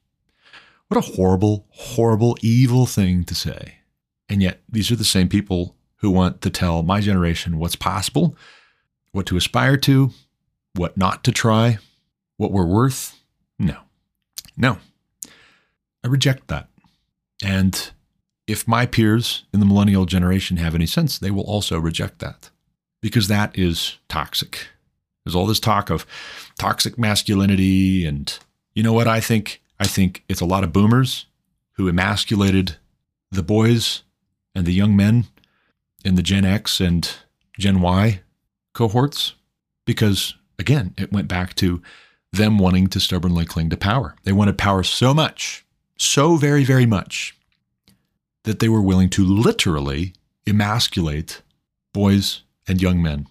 What 0.87 0.97
a 0.97 1.15
horrible, 1.15 1.65
horrible, 1.71 2.37
evil 2.41 2.85
thing 2.85 3.23
to 3.25 3.35
say. 3.35 3.75
And 4.29 4.41
yet, 4.41 4.61
these 4.69 4.91
are 4.91 4.95
the 4.95 5.03
same 5.03 5.29
people 5.29 5.75
who 5.97 6.11
want 6.11 6.41
to 6.41 6.49
tell 6.49 6.83
my 6.83 7.01
generation 7.01 7.59
what's 7.59 7.75
possible, 7.75 8.35
what 9.11 9.25
to 9.27 9.37
aspire 9.37 9.77
to, 9.77 10.11
what 10.75 10.97
not 10.97 11.23
to 11.23 11.31
try, 11.31 11.79
what 12.37 12.51
we're 12.51 12.65
worth. 12.65 13.16
No, 13.59 13.77
no. 14.55 14.77
I 16.03 16.07
reject 16.07 16.47
that. 16.47 16.67
And 17.43 17.91
if 18.47 18.67
my 18.67 18.85
peers 18.85 19.43
in 19.53 19.59
the 19.59 19.65
millennial 19.65 20.05
generation 20.05 20.57
have 20.57 20.75
any 20.75 20.85
sense, 20.85 21.17
they 21.17 21.31
will 21.31 21.43
also 21.43 21.79
reject 21.79 22.19
that 22.19 22.49
because 23.01 23.27
that 23.27 23.57
is 23.57 23.97
toxic. 24.07 24.67
There's 25.25 25.35
all 25.35 25.45
this 25.45 25.59
talk 25.59 25.89
of 25.89 26.05
toxic 26.57 26.97
masculinity. 26.97 28.05
And 28.05 28.37
you 28.73 28.83
know 28.83 28.93
what 28.93 29.07
I 29.07 29.19
think? 29.19 29.61
I 29.79 29.85
think 29.85 30.23
it's 30.29 30.41
a 30.41 30.45
lot 30.45 30.63
of 30.63 30.73
boomers 30.73 31.25
who 31.73 31.87
emasculated 31.87 32.77
the 33.29 33.43
boys 33.43 34.03
and 34.55 34.65
the 34.65 34.73
young 34.73 34.95
men 34.95 35.25
in 36.03 36.15
the 36.15 36.23
Gen 36.23 36.45
X 36.45 36.79
and 36.79 37.11
Gen 37.59 37.81
Y 37.81 38.21
cohorts 38.73 39.33
because, 39.85 40.35
again, 40.57 40.93
it 40.97 41.11
went 41.11 41.27
back 41.27 41.53
to 41.55 41.81
them 42.31 42.57
wanting 42.57 42.87
to 42.87 42.99
stubbornly 42.99 43.45
cling 43.45 43.69
to 43.69 43.77
power. 43.77 44.15
They 44.23 44.33
wanted 44.33 44.57
power 44.57 44.83
so 44.83 45.13
much, 45.13 45.65
so 45.97 46.35
very, 46.35 46.63
very 46.63 46.85
much, 46.85 47.35
that 48.43 48.59
they 48.59 48.69
were 48.69 48.81
willing 48.81 49.09
to 49.11 49.25
literally 49.25 50.13
emasculate 50.45 51.41
boys 51.93 52.43
and 52.67 52.81
young 52.81 53.01
men 53.01 53.27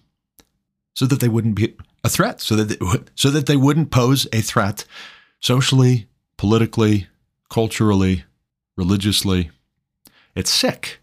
so 0.93 1.05
that 1.05 1.19
they 1.19 1.29
wouldn't 1.29 1.55
be 1.55 1.75
a 2.03 2.09
threat, 2.09 2.41
so 2.41 2.55
that 2.55 2.69
they, 2.69 2.77
so 3.15 3.29
that 3.29 3.45
they 3.45 3.55
wouldn't 3.55 3.91
pose 3.91 4.27
a 4.33 4.41
threat 4.41 4.85
socially, 5.39 6.07
politically, 6.37 7.07
culturally, 7.49 8.23
religiously. 8.75 9.51
It's 10.35 10.51
sick. 10.51 10.99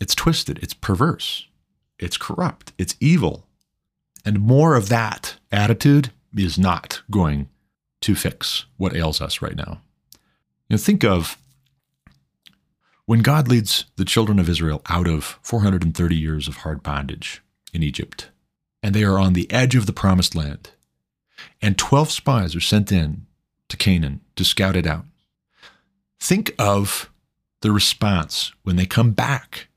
It's 0.00 0.14
twisted. 0.14 0.58
It's 0.62 0.74
perverse. 0.74 1.46
It's 1.98 2.16
corrupt. 2.16 2.72
It's 2.78 2.96
evil. 3.00 3.46
And 4.24 4.40
more 4.40 4.74
of 4.74 4.88
that 4.88 5.36
attitude 5.52 6.10
is 6.36 6.58
not 6.58 7.02
going 7.10 7.48
to 8.00 8.14
fix 8.14 8.66
what 8.76 8.94
ails 8.94 9.20
us 9.20 9.42
right 9.42 9.56
now. 9.56 9.80
You 10.68 10.76
know, 10.76 10.78
think 10.78 11.04
of 11.04 11.36
when 13.06 13.20
God 13.20 13.48
leads 13.48 13.86
the 13.96 14.04
children 14.04 14.38
of 14.38 14.48
Israel 14.48 14.82
out 14.88 15.08
of 15.08 15.38
430 15.42 16.16
years 16.16 16.46
of 16.46 16.58
hard 16.58 16.82
bondage 16.82 17.42
in 17.72 17.82
Egypt, 17.82 18.30
and 18.82 18.94
they 18.94 19.04
are 19.04 19.18
on 19.18 19.32
the 19.32 19.50
edge 19.50 19.74
of 19.74 19.86
the 19.86 19.92
promised 19.92 20.34
land, 20.34 20.70
and 21.60 21.76
12 21.76 22.10
spies 22.10 22.54
are 22.54 22.60
sent 22.60 22.92
in 22.92 23.26
to 23.68 23.76
Canaan 23.76 24.20
to 24.36 24.44
scout 24.44 24.76
it 24.76 24.86
out. 24.86 25.04
Think 26.20 26.54
of 26.58 27.10
the 27.62 27.72
response 27.72 28.52
when 28.62 28.76
they 28.76 28.86
come 28.86 29.12
back 29.12 29.68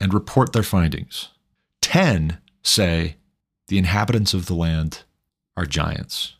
and 0.00 0.12
report 0.12 0.52
their 0.52 0.62
findings. 0.62 1.28
10 1.80 2.38
say, 2.62 3.16
The 3.68 3.78
inhabitants 3.78 4.34
of 4.34 4.46
the 4.46 4.54
land 4.54 5.04
are 5.56 5.66
giants. 5.66 6.34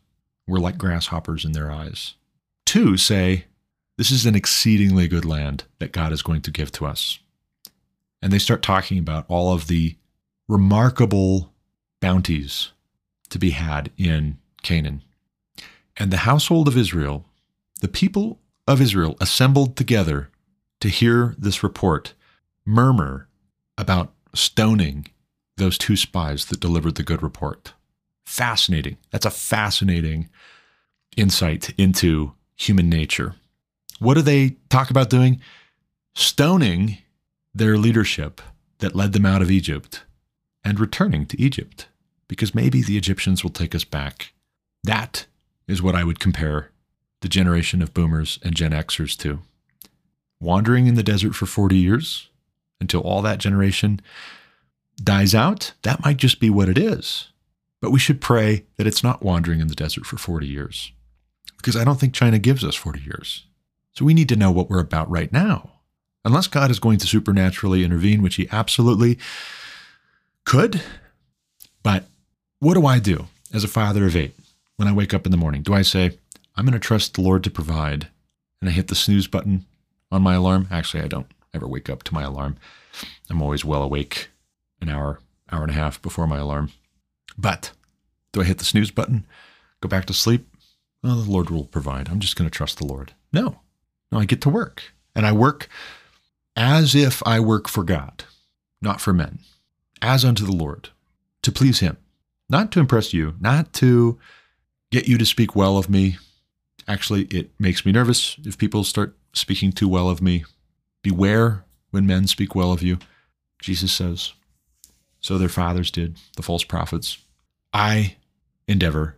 We're 0.47 0.59
like 0.59 0.79
grasshoppers 0.79 1.45
in 1.45 1.53
their 1.53 1.71
eyes. 1.71 2.15
Two 2.67 2.97
say, 2.97 3.47
This 3.99 4.11
is 4.11 4.27
an 4.27 4.35
exceedingly 4.35 5.09
good 5.09 5.25
land 5.25 5.65
that 5.79 5.93
God 5.93 6.13
is 6.13 6.23
going 6.23 6.43
to 6.43 6.51
give 6.51 6.73
to 6.73 6.87
us. 6.87 7.19
And 8.21 8.33
they 8.33 8.39
start 8.39 8.63
talking 8.63 8.99
about 8.99 9.25
all 9.29 9.53
of 9.53 9.67
the 9.67 9.97
remarkable 10.49 11.53
bounties 12.01 12.73
to 13.31 13.39
be 13.39 13.51
had 13.51 13.91
in 13.97 14.39
Canaan. 14.63 15.03
And 15.97 16.11
the 16.11 16.19
household 16.19 16.69
of 16.69 16.77
Israel, 16.77 17.25
the 17.81 17.89
people 17.89 18.39
of 18.67 18.81
Israel 18.81 19.17
assembled 19.21 19.77
together 19.77 20.31
to 20.81 20.89
hear 20.89 21.35
this 21.39 21.63
report, 21.63 22.15
murmur 22.65 23.29
about 23.77 24.13
stoning 24.35 25.07
those 25.57 25.79
two 25.79 25.97
spies 25.97 26.47
that 26.47 26.61
delivered 26.61 26.95
the 26.95 27.03
good 27.03 27.23
report. 27.23 27.75
Fascinating. 28.25 28.97
That's 29.11 29.27
a 29.27 29.31
fascinating 29.31 30.29
insight 31.17 31.75
into 31.79 32.33
human 32.57 32.89
nature. 32.89 33.35
What 33.99 34.15
do 34.15 34.23
they 34.23 34.57
talk 34.69 34.91
about 34.91 35.11
doing? 35.11 35.41
Stoning 36.15 36.99
their 37.55 37.77
leadership 37.77 38.41
that 38.79 38.97
led 38.97 39.13
them 39.13 39.27
out 39.27 39.43
of 39.43 39.51
Egypt 39.51 40.03
and 40.65 40.81
returning 40.81 41.27
to 41.27 41.41
Egypt 41.41 41.89
because 42.29 42.55
maybe 42.55 42.83
the 42.83 42.97
Egyptians 42.97 43.43
will 43.43 43.51
take 43.51 43.75
us 43.75 43.85
back. 43.85 44.33
That 44.85 45.27
is 45.69 45.83
what 45.83 45.95
I 45.95 46.05
would 46.05 46.19
compare 46.19 46.71
the 47.21 47.29
generation 47.29 47.83
of 47.83 47.95
boomers 47.95 48.39
and 48.43 48.55
Gen 48.55 48.73
Xers 48.73 49.17
to. 49.19 49.41
Wandering 50.41 50.87
in 50.87 50.95
the 50.95 51.03
desert 51.03 51.35
for 51.35 51.47
40 51.47 51.77
years 51.77 52.29
until 52.81 53.01
all 53.01 53.23
that 53.23 53.39
generation 53.39 54.01
dies 55.03 55.35
out, 55.35 55.73
that 55.83 56.05
might 56.05 56.17
just 56.17 56.41
be 56.41 56.51
what 56.51 56.69
it 56.69 56.79
is. 56.79 57.29
But 57.83 57.91
we 57.91 57.99
should 57.99 58.21
pray 58.21 58.65
that 58.77 58.87
it's 58.87 59.03
not 59.03 59.25
wandering 59.25 59.61
in 59.61 59.67
the 59.67 59.75
desert 59.75 60.07
for 60.07 60.17
40 60.17 60.47
years, 60.47 60.93
because 61.57 61.77
I 61.77 61.83
don't 61.83 61.99
think 61.99 62.15
China 62.15 62.39
gives 62.39 62.65
us 62.65 62.77
40 62.77 63.01
years. 63.01 63.45
So 63.93 64.05
we 64.05 64.15
need 64.15 64.29
to 64.29 64.37
know 64.37 64.53
what 64.53 64.71
we're 64.71 64.79
about 64.79 65.11
right 65.11 65.31
now. 65.33 65.73
Unless 66.25 66.47
God 66.47 66.71
is 66.71 66.79
going 66.79 66.99
to 66.99 67.09
supernaturally 67.09 67.83
intervene, 67.85 68.23
which 68.23 68.37
he 68.37 68.49
absolutely 68.53 69.19
could. 70.45 70.81
But 71.83 72.05
what 72.61 72.75
do 72.75 72.87
I 72.87 73.01
do 73.01 73.27
as 73.53 73.65
a 73.65 73.69
father 73.69 74.07
of 74.07 74.15
eight 74.15 74.37
when 74.77 74.87
I 74.87 74.93
wake 74.93 75.13
up 75.13 75.27
in 75.27 75.33
the 75.33 75.37
morning? 75.37 75.63
Do 75.63 75.75
I 75.75 75.83
say, 75.83 76.17
I'm 76.55 76.65
going 76.65 76.75
to 76.75 76.79
trust 76.79 77.15
the 77.15 77.21
Lord 77.21 77.43
to 77.43 77.51
provide, 77.51 78.07
and 78.61 78.71
I 78.71 78.73
hit 78.73 78.87
the 78.87 78.95
snooze 78.95 79.27
button 79.27 79.67
on 80.13 80.23
my 80.23 80.35
alarm? 80.35 80.69
Actually, 80.71 81.03
I 81.03 81.09
don't 81.09 81.27
ever 81.53 81.67
wake 81.67 81.91
up 81.91 82.05
to 82.05 82.15
my 82.15 82.23
alarm. 82.23 82.59
I'm 83.29 83.43
always 83.43 83.65
well 83.65 83.83
awake 83.83 84.29
an 84.81 84.89
hour, 84.89 85.19
hour 85.51 85.63
and 85.63 85.73
a 85.73 85.75
half 85.75 86.01
before 86.01 86.29
my 86.29 86.39
alarm. 86.39 86.71
But 87.37 87.73
do 88.33 88.41
I 88.41 88.45
hit 88.45 88.59
the 88.59 88.65
snooze 88.65 88.91
button, 88.91 89.27
go 89.81 89.89
back 89.89 90.07
to 90.07 90.15
sleep? 90.15 90.49
Well, 91.03 91.17
the 91.17 91.31
Lord 91.31 91.51
will 91.51 91.65
provide. 91.65 92.09
I'm 92.09 92.21
just 92.21 92.37
going 92.37 92.49
to 92.49 92.57
trust 92.57 92.79
the 92.79 92.87
Lord. 92.87 93.13
No, 93.33 93.61
no, 94.11 94.19
I 94.19 94.25
get 94.25 94.41
to 94.43 94.49
work. 94.49 94.83
And 95.15 95.27
I 95.27 95.33
work 95.33 95.69
as 96.57 96.95
if 96.95 97.23
I 97.27 97.41
work 97.41 97.69
for 97.69 97.83
God, 97.83 98.25
not 98.81 99.01
for 99.01 99.13
men, 99.13 99.41
as 100.01 100.25
unto 100.25 100.45
the 100.45 100.53
Lord, 100.53 100.91
to 101.43 101.53
please 101.53 101.81
Him, 101.81 101.97
not 102.49 102.71
to 102.73 102.81
impress 102.81 103.13
you, 103.13 103.35
not 103.41 103.73
to 103.75 104.19
get 104.91 105.09
you 105.09 105.19
to 105.19 105.27
speak 105.27 105.57
well 105.57 105.77
of 105.77 105.91
me. 105.91 106.19
Actually, 106.87 107.25
it 107.25 107.51
makes 107.59 107.85
me 107.85 107.93
nervous 107.93 108.37
if 108.45 108.59
people 108.59 108.85
start 108.85 109.17
speaking 109.33 109.73
too 109.73 109.89
well 109.89 110.09
of 110.09 110.23
me. 110.23 110.45
Beware 111.03 111.65
when 111.91 112.07
men 112.07 112.27
speak 112.27 112.55
well 112.55 112.73
of 112.73 112.83
you, 112.83 112.99
Jesus 113.61 113.93
says. 113.93 114.33
So 115.23 115.39
their 115.39 115.49
fathers 115.49 115.91
did, 115.91 116.19
the 116.37 116.43
false 116.43 116.65
prophets. 116.65 117.17
I 117.73 118.17
endeavor 118.69 119.17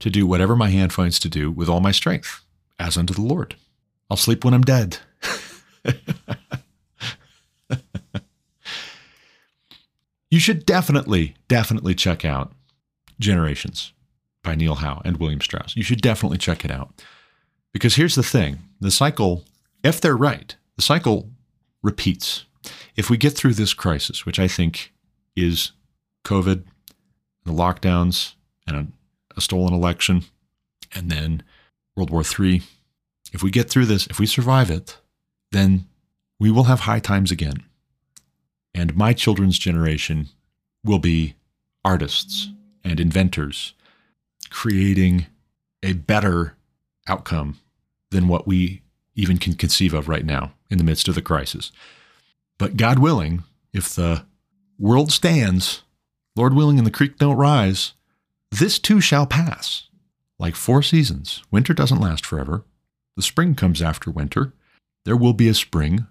to 0.00 0.10
do 0.10 0.26
whatever 0.26 0.54
my 0.56 0.68
hand 0.68 0.92
finds 0.92 1.18
to 1.20 1.28
do 1.28 1.50
with 1.50 1.68
all 1.68 1.80
my 1.80 1.92
strength, 1.92 2.44
as 2.78 2.98
unto 2.98 3.14
the 3.14 3.22
Lord. 3.22 3.56
I'll 4.10 4.16
sleep 4.16 4.44
when 4.44 4.52
I'm 4.52 4.62
dead. 4.62 4.98
you 10.30 10.40
should 10.40 10.66
definitely, 10.66 11.36
definitely 11.48 11.94
check 11.94 12.24
out 12.24 12.52
Generations 13.20 13.92
by 14.42 14.56
Neil 14.56 14.74
Howe 14.74 15.00
and 15.04 15.18
William 15.18 15.40
Strauss. 15.40 15.76
You 15.76 15.84
should 15.84 16.02
definitely 16.02 16.38
check 16.38 16.64
it 16.64 16.70
out. 16.70 17.02
Because 17.72 17.94
here's 17.94 18.16
the 18.16 18.22
thing 18.22 18.58
the 18.80 18.90
cycle, 18.90 19.44
if 19.82 20.00
they're 20.00 20.16
right, 20.16 20.56
the 20.76 20.82
cycle 20.82 21.30
repeats. 21.82 22.44
If 22.96 23.08
we 23.10 23.16
get 23.16 23.34
through 23.34 23.54
this 23.54 23.74
crisis, 23.74 24.26
which 24.26 24.38
I 24.38 24.48
think 24.48 24.92
is 25.36 25.72
COVID, 26.24 26.64
the 27.44 27.52
lockdowns, 27.52 28.34
and 28.66 28.76
a, 28.76 28.86
a 29.36 29.40
stolen 29.40 29.74
election, 29.74 30.24
and 30.94 31.10
then 31.10 31.42
World 31.96 32.10
War 32.10 32.22
III. 32.22 32.62
If 33.32 33.42
we 33.42 33.50
get 33.50 33.68
through 33.68 33.86
this, 33.86 34.06
if 34.06 34.18
we 34.18 34.26
survive 34.26 34.70
it, 34.70 34.98
then 35.52 35.86
we 36.38 36.50
will 36.50 36.64
have 36.64 36.80
high 36.80 37.00
times 37.00 37.30
again. 37.30 37.64
And 38.74 38.96
my 38.96 39.12
children's 39.12 39.58
generation 39.58 40.28
will 40.84 40.98
be 40.98 41.34
artists 41.84 42.50
and 42.82 43.00
inventors 43.00 43.74
creating 44.50 45.26
a 45.82 45.92
better 45.92 46.56
outcome 47.06 47.58
than 48.10 48.28
what 48.28 48.46
we 48.46 48.82
even 49.14 49.38
can 49.38 49.54
conceive 49.54 49.94
of 49.94 50.08
right 50.08 50.24
now 50.24 50.52
in 50.70 50.78
the 50.78 50.84
midst 50.84 51.08
of 51.08 51.14
the 51.14 51.22
crisis. 51.22 51.72
But 52.58 52.76
God 52.76 52.98
willing, 52.98 53.44
if 53.72 53.94
the 53.94 54.24
world 54.78 55.12
stands, 55.12 55.82
Lord 56.36 56.54
willing, 56.54 56.78
and 56.78 56.86
the 56.86 56.92
creek 56.92 57.18
don't 57.18 57.36
rise, 57.36 57.92
this 58.50 58.78
too 58.78 59.00
shall 59.00 59.26
pass. 59.26 59.88
Like 60.38 60.56
four 60.56 60.82
seasons, 60.82 61.42
winter 61.50 61.74
doesn't 61.74 62.00
last 62.00 62.26
forever. 62.26 62.64
The 63.16 63.22
spring 63.22 63.54
comes 63.54 63.80
after 63.80 64.10
winter. 64.10 64.52
There 65.04 65.16
will 65.16 65.32
be 65.32 65.48
a 65.48 65.54
spring. 65.54 66.06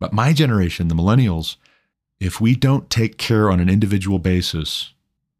But 0.00 0.12
my 0.12 0.32
generation, 0.32 0.88
the 0.88 0.94
millennials, 0.94 1.56
if 2.20 2.40
we 2.40 2.54
don't 2.54 2.90
take 2.90 3.18
care 3.18 3.50
on 3.50 3.60
an 3.60 3.68
individual 3.68 4.18
basis, 4.18 4.92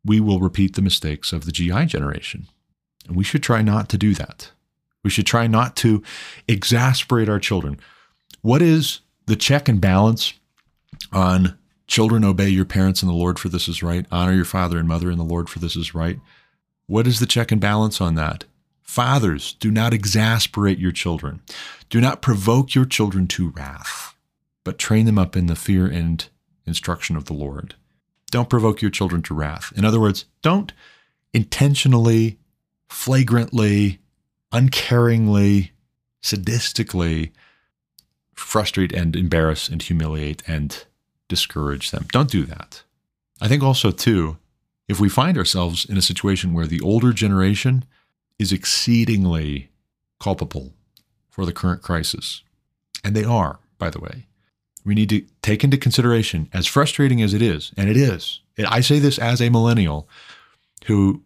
we 0.05 0.21
will 0.21 0.41
repeat 0.41 0.75
the 0.75 0.83
mistakes 0.83 1.33
of 1.33 1.45
the 1.45 1.53
GI 1.53 1.87
generation. 1.87 2.47
And 3.07 3.17
we 3.17 3.25
should 3.25 3.43
try 3.43 3.63
not 3.63 3.89
to 3.91 3.99
do 3.99 4.15
that. 4.15 4.51
We 5.03 5.11
should 5.11 5.27
try 5.27 5.47
not 5.47 5.77
to 5.77 6.03
exasperate 6.49 7.29
our 7.29 7.39
children. 7.39 7.79
What 8.41 8.63
is 8.63 9.01
the 9.27 9.37
check 9.37 9.69
and 9.69 9.81
balance 9.81 10.35
on 11.13 11.59
children 11.87 12.25
obey 12.25 12.49
your 12.49 12.65
parents 12.65 13.03
in 13.03 13.09
the 13.09 13.15
Lord 13.15 13.39
for 13.39 13.49
this 13.49 13.69
is 13.69 13.83
right, 13.83 14.07
honor 14.11 14.33
your 14.33 14.45
father 14.45 14.79
and 14.79 14.89
mother 14.89 15.11
in 15.11 15.19
the 15.19 15.25
Lord 15.25 15.49
for 15.49 15.59
this 15.59 15.77
is 15.77 15.95
right? 15.95 16.19
What 16.87 17.07
is 17.07 17.21
the 17.21 17.27
check 17.27 17.51
and 17.51 17.61
balance 17.61 18.01
on 18.01 18.15
that? 18.15 18.45
Fathers, 18.83 19.55
do 19.55 19.71
not 19.71 19.95
exasperate 19.95 20.79
your 20.79 20.93
children. 20.93 21.41
Do 21.89 22.01
not 22.01 22.23
provoke 22.23 22.75
your 22.75 22.85
children 22.85 23.27
to 23.29 23.49
wrath, 23.51 24.15
but 24.63 24.79
train 24.79 25.07
them 25.07 25.19
up 25.19 25.37
in 25.37 25.47
the 25.47 25.57
fear 25.57 25.87
and 25.87 26.29
instruction 26.67 27.17
of 27.17 27.25
the 27.25 27.33
Lord. 27.33 27.75
Don't 28.31 28.51
provoke 28.51 28.83
your 28.83 28.91
children 28.91 29.23
to 29.23 29.35
wrath. 29.35 29.73
In 29.77 29.85
other 29.85 30.01
words, 30.01 30.27
don't 30.43 30.73
intentionally, 31.33 32.39
flagrantly, 32.89 34.01
uncaringly, 34.53 35.71
sadistically 36.23 37.33
frustrate 38.35 38.93
and 38.93 39.15
embarrass 39.15 39.69
and 39.69 39.83
humiliate 39.83 40.43
and 40.47 40.85
discourage 41.29 41.91
them. 41.91 42.07
Don't 42.13 42.31
do 42.31 42.45
that. 42.45 42.83
I 43.41 43.49
think 43.49 43.63
also, 43.63 43.91
too, 43.91 44.39
if 44.89 45.01
we 45.01 45.09
find 45.09 45.37
ourselves 45.39 45.85
in 45.85 45.97
a 45.97 46.03
situation 46.03 46.53
where 46.53 46.67
the 46.67 46.81
older 46.81 47.13
generation 47.13 47.85
is 48.39 48.53
exceedingly 48.53 49.71
culpable 50.21 50.73
for 51.31 51.47
the 51.47 51.53
current 51.53 51.83
crisis, 51.83 52.43
and 53.03 53.15
they 53.15 53.25
are, 53.25 53.59
by 53.79 53.91
the 53.91 54.01
way, 54.01 54.27
we 54.85 54.95
need 54.95 55.09
to 55.09 55.25
take 55.43 55.65
into 55.65 55.79
consideration, 55.79 56.49
as 56.53 56.67
frustrating 56.67 57.23
as 57.23 57.33
it 57.33 57.43
is, 57.43 57.73
and 57.77 57.89
it 57.89 57.97
is, 57.97 58.41
I 58.59 58.81
say 58.81 58.99
this 58.99 59.19
as 59.19 59.41
a 59.41 59.49
millennial 59.51 60.09
who, 60.87 61.23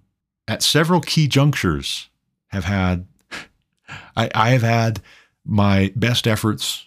at 0.47 0.63
several 0.63 1.01
key 1.01 1.29
junctures, 1.29 2.09
have 2.49 2.65
had, 2.65 3.07
I, 4.17 4.31
I 4.35 4.51
have 4.51 4.63
had 4.63 5.03
my 5.45 5.93
best 5.97 6.27
efforts 6.27 6.87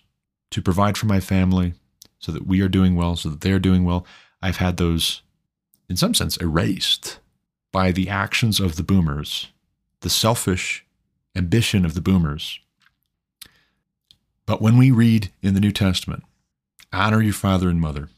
to 0.52 0.62
provide 0.62 0.98
for 0.98 1.06
my 1.06 1.20
family 1.20 1.74
so 2.22 2.32
that 2.32 2.48
we 2.48 2.62
are 2.62 2.70
doing 2.70 2.96
well, 2.96 3.16
so 3.18 3.30
that 3.30 3.42
they 3.42 3.52
are 3.52 3.60
doing 3.60 3.84
well. 3.84 4.06
I've 4.42 4.58
had 4.58 4.78
those, 4.78 5.22
in 5.90 5.98
some 5.98 6.14
sense, 6.14 6.38
erased 6.38 7.20
by 7.72 7.92
the 7.92 8.10
actions 8.10 8.60
of 8.60 8.78
the 8.78 8.84
boomers, 8.84 9.50
the 10.00 10.10
selfish 10.10 10.86
ambition 11.36 11.86
of 11.86 11.94
the 11.94 12.02
boomers. 12.02 12.60
But 14.46 14.62
when 14.62 14.78
we 14.78 14.92
read 14.92 15.32
in 15.42 15.54
the 15.54 15.60
New 15.60 15.72
Testament, 15.72 16.24
honor 16.94 17.22
your 17.22 17.34
father 17.34 17.70
and 17.70 17.80
mother. 17.80 18.10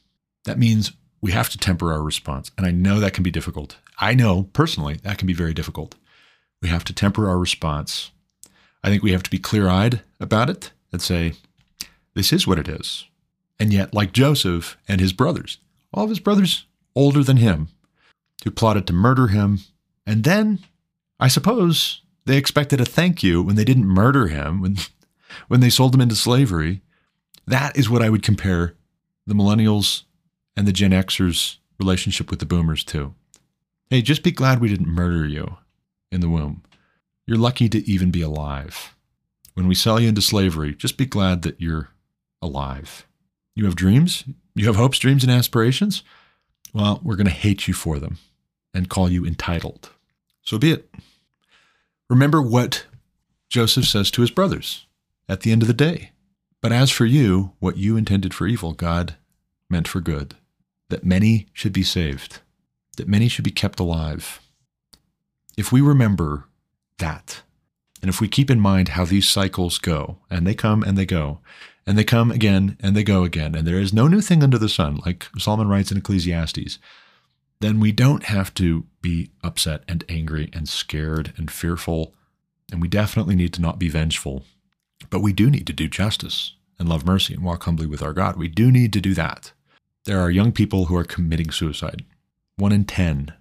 That 0.45 0.59
means 0.59 0.93
we 1.21 1.31
have 1.31 1.49
to 1.49 1.57
temper 1.57 1.91
our 1.93 2.01
response. 2.01 2.51
And 2.57 2.65
I 2.65 2.71
know 2.71 2.99
that 2.99 3.13
can 3.13 3.23
be 3.23 3.31
difficult. 3.31 3.77
I 3.99 4.13
know 4.13 4.43
personally 4.53 4.95
that 5.03 5.17
can 5.17 5.27
be 5.27 5.33
very 5.33 5.53
difficult. 5.53 5.95
We 6.61 6.69
have 6.69 6.83
to 6.85 6.93
temper 6.93 7.29
our 7.29 7.37
response. 7.37 8.11
I 8.83 8.89
think 8.89 9.03
we 9.03 9.11
have 9.11 9.23
to 9.23 9.29
be 9.29 9.39
clear 9.39 9.69
eyed 9.69 10.01
about 10.19 10.49
it 10.49 10.71
and 10.91 11.01
say, 11.01 11.33
this 12.15 12.33
is 12.33 12.47
what 12.47 12.59
it 12.59 12.67
is. 12.67 13.05
And 13.63 13.71
yet, 13.71 13.93
like 13.93 14.11
Joseph 14.11 14.75
and 14.89 14.99
his 14.99 15.13
brothers, 15.13 15.57
all 15.93 16.03
of 16.03 16.09
his 16.09 16.19
brothers 16.19 16.65
older 16.97 17.23
than 17.23 17.37
him, 17.37 17.69
who 18.43 18.51
plotted 18.51 18.85
to 18.87 18.91
murder 18.93 19.27
him, 19.27 19.59
and 20.05 20.25
then, 20.25 20.59
I 21.17 21.29
suppose, 21.29 22.01
they 22.25 22.35
expected 22.35 22.81
a 22.81 22.85
thank 22.85 23.23
you 23.23 23.41
when 23.41 23.55
they 23.55 23.63
didn't 23.63 23.87
murder 23.87 24.27
him, 24.27 24.59
when, 24.59 24.75
when 25.47 25.61
they 25.61 25.69
sold 25.69 25.95
him 25.95 26.01
into 26.01 26.13
slavery. 26.13 26.81
That 27.47 27.77
is 27.77 27.89
what 27.89 28.01
I 28.01 28.09
would 28.09 28.21
compare 28.21 28.73
the 29.25 29.33
millennials 29.33 30.03
and 30.57 30.67
the 30.67 30.73
Gen 30.73 30.91
Xers' 30.91 31.55
relationship 31.79 32.29
with 32.29 32.39
the 32.39 32.45
boomers 32.45 32.83
to. 32.83 33.15
Hey, 33.89 34.01
just 34.01 34.23
be 34.23 34.31
glad 34.31 34.59
we 34.59 34.67
didn't 34.67 34.89
murder 34.89 35.25
you 35.25 35.55
in 36.11 36.19
the 36.19 36.27
womb. 36.27 36.63
You're 37.25 37.37
lucky 37.37 37.69
to 37.69 37.89
even 37.89 38.11
be 38.11 38.23
alive. 38.23 38.93
When 39.53 39.69
we 39.69 39.75
sell 39.75 40.01
you 40.01 40.09
into 40.09 40.21
slavery, 40.21 40.75
just 40.75 40.97
be 40.97 41.05
glad 41.05 41.43
that 41.43 41.61
you're 41.61 41.91
alive. 42.41 43.07
You 43.55 43.65
have 43.65 43.75
dreams? 43.75 44.23
You 44.55 44.67
have 44.67 44.75
hopes, 44.75 44.99
dreams, 44.99 45.23
and 45.23 45.31
aspirations? 45.31 46.03
Well, 46.73 46.99
we're 47.03 47.15
going 47.15 47.27
to 47.27 47.31
hate 47.31 47.67
you 47.67 47.73
for 47.73 47.99
them 47.99 48.17
and 48.73 48.89
call 48.89 49.09
you 49.09 49.25
entitled. 49.25 49.89
So 50.41 50.57
be 50.57 50.71
it. 50.71 50.89
Remember 52.09 52.41
what 52.41 52.85
Joseph 53.49 53.85
says 53.85 54.09
to 54.11 54.21
his 54.21 54.31
brothers 54.31 54.85
at 55.29 55.41
the 55.41 55.51
end 55.51 55.61
of 55.61 55.67
the 55.67 55.73
day. 55.73 56.11
But 56.61 56.71
as 56.71 56.89
for 56.89 57.05
you, 57.05 57.53
what 57.59 57.77
you 57.77 57.97
intended 57.97 58.33
for 58.33 58.47
evil, 58.47 58.73
God 58.73 59.15
meant 59.69 59.87
for 59.87 59.99
good, 59.99 60.35
that 60.89 61.03
many 61.03 61.47
should 61.53 61.73
be 61.73 61.83
saved, 61.83 62.39
that 62.97 63.07
many 63.07 63.27
should 63.27 63.43
be 63.43 63.51
kept 63.51 63.79
alive. 63.79 64.39
If 65.57 65.71
we 65.71 65.81
remember 65.81 66.45
that, 66.99 67.41
and 68.01 68.09
if 68.09 68.19
we 68.21 68.27
keep 68.27 68.49
in 68.49 68.59
mind 68.59 68.89
how 68.89 69.05
these 69.05 69.27
cycles 69.27 69.77
go, 69.77 70.17
and 70.29 70.47
they 70.47 70.55
come 70.55 70.83
and 70.83 70.97
they 70.97 71.05
go, 71.05 71.39
and 71.85 71.97
they 71.97 72.03
come 72.03 72.31
again 72.31 72.77
and 72.79 72.95
they 72.95 73.03
go 73.03 73.23
again, 73.23 73.55
and 73.55 73.67
there 73.67 73.79
is 73.79 73.93
no 73.93 74.07
new 74.07 74.21
thing 74.21 74.43
under 74.43 74.57
the 74.57 74.69
sun, 74.69 75.01
like 75.05 75.27
Solomon 75.37 75.67
writes 75.67 75.91
in 75.91 75.97
Ecclesiastes, 75.97 76.79
then 77.59 77.79
we 77.79 77.91
don't 77.91 78.23
have 78.23 78.53
to 78.55 78.85
be 79.01 79.31
upset 79.43 79.83
and 79.87 80.03
angry 80.09 80.49
and 80.53 80.67
scared 80.67 81.33
and 81.37 81.49
fearful, 81.49 82.13
and 82.71 82.81
we 82.81 82.87
definitely 82.87 83.35
need 83.35 83.53
to 83.53 83.61
not 83.61 83.79
be 83.79 83.89
vengeful 83.89 84.43
but 85.09 85.21
we 85.21 85.33
do 85.33 85.49
need 85.49 85.67
to 85.67 85.73
do 85.73 85.87
justice 85.87 86.53
and 86.79 86.89
love 86.89 87.05
mercy 87.05 87.33
and 87.33 87.43
walk 87.43 87.63
humbly 87.63 87.85
with 87.85 88.01
our 88.01 88.13
God. 88.13 88.35
We 88.35 88.47
do 88.47 88.71
need 88.71 88.93
to 88.93 89.01
do 89.01 89.13
that. 89.13 89.53
There 90.05 90.19
are 90.19 90.31
young 90.31 90.51
people 90.51 90.85
who 90.85 90.95
are 90.95 91.03
committing 91.03 91.51
suicide. 91.51 92.03
One 92.57 92.71
in 92.71 92.85
10, 92.85 93.33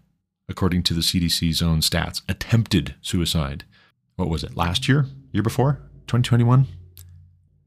according 0.48 0.82
to 0.84 0.94
the 0.94 1.00
CDC's 1.00 1.62
own 1.62 1.80
stats, 1.80 2.22
attempted 2.28 2.94
suicide. 3.00 3.64
What 4.16 4.28
was 4.28 4.44
it, 4.44 4.56
last 4.56 4.88
year? 4.88 5.06
Year 5.32 5.42
before? 5.42 5.80
2021? 6.06 6.66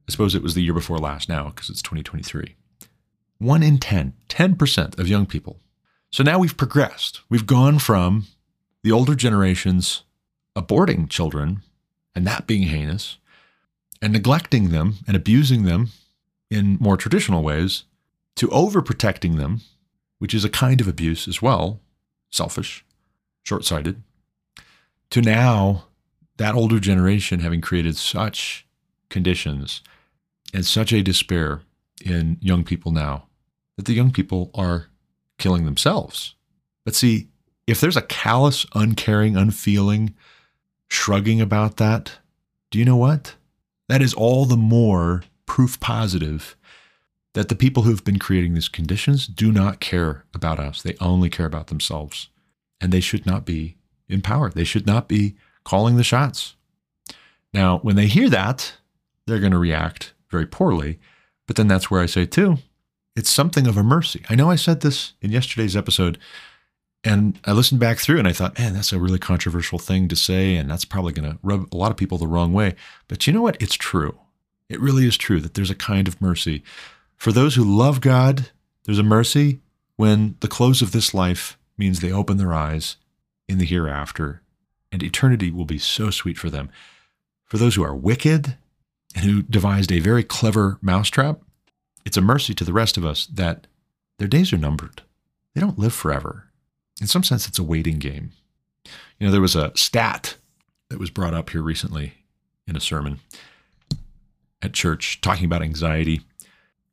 I 0.08 0.12
suppose 0.12 0.36
it 0.36 0.43
was 0.43 0.53
the 0.53 0.62
year 0.62 0.74
before 0.74 0.97
last 0.97 1.30
now 1.30 1.49
because 1.49 1.70
it's 1.70 1.82
2023. 1.82 2.56
One 3.39 3.64
in 3.64 3.80
10, 3.80 4.14
10% 4.30 4.99
of 4.99 5.08
young 5.08 5.26
people. 5.26 5.60
So 6.12 6.24
now 6.24 6.39
we've 6.39 6.56
progressed. 6.56 7.22
We've 7.30 7.47
gone 7.47 7.80
from 7.80 8.28
the 8.84 8.91
older 8.91 9.16
generations 9.16 10.03
aborting 10.56 11.10
children 11.10 11.62
and 12.14 12.26
that 12.26 12.47
being 12.47 12.64
heinous 12.64 13.18
and 14.01 14.14
neglecting 14.14 14.70
them 14.70 14.95
and 15.08 15.18
abusing 15.18 15.64
them 15.64 15.89
in 16.49 16.78
more 16.80 16.97
traditional 16.97 17.43
ways 17.43 17.84
to 18.36 18.47
overprotecting 18.49 19.38
them, 19.38 19.62
which 20.20 20.34
is 20.34 20.45
a 20.45 20.49
kind 20.49 20.80
of 20.80 20.88
abuse 20.88 21.28
as 21.28 21.41
well, 21.41 21.82
selfish, 22.32 22.86
short 23.43 23.66
sighted, 23.66 24.03
to 25.10 25.22
now 25.22 25.86
that 26.38 26.56
older 26.56 26.80
generation 26.80 27.39
having 27.39 27.62
created 27.62 27.97
such 27.97 28.68
conditions 29.10 29.82
and 30.56 30.66
such 30.66 30.93
a 30.93 31.03
despair 31.03 31.60
in 32.03 32.38
young 32.39 32.64
people 32.64 32.93
now 32.93 33.28
that 33.76 33.84
the 33.84 33.93
young 33.93 34.10
people 34.10 34.51
are 34.56 34.88
killing 35.38 35.66
themselves. 35.66 36.34
But 36.86 36.95
see, 36.95 37.28
if 37.68 37.82
there's 37.82 37.97
a 37.97 38.01
callous, 38.01 38.66
uncaring, 38.74 39.36
unfeeling, 39.36 40.16
shrugging 40.88 41.41
about 41.41 41.76
that, 41.76 42.20
do 42.72 42.80
you 42.80 42.86
know 42.86 42.95
what? 42.95 43.36
That 43.89 44.01
is 44.01 44.14
all 44.14 44.45
the 44.45 44.56
more 44.56 45.24
proof 45.45 45.78
positive 45.82 46.56
that 47.34 47.49
the 47.49 47.56
people 47.56 47.84
who've 47.84 48.06
been 48.06 48.18
creating 48.18 48.53
these 48.53 48.70
conditions 48.70 49.28
do 49.28 49.51
not 49.51 49.82
care 49.82 50.24
about 50.34 50.58
us. 50.58 50.82
They 50.82 50.95
only 51.01 51.30
care 51.30 51.45
about 51.45 51.68
themselves. 51.68 52.30
And 52.80 52.93
they 52.93 53.01
should 53.01 53.26
not 53.26 53.45
be 53.45 53.76
in 54.08 54.22
power. 54.22 54.49
They 54.49 54.64
should 54.64 54.88
not 54.88 55.10
be 55.10 55.36
calling 55.66 55.97
the 55.97 56.03
shots. 56.03 56.56
Now, 57.53 57.80
when 57.80 57.97
they 57.97 58.08
hear 58.08 58.30
that, 58.30 58.76
they're 59.28 59.39
going 59.39 59.51
to 59.51 59.58
react 59.58 60.14
very 60.36 60.46
poorly. 60.46 61.00
But 61.48 61.56
then 61.56 61.70
that's 61.70 61.90
where 61.90 62.02
I 62.02 62.08
say, 62.08 62.26
too, 62.26 62.58
it's 63.16 63.30
something 63.30 63.68
of 63.68 63.78
a 63.78 63.84
mercy. 63.84 64.26
I 64.30 64.36
know 64.36 64.52
I 64.52 64.58
said 64.58 64.82
this 64.82 65.14
in 65.22 65.32
yesterday's 65.32 65.78
episode, 65.78 66.18
and 67.06 67.40
I 67.46 67.54
listened 67.54 67.80
back 67.80 68.00
through 68.00 68.20
and 68.20 68.28
I 68.28 68.34
thought, 68.34 68.60
man, 68.60 68.74
that's 68.74 68.92
a 68.92 69.00
really 69.00 69.20
controversial 69.20 69.80
thing 69.80 70.10
to 70.10 70.16
say. 70.16 70.56
And 70.56 70.70
that's 70.70 70.84
probably 70.86 71.14
going 71.14 71.32
to 71.32 71.38
rub 71.42 71.72
a 71.72 71.78
lot 71.78 71.92
of 71.92 71.98
people 71.98 72.18
the 72.18 72.28
wrong 72.28 72.52
way. 72.52 72.76
But 73.08 73.26
you 73.26 73.32
know 73.32 73.44
what? 73.44 73.62
It's 73.62 73.76
true. 73.76 74.18
It 74.68 74.82
really 74.82 75.08
is 75.08 75.16
true 75.16 75.40
that 75.40 75.54
there's 75.54 75.70
a 75.70 75.76
kind 75.76 76.08
of 76.08 76.20
mercy. 76.20 76.64
For 77.16 77.32
those 77.32 77.56
who 77.56 77.64
love 77.64 78.02
God, 78.02 78.50
there's 78.84 79.00
a 79.00 79.04
mercy 79.04 79.60
when 79.96 80.36
the 80.42 80.48
close 80.48 80.82
of 80.82 80.92
this 80.92 81.14
life 81.14 81.58
means 81.78 82.00
they 82.00 82.12
open 82.12 82.38
their 82.38 82.54
eyes 82.54 82.98
in 83.48 83.60
the 83.60 83.66
hereafter, 83.66 84.42
and 84.92 85.04
eternity 85.04 85.52
will 85.52 85.66
be 85.66 85.78
so 85.78 86.10
sweet 86.10 86.38
for 86.38 86.50
them. 86.50 86.70
For 87.46 87.58
those 87.58 87.76
who 87.76 87.84
are 87.84 87.96
wicked 87.96 88.58
who 89.24 89.43
devised 89.43 89.91
a 89.91 89.99
very 89.99 90.24
clever 90.24 90.78
mousetrap, 90.82 91.41
it's 92.05 92.18
a 92.18 92.22
mercy 92.22 92.53
to 92.53 92.63
the 92.63 92.74
rest 92.74 92.97
of 92.97 93.05
us 93.05 93.26
that 93.28 93.68
their 94.20 94.28
days 94.28 94.53
are 94.53 94.57
numbered. 94.57 95.01
They 95.53 95.61
don't 95.61 95.80
live 95.80 95.93
forever. 95.93 96.49
In 97.01 97.07
some 97.07 97.24
sense, 97.24 97.47
it's 97.47 97.59
a 97.59 97.63
waiting 97.63 97.99
game. 97.99 98.32
You 99.20 99.28
know, 99.28 99.32
there 99.32 99.41
was 99.41 99.55
a 99.55 99.72
stat 99.76 100.38
that 100.89 100.99
was 100.99 101.09
brought 101.09 101.34
up 101.34 101.49
here 101.49 101.61
recently 101.61 102.13
in 102.68 102.76
a 102.76 102.82
sermon 102.82 103.20
at 104.61 104.74
church 104.74 105.22
talking 105.22 105.45
about 105.45 105.61
anxiety. 105.61 106.22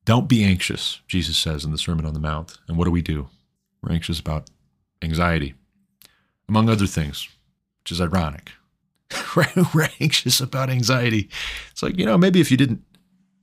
Don't 0.04 0.28
be 0.28 0.44
anxious, 0.44 1.00
Jesus 1.06 1.36
says 1.36 1.64
in 1.64 1.70
the 1.70 1.78
Sermon 1.78 2.06
on 2.06 2.14
the 2.14 2.20
Mount. 2.20 2.58
And 2.66 2.76
what 2.76 2.84
do 2.84 2.90
we 2.90 3.02
do? 3.02 3.28
We're 3.82 3.92
anxious 3.92 4.18
about 4.18 4.50
anxiety, 5.02 5.54
among 6.48 6.68
other 6.68 6.86
things, 6.86 7.28
which 7.80 7.92
is 7.92 8.00
ironic. 8.00 8.52
We're 9.74 9.88
anxious 10.00 10.40
about 10.40 10.70
anxiety. 10.70 11.28
It's 11.70 11.82
like, 11.82 11.98
you 11.98 12.06
know, 12.06 12.18
maybe 12.18 12.40
if 12.40 12.50
you 12.50 12.56
didn't 12.56 12.82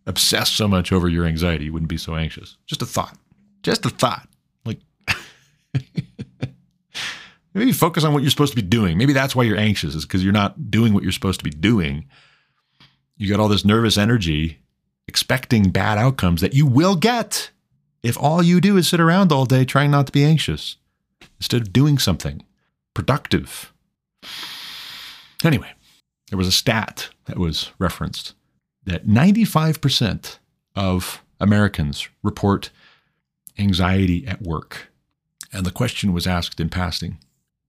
obsess 0.05 0.51
so 0.51 0.67
much 0.67 0.91
over 0.91 1.07
your 1.07 1.25
anxiety, 1.25 1.65
you 1.65 1.73
wouldn't 1.73 1.89
be 1.89 1.97
so 1.97 2.15
anxious. 2.15 2.57
Just 2.65 2.81
a 2.81 2.85
thought. 2.85 3.17
Just 3.63 3.85
a 3.85 3.89
thought. 3.89 4.27
Like, 4.65 4.79
maybe 7.53 7.71
focus 7.71 8.03
on 8.03 8.13
what 8.13 8.23
you're 8.23 8.31
supposed 8.31 8.53
to 8.53 8.61
be 8.61 8.67
doing. 8.67 8.97
Maybe 8.97 9.13
that's 9.13 9.35
why 9.35 9.43
you're 9.43 9.57
anxious, 9.57 9.95
is 9.95 10.05
because 10.05 10.23
you're 10.23 10.33
not 10.33 10.71
doing 10.71 10.93
what 10.93 11.03
you're 11.03 11.11
supposed 11.11 11.39
to 11.39 11.43
be 11.43 11.49
doing. 11.49 12.05
You 13.17 13.29
got 13.29 13.39
all 13.39 13.49
this 13.49 13.65
nervous 13.65 13.97
energy 13.97 14.59
expecting 15.07 15.71
bad 15.71 15.97
outcomes 15.97 16.41
that 16.41 16.53
you 16.53 16.65
will 16.65 16.95
get 16.95 17.49
if 18.03 18.17
all 18.17 18.41
you 18.41 18.61
do 18.61 18.77
is 18.77 18.87
sit 18.87 18.99
around 18.99 19.31
all 19.31 19.45
day 19.45 19.65
trying 19.65 19.91
not 19.91 20.05
to 20.05 20.11
be 20.11 20.23
anxious 20.23 20.77
instead 21.39 21.61
of 21.61 21.73
doing 21.73 21.97
something 21.97 22.43
productive. 22.93 23.73
Anyway, 25.43 25.71
there 26.30 26.38
was 26.38 26.47
a 26.47 26.51
stat 26.51 27.09
that 27.25 27.38
was 27.38 27.71
referenced 27.80 28.34
that 28.86 29.07
95% 29.07 30.38
of 30.75 31.23
Americans 31.39 32.07
report 32.23 32.69
anxiety 33.57 34.25
at 34.27 34.41
work. 34.41 34.91
And 35.51 35.65
the 35.65 35.71
question 35.71 36.13
was 36.13 36.27
asked 36.27 36.59
in 36.59 36.69
passing. 36.69 37.17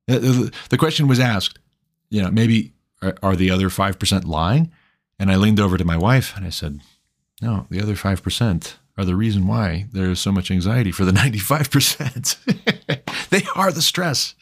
The 0.07 0.77
question 0.79 1.09
was 1.09 1.21
asked, 1.21 1.59
you 2.11 2.23
know, 2.23 2.31
maybe 2.31 2.73
are 3.23 3.37
the 3.37 3.51
other 3.51 3.69
5% 3.69 4.25
lying? 4.25 4.71
And 5.19 5.31
I 5.31 5.37
leaned 5.37 5.61
over 5.61 5.77
to 5.77 5.85
my 5.85 5.97
wife 5.97 6.37
and 6.37 6.47
I 6.47 6.51
said, 6.51 6.81
no, 7.41 7.67
the 7.71 7.81
other 7.81 7.95
5% 7.95 8.75
are 8.99 9.05
the 9.05 9.17
reason 9.17 9.47
why 9.47 9.87
there 9.93 10.11
is 10.11 10.21
so 10.21 10.33
much 10.33 10.51
anxiety 10.51 10.93
for 10.93 11.05
the 11.05 11.13
95%. 11.13 12.37
they 13.31 13.43
are 13.55 13.73
the 13.73 13.83
stress. 13.83 14.35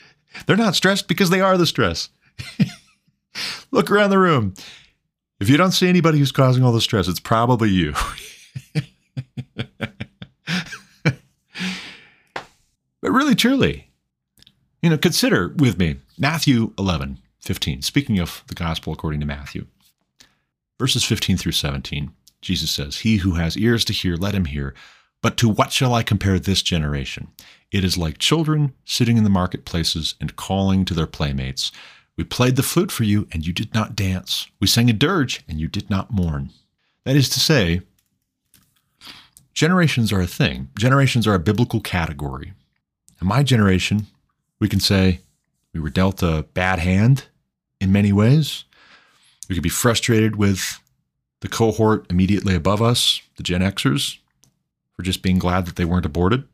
They're 0.46 0.56
not 0.56 0.74
stressed 0.74 1.08
because 1.08 1.30
they 1.30 1.40
are 1.40 1.56
the 1.56 1.66
stress. 1.66 2.10
Look 3.70 3.90
around 3.90 4.10
the 4.10 4.18
room. 4.18 4.54
If 5.40 5.48
you 5.48 5.56
don't 5.56 5.72
see 5.72 5.88
anybody 5.88 6.18
who's 6.18 6.32
causing 6.32 6.64
all 6.64 6.72
the 6.72 6.80
stress, 6.80 7.08
it's 7.08 7.20
probably 7.20 7.70
you. 7.70 7.94
but 11.04 11.20
really, 13.02 13.34
truly, 13.34 13.90
you 14.82 14.90
know, 14.90 14.98
consider 14.98 15.48
with 15.48 15.78
me 15.78 15.96
Matthew 16.18 16.72
11, 16.78 17.18
15. 17.40 17.82
Speaking 17.82 18.18
of 18.18 18.42
the 18.48 18.54
gospel 18.54 18.92
according 18.92 19.20
to 19.20 19.26
Matthew, 19.26 19.66
verses 20.78 21.04
15 21.04 21.36
through 21.36 21.52
17, 21.52 22.10
Jesus 22.40 22.70
says, 22.70 22.98
He 22.98 23.18
who 23.18 23.34
has 23.34 23.56
ears 23.56 23.84
to 23.86 23.92
hear, 23.92 24.16
let 24.16 24.34
him 24.34 24.46
hear. 24.46 24.74
But 25.20 25.36
to 25.38 25.48
what 25.48 25.72
shall 25.72 25.94
I 25.94 26.02
compare 26.02 26.38
this 26.38 26.62
generation? 26.62 27.28
It 27.72 27.84
is 27.84 27.98
like 27.98 28.18
children 28.18 28.72
sitting 28.84 29.16
in 29.16 29.24
the 29.24 29.30
marketplaces 29.30 30.14
and 30.20 30.36
calling 30.36 30.84
to 30.84 30.94
their 30.94 31.06
playmates. 31.06 31.72
We 32.18 32.24
played 32.24 32.56
the 32.56 32.64
flute 32.64 32.90
for 32.90 33.04
you, 33.04 33.28
and 33.30 33.46
you 33.46 33.52
did 33.52 33.72
not 33.72 33.94
dance. 33.94 34.48
We 34.58 34.66
sang 34.66 34.90
a 34.90 34.92
dirge, 34.92 35.44
and 35.48 35.60
you 35.60 35.68
did 35.68 35.88
not 35.88 36.10
mourn. 36.10 36.50
That 37.04 37.14
is 37.14 37.28
to 37.28 37.40
say, 37.40 37.82
generations 39.54 40.12
are 40.12 40.20
a 40.20 40.26
thing. 40.26 40.68
Generations 40.76 41.28
are 41.28 41.34
a 41.34 41.38
biblical 41.38 41.80
category. 41.80 42.54
In 43.22 43.28
my 43.28 43.44
generation, 43.44 44.08
we 44.58 44.68
can 44.68 44.80
say 44.80 45.20
we 45.72 45.78
were 45.78 45.90
dealt 45.90 46.20
a 46.20 46.44
bad 46.54 46.80
hand 46.80 47.26
in 47.80 47.92
many 47.92 48.12
ways. 48.12 48.64
We 49.48 49.54
could 49.54 49.62
be 49.62 49.68
frustrated 49.68 50.34
with 50.34 50.80
the 51.40 51.48
cohort 51.48 52.04
immediately 52.10 52.56
above 52.56 52.82
us, 52.82 53.22
the 53.36 53.44
Gen 53.44 53.60
Xers, 53.60 54.18
for 54.96 55.02
just 55.04 55.22
being 55.22 55.38
glad 55.38 55.66
that 55.66 55.76
they 55.76 55.84
weren't 55.84 56.04
aborted. 56.04 56.48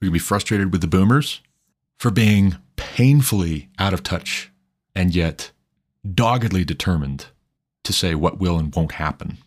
We 0.00 0.06
could 0.06 0.12
be 0.12 0.18
frustrated 0.20 0.70
with 0.70 0.82
the 0.82 0.86
boomers 0.86 1.40
for 1.98 2.12
being 2.12 2.58
painfully 2.76 3.68
out 3.76 3.92
of 3.92 4.04
touch 4.04 4.51
and 4.94 5.14
yet 5.14 5.50
doggedly 6.14 6.64
determined 6.64 7.26
to 7.84 7.92
say 7.92 8.14
what 8.14 8.38
will 8.38 8.58
and 8.58 8.74
won't 8.74 8.92
happen. 8.92 9.38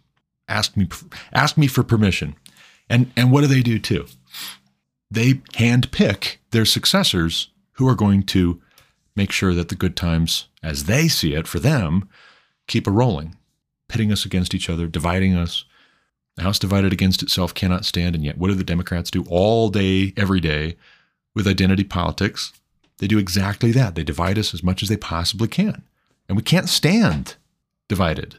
Ask 0.48 0.78
me, 0.78 0.88
ask 1.34 1.58
me 1.58 1.68
for 1.68 1.84
permission. 1.84 2.36
And, 2.89 3.12
and 3.16 3.32
what 3.32 3.41
do 3.41 3.48
they 3.48 3.62
do 3.62 3.80
too? 3.80 4.06
They 5.10 5.36
handpick 5.54 6.38
their 6.52 6.66
successors 6.66 7.50
who 7.74 7.88
are 7.88 7.96
going 7.96 8.24
to 8.24 8.62
make 9.16 9.32
sure 9.32 9.54
that 9.54 9.70
the 9.70 9.76
good 9.76 9.96
times, 9.96 10.48
as 10.62 10.86
they 10.86 11.08
see 11.08 11.34
it 11.34 11.48
for 11.48 11.60
them, 11.60 12.08
keep 12.68 12.88
a 12.88 12.91
rolling, 12.91 13.36
pitting 13.88 14.12
us 14.12 14.26
against 14.26 14.54
each 14.54 14.70
other, 14.70 14.88
dividing 14.88 15.36
us. 15.36 15.66
The 16.36 16.43
house 16.43 16.60
divided 16.60 16.91
against 16.91 17.24
itself 17.24 17.54
cannot 17.54 17.86
stand. 17.86 18.14
And 18.14 18.26
yet, 18.26 18.38
what 18.38 18.50
do 18.50 18.56
the 18.56 18.64
Democrats 18.64 19.10
do 19.10 19.24
all 19.30 19.70
day, 19.70 20.14
every 20.18 20.41
day 20.41 20.76
with 21.34 21.48
identity 21.48 21.86
politics? 21.86 22.52
They 22.98 23.08
do 23.08 23.18
exactly 23.18 23.72
that. 23.74 23.96
They 23.96 24.04
divide 24.04 24.38
us 24.38 24.54
as 24.54 24.64
much 24.64 24.82
as 24.82 24.89
they 24.89 24.98
possibly 24.98 25.48
can. 25.48 25.84
And 26.28 26.38
we 26.38 26.43
can't 26.43 26.70
stand 26.70 27.36
divided. 27.88 28.38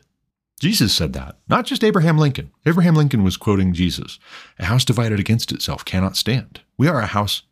Jesus 0.58 0.94
said 0.94 1.12
that, 1.12 1.36
not 1.48 1.66
just 1.66 1.84
Abraham 1.84 2.16
Lincoln. 2.16 2.50
Abraham 2.64 2.94
Lincoln 2.94 3.22
was 3.22 3.36
quoting 3.36 3.74
Jesus. 3.74 4.18
A 4.58 4.64
house 4.64 4.84
divided 4.84 5.20
against 5.20 5.52
itself 5.52 5.84
cannot 5.84 6.16
stand. 6.16 6.60
We 6.78 6.88
are 6.88 7.00
a 7.00 7.06
house 7.06 7.42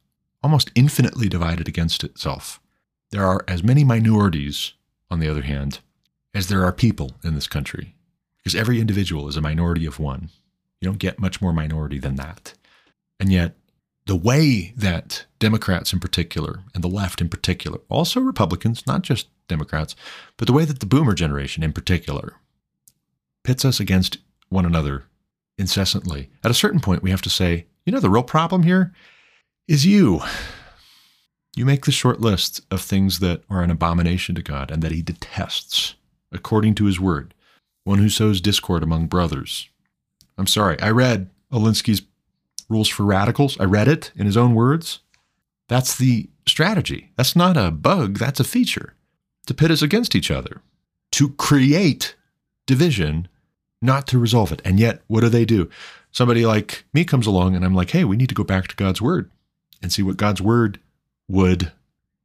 almost 0.43 0.71
infinitely 0.75 1.29
divided 1.29 1.69
against 1.69 2.03
itself. 2.03 2.61
There 3.11 3.25
are 3.25 3.45
as 3.47 3.63
many 3.63 3.85
minorities, 3.85 4.73
on 5.11 5.21
the 5.21 5.29
other 5.29 5.43
hand, 5.43 5.81
as 6.35 6.49
there 6.49 6.65
are 6.65 6.73
people 6.73 7.13
in 7.23 7.35
this 7.35 7.47
country, 7.47 7.95
because 8.39 8.55
every 8.55 8.81
individual 8.81 9.29
is 9.29 9.37
a 9.37 9.43
minority 9.43 9.87
of 9.87 9.99
one. 9.99 10.31
You 10.81 10.87
don't 10.89 10.99
get 10.99 11.21
much 11.21 11.41
more 11.41 11.53
minority 11.53 11.99
than 11.99 12.17
that. 12.17 12.55
And 13.21 13.31
yet, 13.31 13.55
the 14.07 14.17
way 14.17 14.73
that 14.77 15.25
Democrats 15.39 15.93
in 15.93 16.01
particular, 16.01 16.61
and 16.75 16.85
the 16.85 16.89
left 16.89 17.21
in 17.21 17.29
particular, 17.29 17.81
also 17.89 18.21
Republicans, 18.21 18.87
not 18.87 19.03
just 19.03 19.29
Democrats, 19.49 19.97
but 20.37 20.47
the 20.47 20.53
way 20.53 20.65
that 20.65 20.81
the 20.81 20.87
boomer 20.87 21.15
generation 21.15 21.63
in 21.63 21.73
particular 21.73 22.35
pits 23.43 23.65
us 23.65 23.81
against 23.81 24.19
one 24.49 24.67
another 24.67 25.05
incessantly. 25.59 26.31
At 26.43 26.51
a 26.51 26.55
certain 26.55 26.81
point, 26.81 27.03
we 27.03 27.11
have 27.11 27.23
to 27.23 27.31
say, 27.31 27.67
you 27.85 27.93
know, 27.93 28.01
the 28.01 28.11
real 28.11 28.23
problem 28.23 28.63
here 28.63 28.93
is 29.69 29.87
you. 29.87 30.21
You 31.57 31.65
make 31.65 31.85
the 31.85 31.93
short 31.93 32.21
list 32.21 32.63
of 32.71 32.81
things 32.81 33.21
that 33.21 33.43
are 33.49 33.63
an 33.63 33.71
abomination 33.71 34.35
to 34.35 34.43
God 34.43 34.71
and 34.71 34.83
that 34.83 34.93
he 34.93 35.03
detests, 35.03 35.95
according 36.33 36.75
to 36.77 36.87
his 36.87 36.99
word. 36.99 37.33
One 37.85 37.99
who 37.99 38.09
sows 38.09 38.41
discord 38.41 38.83
among 38.83 39.07
brothers. 39.07 39.69
I'm 40.37 40.47
sorry, 40.47 40.81
I 40.81 40.91
read 40.91 41.31
Alinsky's 41.53 42.03
Rules 42.69 42.89
for 42.89 43.05
Radicals. 43.05 43.59
I 43.61 43.65
read 43.65 43.89
it 43.89 44.13
in 44.17 44.27
his 44.27 44.37
own 44.37 44.55
words. 44.55 45.01
That's 45.69 45.97
the 45.97 46.29
strategy. 46.47 47.11
That's 47.17 47.37
not 47.37 47.57
a 47.57 47.71
bug, 47.71 48.19
that's 48.19 48.41
a 48.41 48.45
feature 48.45 48.95
to 49.47 49.55
pit 49.55 49.71
us 49.71 49.83
against 49.83 50.15
each 50.15 50.31
other, 50.31 50.61
to 51.13 51.31
create 51.31 52.15
division, 52.67 53.29
not 53.83 54.07
to 54.09 54.19
resolve 54.19 54.53
it. 54.53 54.63
And 54.65 54.81
yet, 54.81 55.03
what 55.07 55.21
do 55.21 55.29
they 55.29 55.45
do? 55.45 55.69
Somebody 56.11 56.47
like 56.47 56.85
me 56.93 57.05
comes 57.05 57.27
along 57.27 57.55
and 57.55 57.65
I'm 57.65 57.75
like, 57.75 57.91
hey, 57.91 58.05
we 58.05 58.17
need 58.17 58.29
to 58.29 58.35
go 58.35 58.45
back 58.45 58.69
to 58.69 58.77
God's 58.77 59.03
word 59.03 59.31
and 59.83 59.93
see 59.93 60.03
what 60.03 60.17
God's 60.17 60.41
word 60.41 60.81
would 61.29 61.73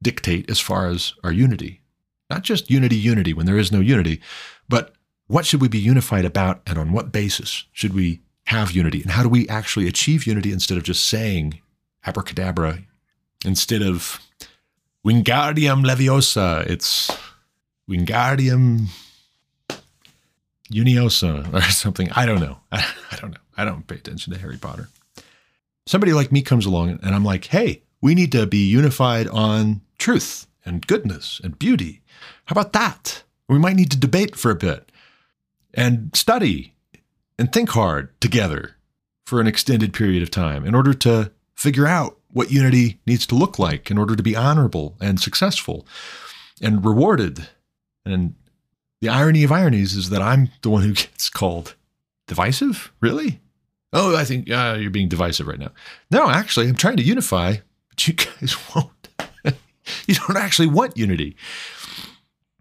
dictate 0.02 0.50
as 0.50 0.60
far 0.60 0.88
as 0.88 1.14
our 1.24 1.32
unity. 1.32 1.82
Not 2.30 2.44
just 2.44 2.70
unity, 2.70 2.96
unity 2.96 3.34
when 3.34 3.46
there 3.46 3.58
is 3.58 3.72
no 3.72 3.80
unity, 3.80 4.22
but 4.70 4.94
what 5.28 5.46
should 5.46 5.62
we 5.62 5.68
be 5.68 5.80
unified 5.80 6.26
about 6.26 6.62
and 6.66 6.78
on 6.78 6.92
what 6.92 7.12
basis 7.12 7.66
should 7.72 7.94
we 7.94 8.22
have 8.50 8.72
unity? 8.72 9.02
And 9.04 9.12
how 9.12 9.22
do 9.22 9.30
we 9.30 9.48
actually 9.48 9.88
achieve 9.88 10.26
unity 10.26 10.52
instead 10.52 10.78
of 10.78 10.84
just 10.84 11.06
saying 11.06 11.62
abracadabra, 12.06 12.80
instead 13.46 13.84
of 13.84 14.20
Wingardium 15.06 15.86
Leviosa? 15.86 16.66
It's 16.66 17.16
Wingardium 17.90 18.88
Uniosa 20.72 21.54
or 21.54 21.62
something. 21.72 22.10
I 22.12 22.26
don't 22.26 22.40
know. 22.40 22.58
I, 22.72 23.18
don't 23.22 23.32
know. 23.32 23.42
I 23.56 23.66
don't 23.66 23.86
pay 23.86 23.96
attention 23.96 24.34
to 24.34 24.40
Harry 24.40 24.58
Potter. 24.58 24.90
Somebody 25.86 26.14
like 26.14 26.32
me 26.32 26.42
comes 26.42 26.66
along 26.66 27.00
and 27.04 27.14
I'm 27.16 27.24
like, 27.24 27.46
hey, 27.46 27.84
we 28.02 28.16
need 28.16 28.32
to 28.32 28.48
be 28.48 28.68
unified 28.68 29.28
on 29.28 29.82
truth 30.00 30.48
and 30.66 30.86
goodness 30.86 31.40
and 31.44 31.60
beauty. 31.60 32.02
How 32.46 32.54
about 32.54 32.74
that? 32.74 33.24
We 33.48 33.60
might 33.60 33.76
need 33.76 33.92
to 33.92 33.98
debate 33.98 34.36
for 34.36 34.50
a 34.50 34.56
bit 34.56 34.92
and 35.74 36.10
study 36.16 36.74
and 37.40 37.52
think 37.52 37.70
hard 37.70 38.10
together 38.20 38.76
for 39.26 39.40
an 39.40 39.48
extended 39.48 39.94
period 39.94 40.22
of 40.22 40.30
time 40.30 40.66
in 40.66 40.76
order 40.76 40.94
to 40.94 41.32
figure 41.56 41.88
out 41.88 42.18
what 42.32 42.52
unity 42.52 43.00
needs 43.08 43.26
to 43.26 43.36
look 43.36 43.58
like 43.58 43.90
in 43.90 43.98
order 43.98 44.16
to 44.16 44.22
be 44.22 44.36
honorable 44.36 44.96
and 45.02 45.20
successful 45.20 45.88
and 46.62 46.86
rewarded. 46.86 47.48
And 48.06 48.36
the 49.02 49.10
irony 49.10 49.44
of 49.44 49.52
ironies 49.52 49.96
is 49.96 50.10
that 50.10 50.22
I'm 50.22 50.50
the 50.62 50.70
one 50.70 50.84
who 50.84 50.94
gets 50.94 51.30
called 51.30 51.76
divisive. 52.28 52.92
Really? 53.00 53.40
Oh, 53.94 54.16
I 54.16 54.26
think 54.26 54.52
uh, 54.52 54.78
you're 54.80 54.92
being 54.92 55.10
divisive 55.10 55.48
right 55.48 55.58
now. 55.58 55.72
No, 56.12 56.30
actually, 56.30 56.68
I'm 56.68 56.76
trying 56.76 56.98
to 56.98 57.04
unify, 57.04 57.56
but 57.90 58.08
you 58.08 58.14
guys 58.42 58.56
won't. 58.76 59.10
you 60.06 60.16
don't 60.16 60.38
actually 60.38 60.68
want 60.68 60.98
unity. 60.98 61.36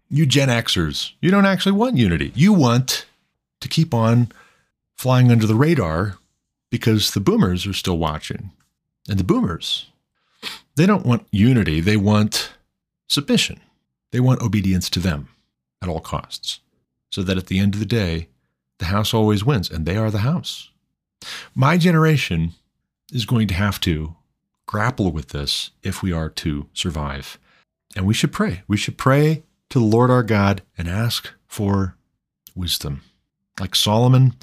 You 0.09 0.25
Gen 0.25 0.49
Xers, 0.49 1.11
you 1.21 1.29
don't 1.29 1.45
actually 1.45 1.73
want 1.73 1.97
unity. 1.97 2.31
You 2.33 2.53
want 2.53 3.05
to 3.61 3.67
keep 3.67 3.93
on 3.93 4.31
flying 4.99 5.31
under 5.31 5.47
the 5.47 5.55
radar 5.55 6.17
because 6.69 7.11
the 7.11 7.21
boomers 7.21 7.65
are 7.65 7.71
still 7.71 7.97
watching. 7.97 8.51
And 9.07 9.17
the 9.17 9.23
boomers, 9.23 9.89
they 10.75 10.85
don't 10.85 11.05
want 11.05 11.25
unity, 11.31 11.79
they 11.79 11.95
want 11.95 12.51
submission. 13.07 13.61
They 14.11 14.19
want 14.19 14.41
obedience 14.41 14.89
to 14.89 14.99
them 14.99 15.29
at 15.81 15.87
all 15.87 16.01
costs. 16.01 16.59
So 17.13 17.23
that 17.23 17.37
at 17.37 17.47
the 17.47 17.59
end 17.59 17.75
of 17.75 17.79
the 17.79 17.85
day, 17.85 18.27
the 18.79 18.85
house 18.85 19.13
always 19.13 19.45
wins, 19.45 19.71
and 19.71 19.85
they 19.85 19.95
are 19.95 20.11
the 20.11 20.19
house. 20.19 20.69
My 21.55 21.77
generation 21.77 22.51
is 23.13 23.23
going 23.23 23.47
to 23.47 23.53
have 23.53 23.79
to 23.81 24.17
grapple 24.67 25.13
with 25.13 25.29
this 25.29 25.71
if 25.81 26.03
we 26.03 26.11
are 26.11 26.29
to 26.29 26.67
survive. 26.73 27.39
And 27.95 28.05
we 28.05 28.13
should 28.13 28.33
pray. 28.33 28.63
We 28.67 28.75
should 28.75 28.97
pray 28.97 29.43
to 29.69 29.79
the 29.79 29.85
Lord 29.85 30.11
our 30.11 30.23
God 30.23 30.61
and 30.77 30.89
ask 30.89 31.29
for 31.47 31.95
wisdom. 32.53 33.01
Like 33.61 33.75
Solomon, 33.75 34.35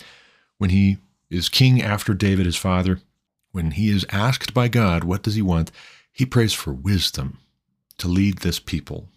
when 0.58 0.70
he 0.70 0.98
is 1.30 1.48
king 1.48 1.82
after 1.82 2.14
David, 2.14 2.46
his 2.46 2.56
father, 2.56 3.00
when 3.52 3.72
he 3.72 3.90
is 3.90 4.06
asked 4.10 4.54
by 4.54 4.68
God, 4.68 5.04
what 5.04 5.22
does 5.22 5.34
he 5.34 5.42
want? 5.42 5.70
He 6.12 6.26
prays 6.26 6.52
for 6.52 6.72
wisdom 6.72 7.38
to 7.98 8.08
lead 8.08 8.38
this 8.38 8.58
people. 8.58 9.08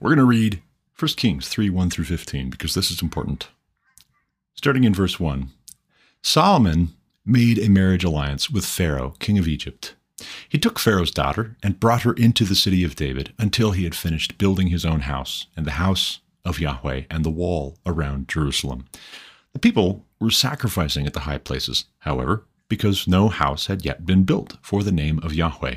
We're 0.00 0.14
going 0.14 0.18
to 0.18 0.24
read 0.24 0.62
1 0.98 1.08
Kings 1.16 1.48
3 1.48 1.70
1 1.70 1.90
through 1.90 2.04
15 2.04 2.50
because 2.50 2.74
this 2.74 2.90
is 2.90 3.02
important. 3.02 3.48
Starting 4.54 4.84
in 4.84 4.94
verse 4.94 5.18
1 5.20 5.48
Solomon 6.22 6.90
made 7.24 7.58
a 7.58 7.68
marriage 7.68 8.04
alliance 8.04 8.50
with 8.50 8.64
Pharaoh, 8.64 9.14
king 9.18 9.38
of 9.38 9.48
Egypt. 9.48 9.94
He 10.48 10.58
took 10.58 10.78
Pharaoh's 10.78 11.10
daughter 11.10 11.56
and 11.62 11.80
brought 11.80 12.02
her 12.02 12.12
into 12.12 12.44
the 12.44 12.54
city 12.54 12.84
of 12.84 12.96
David 12.96 13.32
until 13.38 13.70
he 13.72 13.84
had 13.84 13.94
finished 13.94 14.36
building 14.36 14.68
his 14.68 14.84
own 14.84 15.00
house 15.00 15.46
and 15.56 15.66
the 15.66 15.72
house 15.72 16.20
of 16.44 16.60
Yahweh 16.60 17.02
and 17.10 17.24
the 17.24 17.30
wall 17.30 17.78
around 17.86 18.28
Jerusalem. 18.28 18.86
The 19.52 19.58
people 19.58 20.06
were 20.18 20.30
sacrificing 20.30 21.06
at 21.06 21.12
the 21.12 21.20
high 21.20 21.38
places, 21.38 21.86
however, 22.00 22.44
because 22.68 23.08
no 23.08 23.28
house 23.28 23.66
had 23.66 23.84
yet 23.84 24.06
been 24.06 24.24
built 24.24 24.56
for 24.62 24.82
the 24.82 24.92
name 24.92 25.18
of 25.22 25.34
Yahweh. 25.34 25.76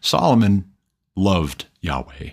Solomon 0.00 0.70
loved 1.16 1.66
Yahweh. 1.80 2.30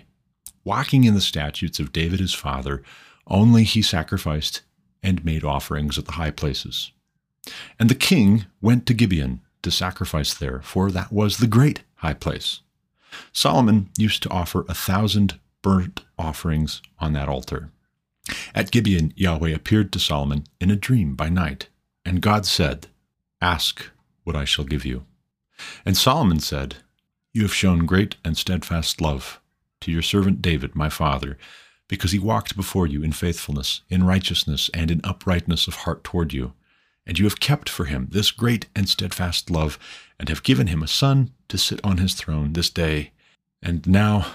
Walking 0.64 1.04
in 1.04 1.14
the 1.14 1.20
statutes 1.20 1.78
of 1.78 1.92
David 1.92 2.20
his 2.20 2.34
father, 2.34 2.82
only 3.26 3.64
he 3.64 3.80
sacrificed 3.80 4.62
and 5.02 5.24
made 5.24 5.44
offerings 5.44 5.98
at 5.98 6.04
the 6.04 6.12
high 6.12 6.30
places. 6.30 6.92
And 7.78 7.88
the 7.88 7.94
king 7.94 8.44
went 8.60 8.84
to 8.86 8.94
Gibeon 8.94 9.40
to 9.62 9.70
sacrifice 9.70 10.34
there, 10.34 10.60
for 10.62 10.90
that 10.90 11.12
was 11.12 11.38
the 11.38 11.46
great 11.46 11.82
high 11.96 12.14
place. 12.14 12.60
Solomon 13.32 13.88
used 13.96 14.22
to 14.22 14.30
offer 14.30 14.64
a 14.68 14.74
thousand 14.74 15.38
burnt 15.62 16.04
offerings 16.18 16.82
on 16.98 17.12
that 17.12 17.28
altar. 17.28 17.70
At 18.54 18.70
Gibeon, 18.70 19.12
Yahweh 19.16 19.50
appeared 19.50 19.92
to 19.92 19.98
Solomon 19.98 20.44
in 20.60 20.70
a 20.70 20.76
dream 20.76 21.14
by 21.14 21.28
night, 21.28 21.68
and 22.04 22.22
God 22.22 22.46
said, 22.46 22.86
Ask 23.40 23.90
what 24.24 24.36
I 24.36 24.44
shall 24.44 24.64
give 24.64 24.84
you. 24.84 25.04
And 25.84 25.96
Solomon 25.96 26.40
said, 26.40 26.76
You 27.32 27.42
have 27.42 27.54
shown 27.54 27.86
great 27.86 28.16
and 28.24 28.36
steadfast 28.36 29.00
love 29.00 29.40
to 29.80 29.90
your 29.90 30.02
servant 30.02 30.42
David, 30.42 30.74
my 30.74 30.88
father, 30.88 31.38
because 31.88 32.12
he 32.12 32.18
walked 32.18 32.56
before 32.56 32.86
you 32.86 33.02
in 33.02 33.12
faithfulness, 33.12 33.82
in 33.88 34.04
righteousness, 34.04 34.70
and 34.72 34.90
in 34.90 35.00
uprightness 35.02 35.66
of 35.66 35.74
heart 35.76 36.04
toward 36.04 36.32
you. 36.32 36.52
And 37.06 37.18
you 37.18 37.24
have 37.24 37.40
kept 37.40 37.68
for 37.68 37.86
him 37.86 38.08
this 38.10 38.30
great 38.30 38.66
and 38.76 38.88
steadfast 38.88 39.50
love, 39.50 39.78
and 40.18 40.28
have 40.28 40.42
given 40.42 40.68
him 40.68 40.82
a 40.82 40.88
son 40.88 41.32
to 41.48 41.58
sit 41.58 41.80
on 41.82 41.96
his 41.96 42.14
throne 42.14 42.52
this 42.52 42.70
day. 42.70 43.10
And 43.62 43.86
now, 43.86 44.34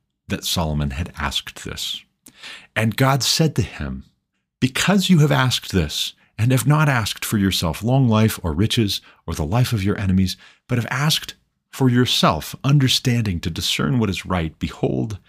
that 0.31 0.43
Solomon 0.43 0.91
had 0.91 1.13
asked 1.17 1.63
this. 1.63 2.03
And 2.75 2.97
God 2.97 3.21
said 3.21 3.55
to 3.55 3.61
him, 3.61 4.05
Because 4.59 5.09
you 5.09 5.19
have 5.19 5.31
asked 5.31 5.71
this, 5.71 6.13
and 6.41 6.51
have 6.51 6.65
not 6.65 6.89
asked 6.89 7.23
for 7.23 7.37
yourself 7.37 7.83
long 7.83 8.09
life 8.09 8.39
or 8.41 8.51
riches 8.51 8.99
or 9.27 9.35
the 9.35 9.45
life 9.45 9.73
of 9.73 9.83
your 9.83 9.95
enemies, 9.99 10.37
but 10.67 10.79
have 10.79 10.87
asked 10.89 11.35
for 11.69 11.87
yourself 11.87 12.55
understanding 12.63 13.39
to 13.39 13.51
discern 13.51 13.99
what 13.99 14.09
is 14.09 14.25
right, 14.25 14.57
behold, 14.57 15.19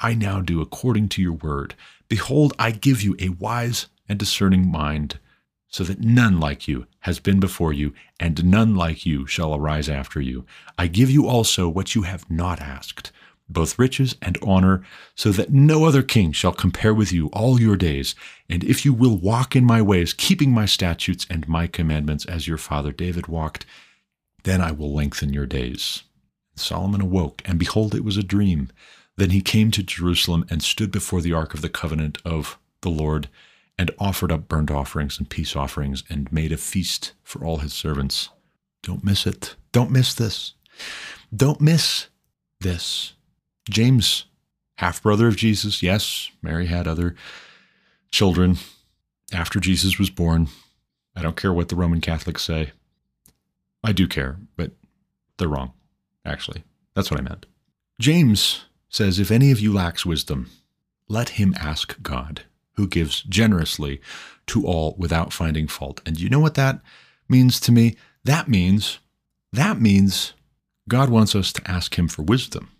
I 0.00 0.14
now 0.14 0.40
do 0.40 0.60
according 0.60 1.10
to 1.10 1.22
your 1.22 1.34
word. 1.34 1.76
Behold, 2.08 2.54
I 2.58 2.72
give 2.72 3.02
you 3.02 3.14
a 3.20 3.28
wise 3.28 3.86
and 4.08 4.18
discerning 4.18 4.68
mind, 4.68 5.20
so 5.68 5.84
that 5.84 6.00
none 6.00 6.40
like 6.40 6.66
you 6.66 6.86
has 7.00 7.20
been 7.20 7.38
before 7.38 7.72
you, 7.72 7.94
and 8.18 8.44
none 8.44 8.74
like 8.74 9.06
you 9.06 9.26
shall 9.26 9.54
arise 9.54 9.88
after 9.88 10.20
you. 10.20 10.44
I 10.76 10.88
give 10.88 11.10
you 11.10 11.28
also 11.28 11.68
what 11.68 11.94
you 11.94 12.02
have 12.02 12.28
not 12.28 12.60
asked 12.60 13.12
both 13.48 13.78
riches 13.78 14.14
and 14.20 14.38
honor, 14.42 14.84
so 15.14 15.30
that 15.30 15.50
no 15.50 15.84
other 15.84 16.02
king 16.02 16.32
shall 16.32 16.52
compare 16.52 16.94
with 16.94 17.12
you 17.12 17.28
all 17.28 17.60
your 17.60 17.76
days. 17.76 18.14
And 18.48 18.62
if 18.62 18.84
you 18.84 18.92
will 18.92 19.16
walk 19.16 19.56
in 19.56 19.64
my 19.64 19.80
ways, 19.80 20.12
keeping 20.12 20.50
my 20.50 20.66
statutes 20.66 21.26
and 21.30 21.48
my 21.48 21.66
commandments 21.66 22.24
as 22.26 22.46
your 22.46 22.58
father 22.58 22.92
David 22.92 23.26
walked, 23.26 23.64
then 24.44 24.60
I 24.60 24.72
will 24.72 24.92
lengthen 24.92 25.32
your 25.32 25.46
days. 25.46 26.02
Solomon 26.56 27.00
awoke, 27.00 27.42
and 27.44 27.58
behold, 27.58 27.94
it 27.94 28.04
was 28.04 28.16
a 28.16 28.22
dream. 28.22 28.70
Then 29.16 29.30
he 29.30 29.40
came 29.40 29.70
to 29.72 29.82
Jerusalem 29.82 30.44
and 30.50 30.62
stood 30.62 30.90
before 30.92 31.20
the 31.20 31.32
ark 31.32 31.54
of 31.54 31.62
the 31.62 31.68
covenant 31.68 32.18
of 32.24 32.58
the 32.82 32.90
Lord, 32.90 33.28
and 33.76 33.90
offered 33.98 34.32
up 34.32 34.48
burnt 34.48 34.70
offerings 34.70 35.18
and 35.18 35.28
peace 35.28 35.54
offerings, 35.56 36.04
and 36.08 36.32
made 36.32 36.52
a 36.52 36.56
feast 36.56 37.12
for 37.22 37.44
all 37.44 37.58
his 37.58 37.72
servants. 37.72 38.28
Don't 38.82 39.04
miss 39.04 39.26
it. 39.26 39.56
Don't 39.72 39.90
miss 39.90 40.14
this. 40.14 40.54
Don't 41.34 41.60
miss 41.60 42.08
this. 42.60 43.14
James, 43.68 44.24
half 44.76 45.02
brother 45.02 45.28
of 45.28 45.36
Jesus, 45.36 45.82
yes, 45.82 46.30
Mary 46.42 46.66
had 46.66 46.88
other 46.88 47.14
children 48.10 48.56
after 49.32 49.60
Jesus 49.60 49.98
was 49.98 50.10
born. 50.10 50.48
I 51.14 51.22
don't 51.22 51.36
care 51.36 51.52
what 51.52 51.68
the 51.68 51.76
Roman 51.76 52.00
Catholics 52.00 52.42
say. 52.42 52.72
I 53.82 53.92
do 53.92 54.06
care, 54.06 54.38
but 54.56 54.72
they're 55.36 55.48
wrong, 55.48 55.72
actually. 56.24 56.64
That's 56.94 57.10
what 57.10 57.20
I 57.20 57.22
meant. 57.22 57.46
James 58.00 58.64
says, 58.88 59.18
If 59.18 59.30
any 59.30 59.50
of 59.50 59.60
you 59.60 59.72
lacks 59.72 60.06
wisdom, 60.06 60.50
let 61.08 61.30
him 61.30 61.54
ask 61.58 62.00
God, 62.02 62.42
who 62.74 62.86
gives 62.86 63.22
generously 63.22 64.00
to 64.46 64.66
all 64.66 64.94
without 64.98 65.32
finding 65.32 65.66
fault. 65.66 66.00
And 66.06 66.20
you 66.20 66.28
know 66.28 66.40
what 66.40 66.54
that 66.54 66.80
means 67.28 67.60
to 67.60 67.72
me? 67.72 67.96
That 68.24 68.48
means, 68.48 68.98
that 69.52 69.80
means 69.80 70.34
God 70.88 71.10
wants 71.10 71.34
us 71.34 71.52
to 71.54 71.70
ask 71.70 71.98
him 71.98 72.08
for 72.08 72.22
wisdom. 72.22 72.70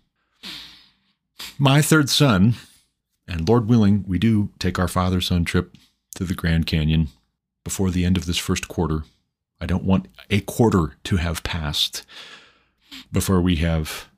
My 1.57 1.81
third 1.81 2.09
son, 2.09 2.55
and 3.27 3.47
Lord 3.47 3.67
willing, 3.67 4.03
we 4.07 4.19
do 4.19 4.49
take 4.59 4.79
our 4.79 4.87
father 4.87 5.21
son 5.21 5.45
trip 5.45 5.75
to 6.15 6.23
the 6.23 6.33
Grand 6.33 6.65
Canyon 6.65 7.09
before 7.63 7.91
the 7.91 8.05
end 8.05 8.17
of 8.17 8.25
this 8.25 8.37
first 8.37 8.67
quarter. 8.67 9.03
I 9.61 9.65
don't 9.65 9.83
want 9.83 10.07
a 10.29 10.41
quarter 10.41 10.95
to 11.03 11.17
have 11.17 11.43
passed 11.43 12.05
before 13.11 13.41
we 13.41 13.57
have 13.57 14.09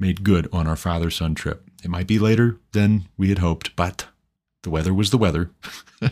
made 0.00 0.24
good 0.24 0.48
on 0.52 0.66
our 0.66 0.76
father 0.76 1.10
son 1.10 1.34
trip. 1.34 1.68
It 1.82 1.90
might 1.90 2.06
be 2.06 2.18
later 2.18 2.58
than 2.72 3.08
we 3.16 3.28
had 3.28 3.38
hoped, 3.38 3.74
but 3.76 4.06
the 4.62 4.70
weather 4.70 4.92
was 4.92 5.10
the 5.10 5.18
weather. 5.18 5.50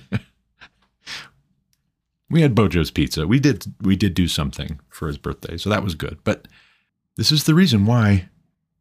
we 2.30 2.42
had 2.42 2.54
Bojo's 2.54 2.90
pizza. 2.90 3.26
We 3.26 3.40
did 3.40 3.66
we 3.80 3.96
did 3.96 4.14
do 4.14 4.28
something 4.28 4.80
for 4.88 5.08
his 5.08 5.18
birthday, 5.18 5.56
so 5.56 5.68
that 5.70 5.82
was 5.82 5.94
good. 5.94 6.18
But 6.24 6.48
this 7.16 7.32
is 7.32 7.44
the 7.44 7.54
reason 7.54 7.86
why 7.86 8.28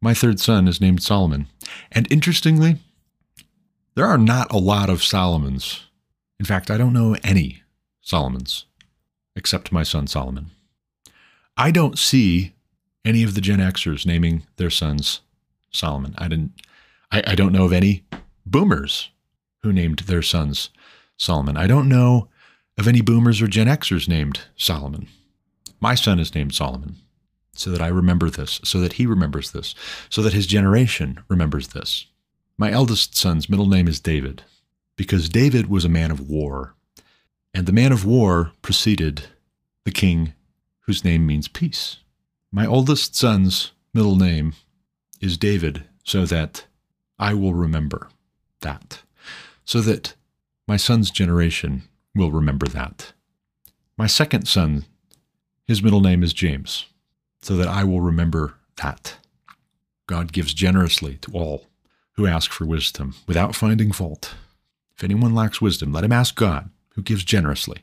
my 0.00 0.14
third 0.14 0.40
son 0.40 0.68
is 0.68 0.80
named 0.80 1.02
Solomon. 1.02 1.48
And 1.92 2.10
interestingly, 2.10 2.76
there 3.94 4.06
are 4.06 4.18
not 4.18 4.52
a 4.52 4.58
lot 4.58 4.90
of 4.90 5.02
Solomons. 5.02 5.84
In 6.38 6.46
fact, 6.46 6.70
I 6.70 6.76
don't 6.76 6.92
know 6.92 7.16
any 7.24 7.62
Solomons. 8.02 8.66
except 9.36 9.70
my 9.70 9.82
son 9.82 10.06
Solomon. 10.06 10.50
I 11.56 11.70
don't 11.70 11.98
see 11.98 12.54
any 13.04 13.22
of 13.22 13.34
the 13.34 13.40
Gen 13.40 13.58
Xers 13.58 14.06
naming 14.06 14.42
their 14.56 14.70
sons 14.70 15.20
Solomon. 15.70 16.14
I 16.18 16.28
didn't. 16.28 16.52
I, 17.12 17.22
I 17.26 17.34
don't 17.34 17.52
know 17.52 17.64
of 17.64 17.72
any 17.72 18.04
boomers 18.44 19.10
who 19.62 19.72
named 19.72 20.00
their 20.00 20.22
sons 20.22 20.70
Solomon. 21.16 21.56
I 21.56 21.66
don't 21.66 21.88
know 21.88 22.28
of 22.78 22.88
any 22.88 23.00
boomers 23.00 23.40
or 23.40 23.46
Gen 23.46 23.68
Xers 23.68 24.08
named 24.08 24.40
Solomon. 24.56 25.08
My 25.80 25.94
son 25.94 26.18
is 26.18 26.34
named 26.34 26.54
Solomon 26.54 26.96
so 27.58 27.70
that 27.70 27.82
I 27.82 27.88
remember 27.88 28.30
this, 28.30 28.60
so 28.64 28.80
that 28.80 28.94
he 28.94 29.06
remembers 29.06 29.50
this, 29.50 29.74
so 30.08 30.22
that 30.22 30.32
his 30.32 30.46
generation 30.46 31.20
remembers 31.28 31.68
this. 31.68 32.06
My 32.58 32.70
eldest 32.70 33.16
son's 33.16 33.48
middle 33.48 33.68
name 33.68 33.88
is 33.88 34.00
David 34.00 34.42
because 34.96 35.28
David 35.28 35.68
was 35.68 35.84
a 35.84 35.90
man 35.90 36.10
of 36.10 36.28
war, 36.28 36.74
and 37.52 37.66
the 37.66 37.72
man 37.72 37.92
of 37.92 38.04
war 38.04 38.52
preceded 38.62 39.24
the 39.84 39.90
king 39.90 40.32
whose 40.80 41.04
name 41.04 41.26
means 41.26 41.48
peace. 41.48 41.98
My 42.50 42.64
oldest 42.66 43.14
son's 43.14 43.72
middle 43.92 44.16
name 44.16 44.54
is 45.20 45.36
David 45.36 45.84
so 46.04 46.24
that 46.26 46.64
I 47.18 47.34
will 47.34 47.54
remember 47.54 48.08
that, 48.60 49.02
so 49.64 49.80
that 49.80 50.14
my 50.66 50.76
son's 50.76 51.10
generation 51.10 51.82
will 52.14 52.30
remember 52.30 52.66
that. 52.66 53.12
My 53.98 54.06
second 54.06 54.46
son, 54.46 54.84
his 55.66 55.82
middle 55.82 56.00
name 56.00 56.22
is 56.22 56.32
James, 56.32 56.86
so 57.42 57.56
that 57.56 57.68
I 57.68 57.84
will 57.84 58.00
remember 58.00 58.54
that. 58.76 59.16
God 60.06 60.32
gives 60.32 60.54
generously 60.54 61.16
to 61.22 61.32
all 61.32 61.66
who 62.12 62.26
ask 62.26 62.50
for 62.50 62.64
wisdom 62.64 63.14
without 63.26 63.54
finding 63.54 63.92
fault. 63.92 64.34
If 64.96 65.04
anyone 65.04 65.34
lacks 65.34 65.60
wisdom, 65.60 65.92
let 65.92 66.04
him 66.04 66.12
ask 66.12 66.34
God, 66.34 66.70
who 66.94 67.02
gives 67.02 67.24
generously. 67.24 67.82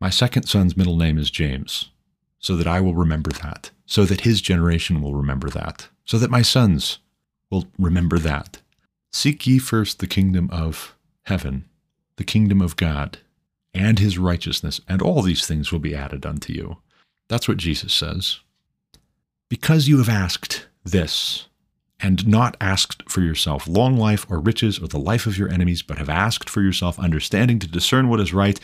My 0.00 0.10
second 0.10 0.44
son's 0.44 0.76
middle 0.76 0.96
name 0.96 1.18
is 1.18 1.30
James, 1.30 1.90
so 2.38 2.56
that 2.56 2.66
I 2.66 2.80
will 2.80 2.94
remember 2.94 3.30
that, 3.42 3.70
so 3.86 4.04
that 4.04 4.22
his 4.22 4.40
generation 4.40 5.02
will 5.02 5.14
remember 5.14 5.50
that, 5.50 5.88
so 6.04 6.18
that 6.18 6.30
my 6.30 6.42
sons 6.42 6.98
will 7.50 7.66
remember 7.78 8.18
that. 8.18 8.60
Seek 9.12 9.46
ye 9.46 9.58
first 9.58 9.98
the 9.98 10.06
kingdom 10.06 10.48
of 10.50 10.96
heaven, 11.24 11.66
the 12.16 12.24
kingdom 12.24 12.62
of 12.62 12.76
God, 12.76 13.18
and 13.74 13.98
his 13.98 14.18
righteousness, 14.18 14.80
and 14.88 15.02
all 15.02 15.22
these 15.22 15.46
things 15.46 15.70
will 15.70 15.78
be 15.78 15.94
added 15.94 16.24
unto 16.24 16.52
you. 16.52 16.78
That's 17.28 17.46
what 17.46 17.58
Jesus 17.58 17.92
says. 17.92 18.40
Because 19.52 19.86
you 19.86 19.98
have 19.98 20.08
asked 20.08 20.66
this, 20.82 21.46
and 22.00 22.26
not 22.26 22.56
asked 22.58 23.02
for 23.06 23.20
yourself 23.20 23.68
long 23.68 23.98
life 23.98 24.24
or 24.30 24.40
riches 24.40 24.78
or 24.78 24.88
the 24.88 24.98
life 24.98 25.26
of 25.26 25.36
your 25.36 25.50
enemies, 25.50 25.82
but 25.82 25.98
have 25.98 26.08
asked 26.08 26.48
for 26.48 26.62
yourself 26.62 26.98
understanding 26.98 27.58
to 27.58 27.66
discern 27.66 28.08
what 28.08 28.18
is 28.18 28.32
right, 28.32 28.58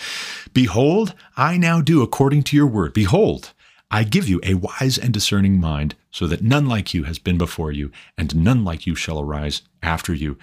behold, 0.54 1.12
I 1.36 1.58
now 1.58 1.82
do 1.82 2.00
according 2.00 2.44
to 2.44 2.56
your 2.56 2.66
word. 2.66 2.94
Behold, 2.94 3.52
I 3.90 4.02
give 4.04 4.30
you 4.30 4.40
a 4.42 4.54
wise 4.54 4.96
and 4.96 5.12
discerning 5.12 5.60
mind, 5.60 5.94
so 6.10 6.26
that 6.26 6.42
none 6.42 6.66
like 6.66 6.94
you 6.94 7.04
has 7.04 7.18
been 7.18 7.36
before 7.36 7.70
you, 7.70 7.92
and 8.16 8.34
none 8.34 8.64
like 8.64 8.86
you 8.86 8.94
shall 8.94 9.20
arise 9.20 9.60
after 9.82 10.14
you. 10.14 10.38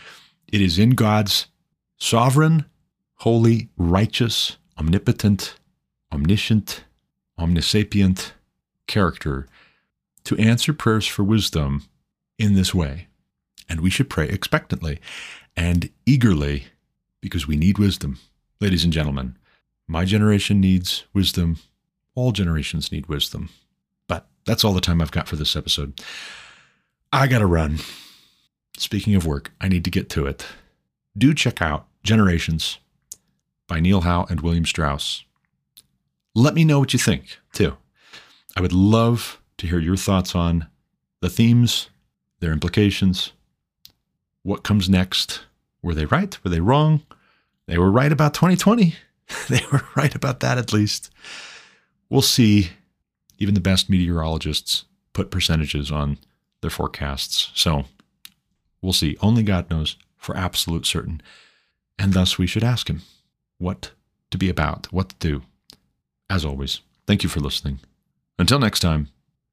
It 0.54 0.62
is 0.62 0.78
in 0.78 0.91
God's 0.91 1.48
sovereign, 1.98 2.66
holy, 3.16 3.70
righteous, 3.78 4.58
omnipotent, 4.78 5.56
omniscient, 6.14 6.84
omnisapient 7.39 8.34
character 8.86 9.48
to 10.26 10.38
answer 10.38 10.74
prayers 10.74 11.08
for 11.08 11.24
wisdom 11.24 11.86
in 12.38 12.56
this 12.56 12.74
way. 12.74 13.08
And 13.68 13.82
we 13.82 13.90
should 13.90 14.10
pray 14.10 14.28
expectantly 14.28 15.00
and 15.56 15.90
eagerly 16.06 16.66
because 17.22 17.48
we 17.48 17.56
need 17.56 17.80
wisdom. 17.80 18.20
Ladies 18.62 18.84
and 18.84 18.94
gentlemen, 18.94 19.38
my 19.88 20.06
generation 20.06 20.60
needs 20.60 21.06
wisdom 21.14 21.58
all 22.16 22.32
generations 22.32 22.92
need 22.92 23.08
wisdom. 23.08 23.50
But 24.08 24.28
that's 24.46 24.64
all 24.64 24.74
the 24.74 24.82
time 24.82 25.02
I've 25.02 25.12
got 25.12 25.28
for 25.28 25.36
this 25.36 25.56
episode. 25.56 26.02
I 27.12 27.28
got 27.28 27.40
to 27.40 27.46
run. 27.46 27.80
Speaking 28.78 29.16
of 29.16 29.28
work, 29.28 29.52
I 29.62 29.68
need 29.68 29.84
to 29.84 29.92
get 29.92 30.10
to 30.12 30.26
it. 30.26 30.46
Do 31.18 31.34
check 31.34 31.62
out 31.62 31.88
Generations 32.04 32.80
by 33.68 33.80
Neil 33.80 34.02
Howe 34.02 34.26
and 34.30 34.42
William 34.42 34.66
Strauss. 34.66 35.24
Let 36.34 36.54
me 36.54 36.66
know 36.66 36.80
what 36.80 36.94
you 36.94 37.00
think, 37.00 37.40
too. 37.54 37.78
I 38.58 38.62
would 38.62 38.74
love 38.74 39.42
to 39.58 39.68
hear 39.68 39.80
your 39.80 39.97
thoughts 39.97 40.36
on 40.36 40.68
the 41.22 41.30
themes, 41.30 41.89
their 42.39 42.51
implications, 42.51 43.32
what 44.43 44.64
comes 44.64 44.89
next. 44.89 45.41
Were 45.82 45.93
they 45.93 46.06
right? 46.06 46.38
Were 46.43 46.49
they 46.49 46.60
wrong? 46.60 47.03
They 47.68 47.78
were 47.78 47.91
right 47.91 48.12
about 48.12 48.34
2020. 48.34 48.95
they 49.49 49.62
were 49.72 49.84
right 49.95 50.14
about 50.14 50.39
that 50.41 50.58
at 50.58 50.74
least 50.74 51.10
we'll 52.10 52.22
see. 52.22 52.70
Even 53.38 53.53
the 53.53 53.60
best 53.60 53.89
meteorologists 53.89 54.86
put 55.14 55.30
percentages 55.30 55.91
on 55.91 56.18
their 56.62 56.70
forecasts. 56.70 57.51
So 57.53 57.86
we'll 58.82 58.93
see. 58.93 59.18
Only 59.22 59.43
God 59.43 59.70
knows 59.70 59.97
for 60.18 60.38
absolute 60.38 60.86
certain. 60.86 61.22
And 61.99 62.14
thus 62.14 62.38
we 62.38 62.47
should 62.47 62.64
ask 62.64 62.89
Him 62.89 63.01
what 63.58 63.91
to 64.32 64.38
be 64.38 64.49
about, 64.49 64.91
what 64.93 65.10
to 65.10 65.16
do. 65.20 65.41
As 66.30 66.45
always, 66.45 66.80
thank 67.06 67.24
you 67.24 67.30
for 67.30 67.41
listening. 67.41 67.80
Until 68.39 68.60
next 68.60 68.80
time, 68.80 69.10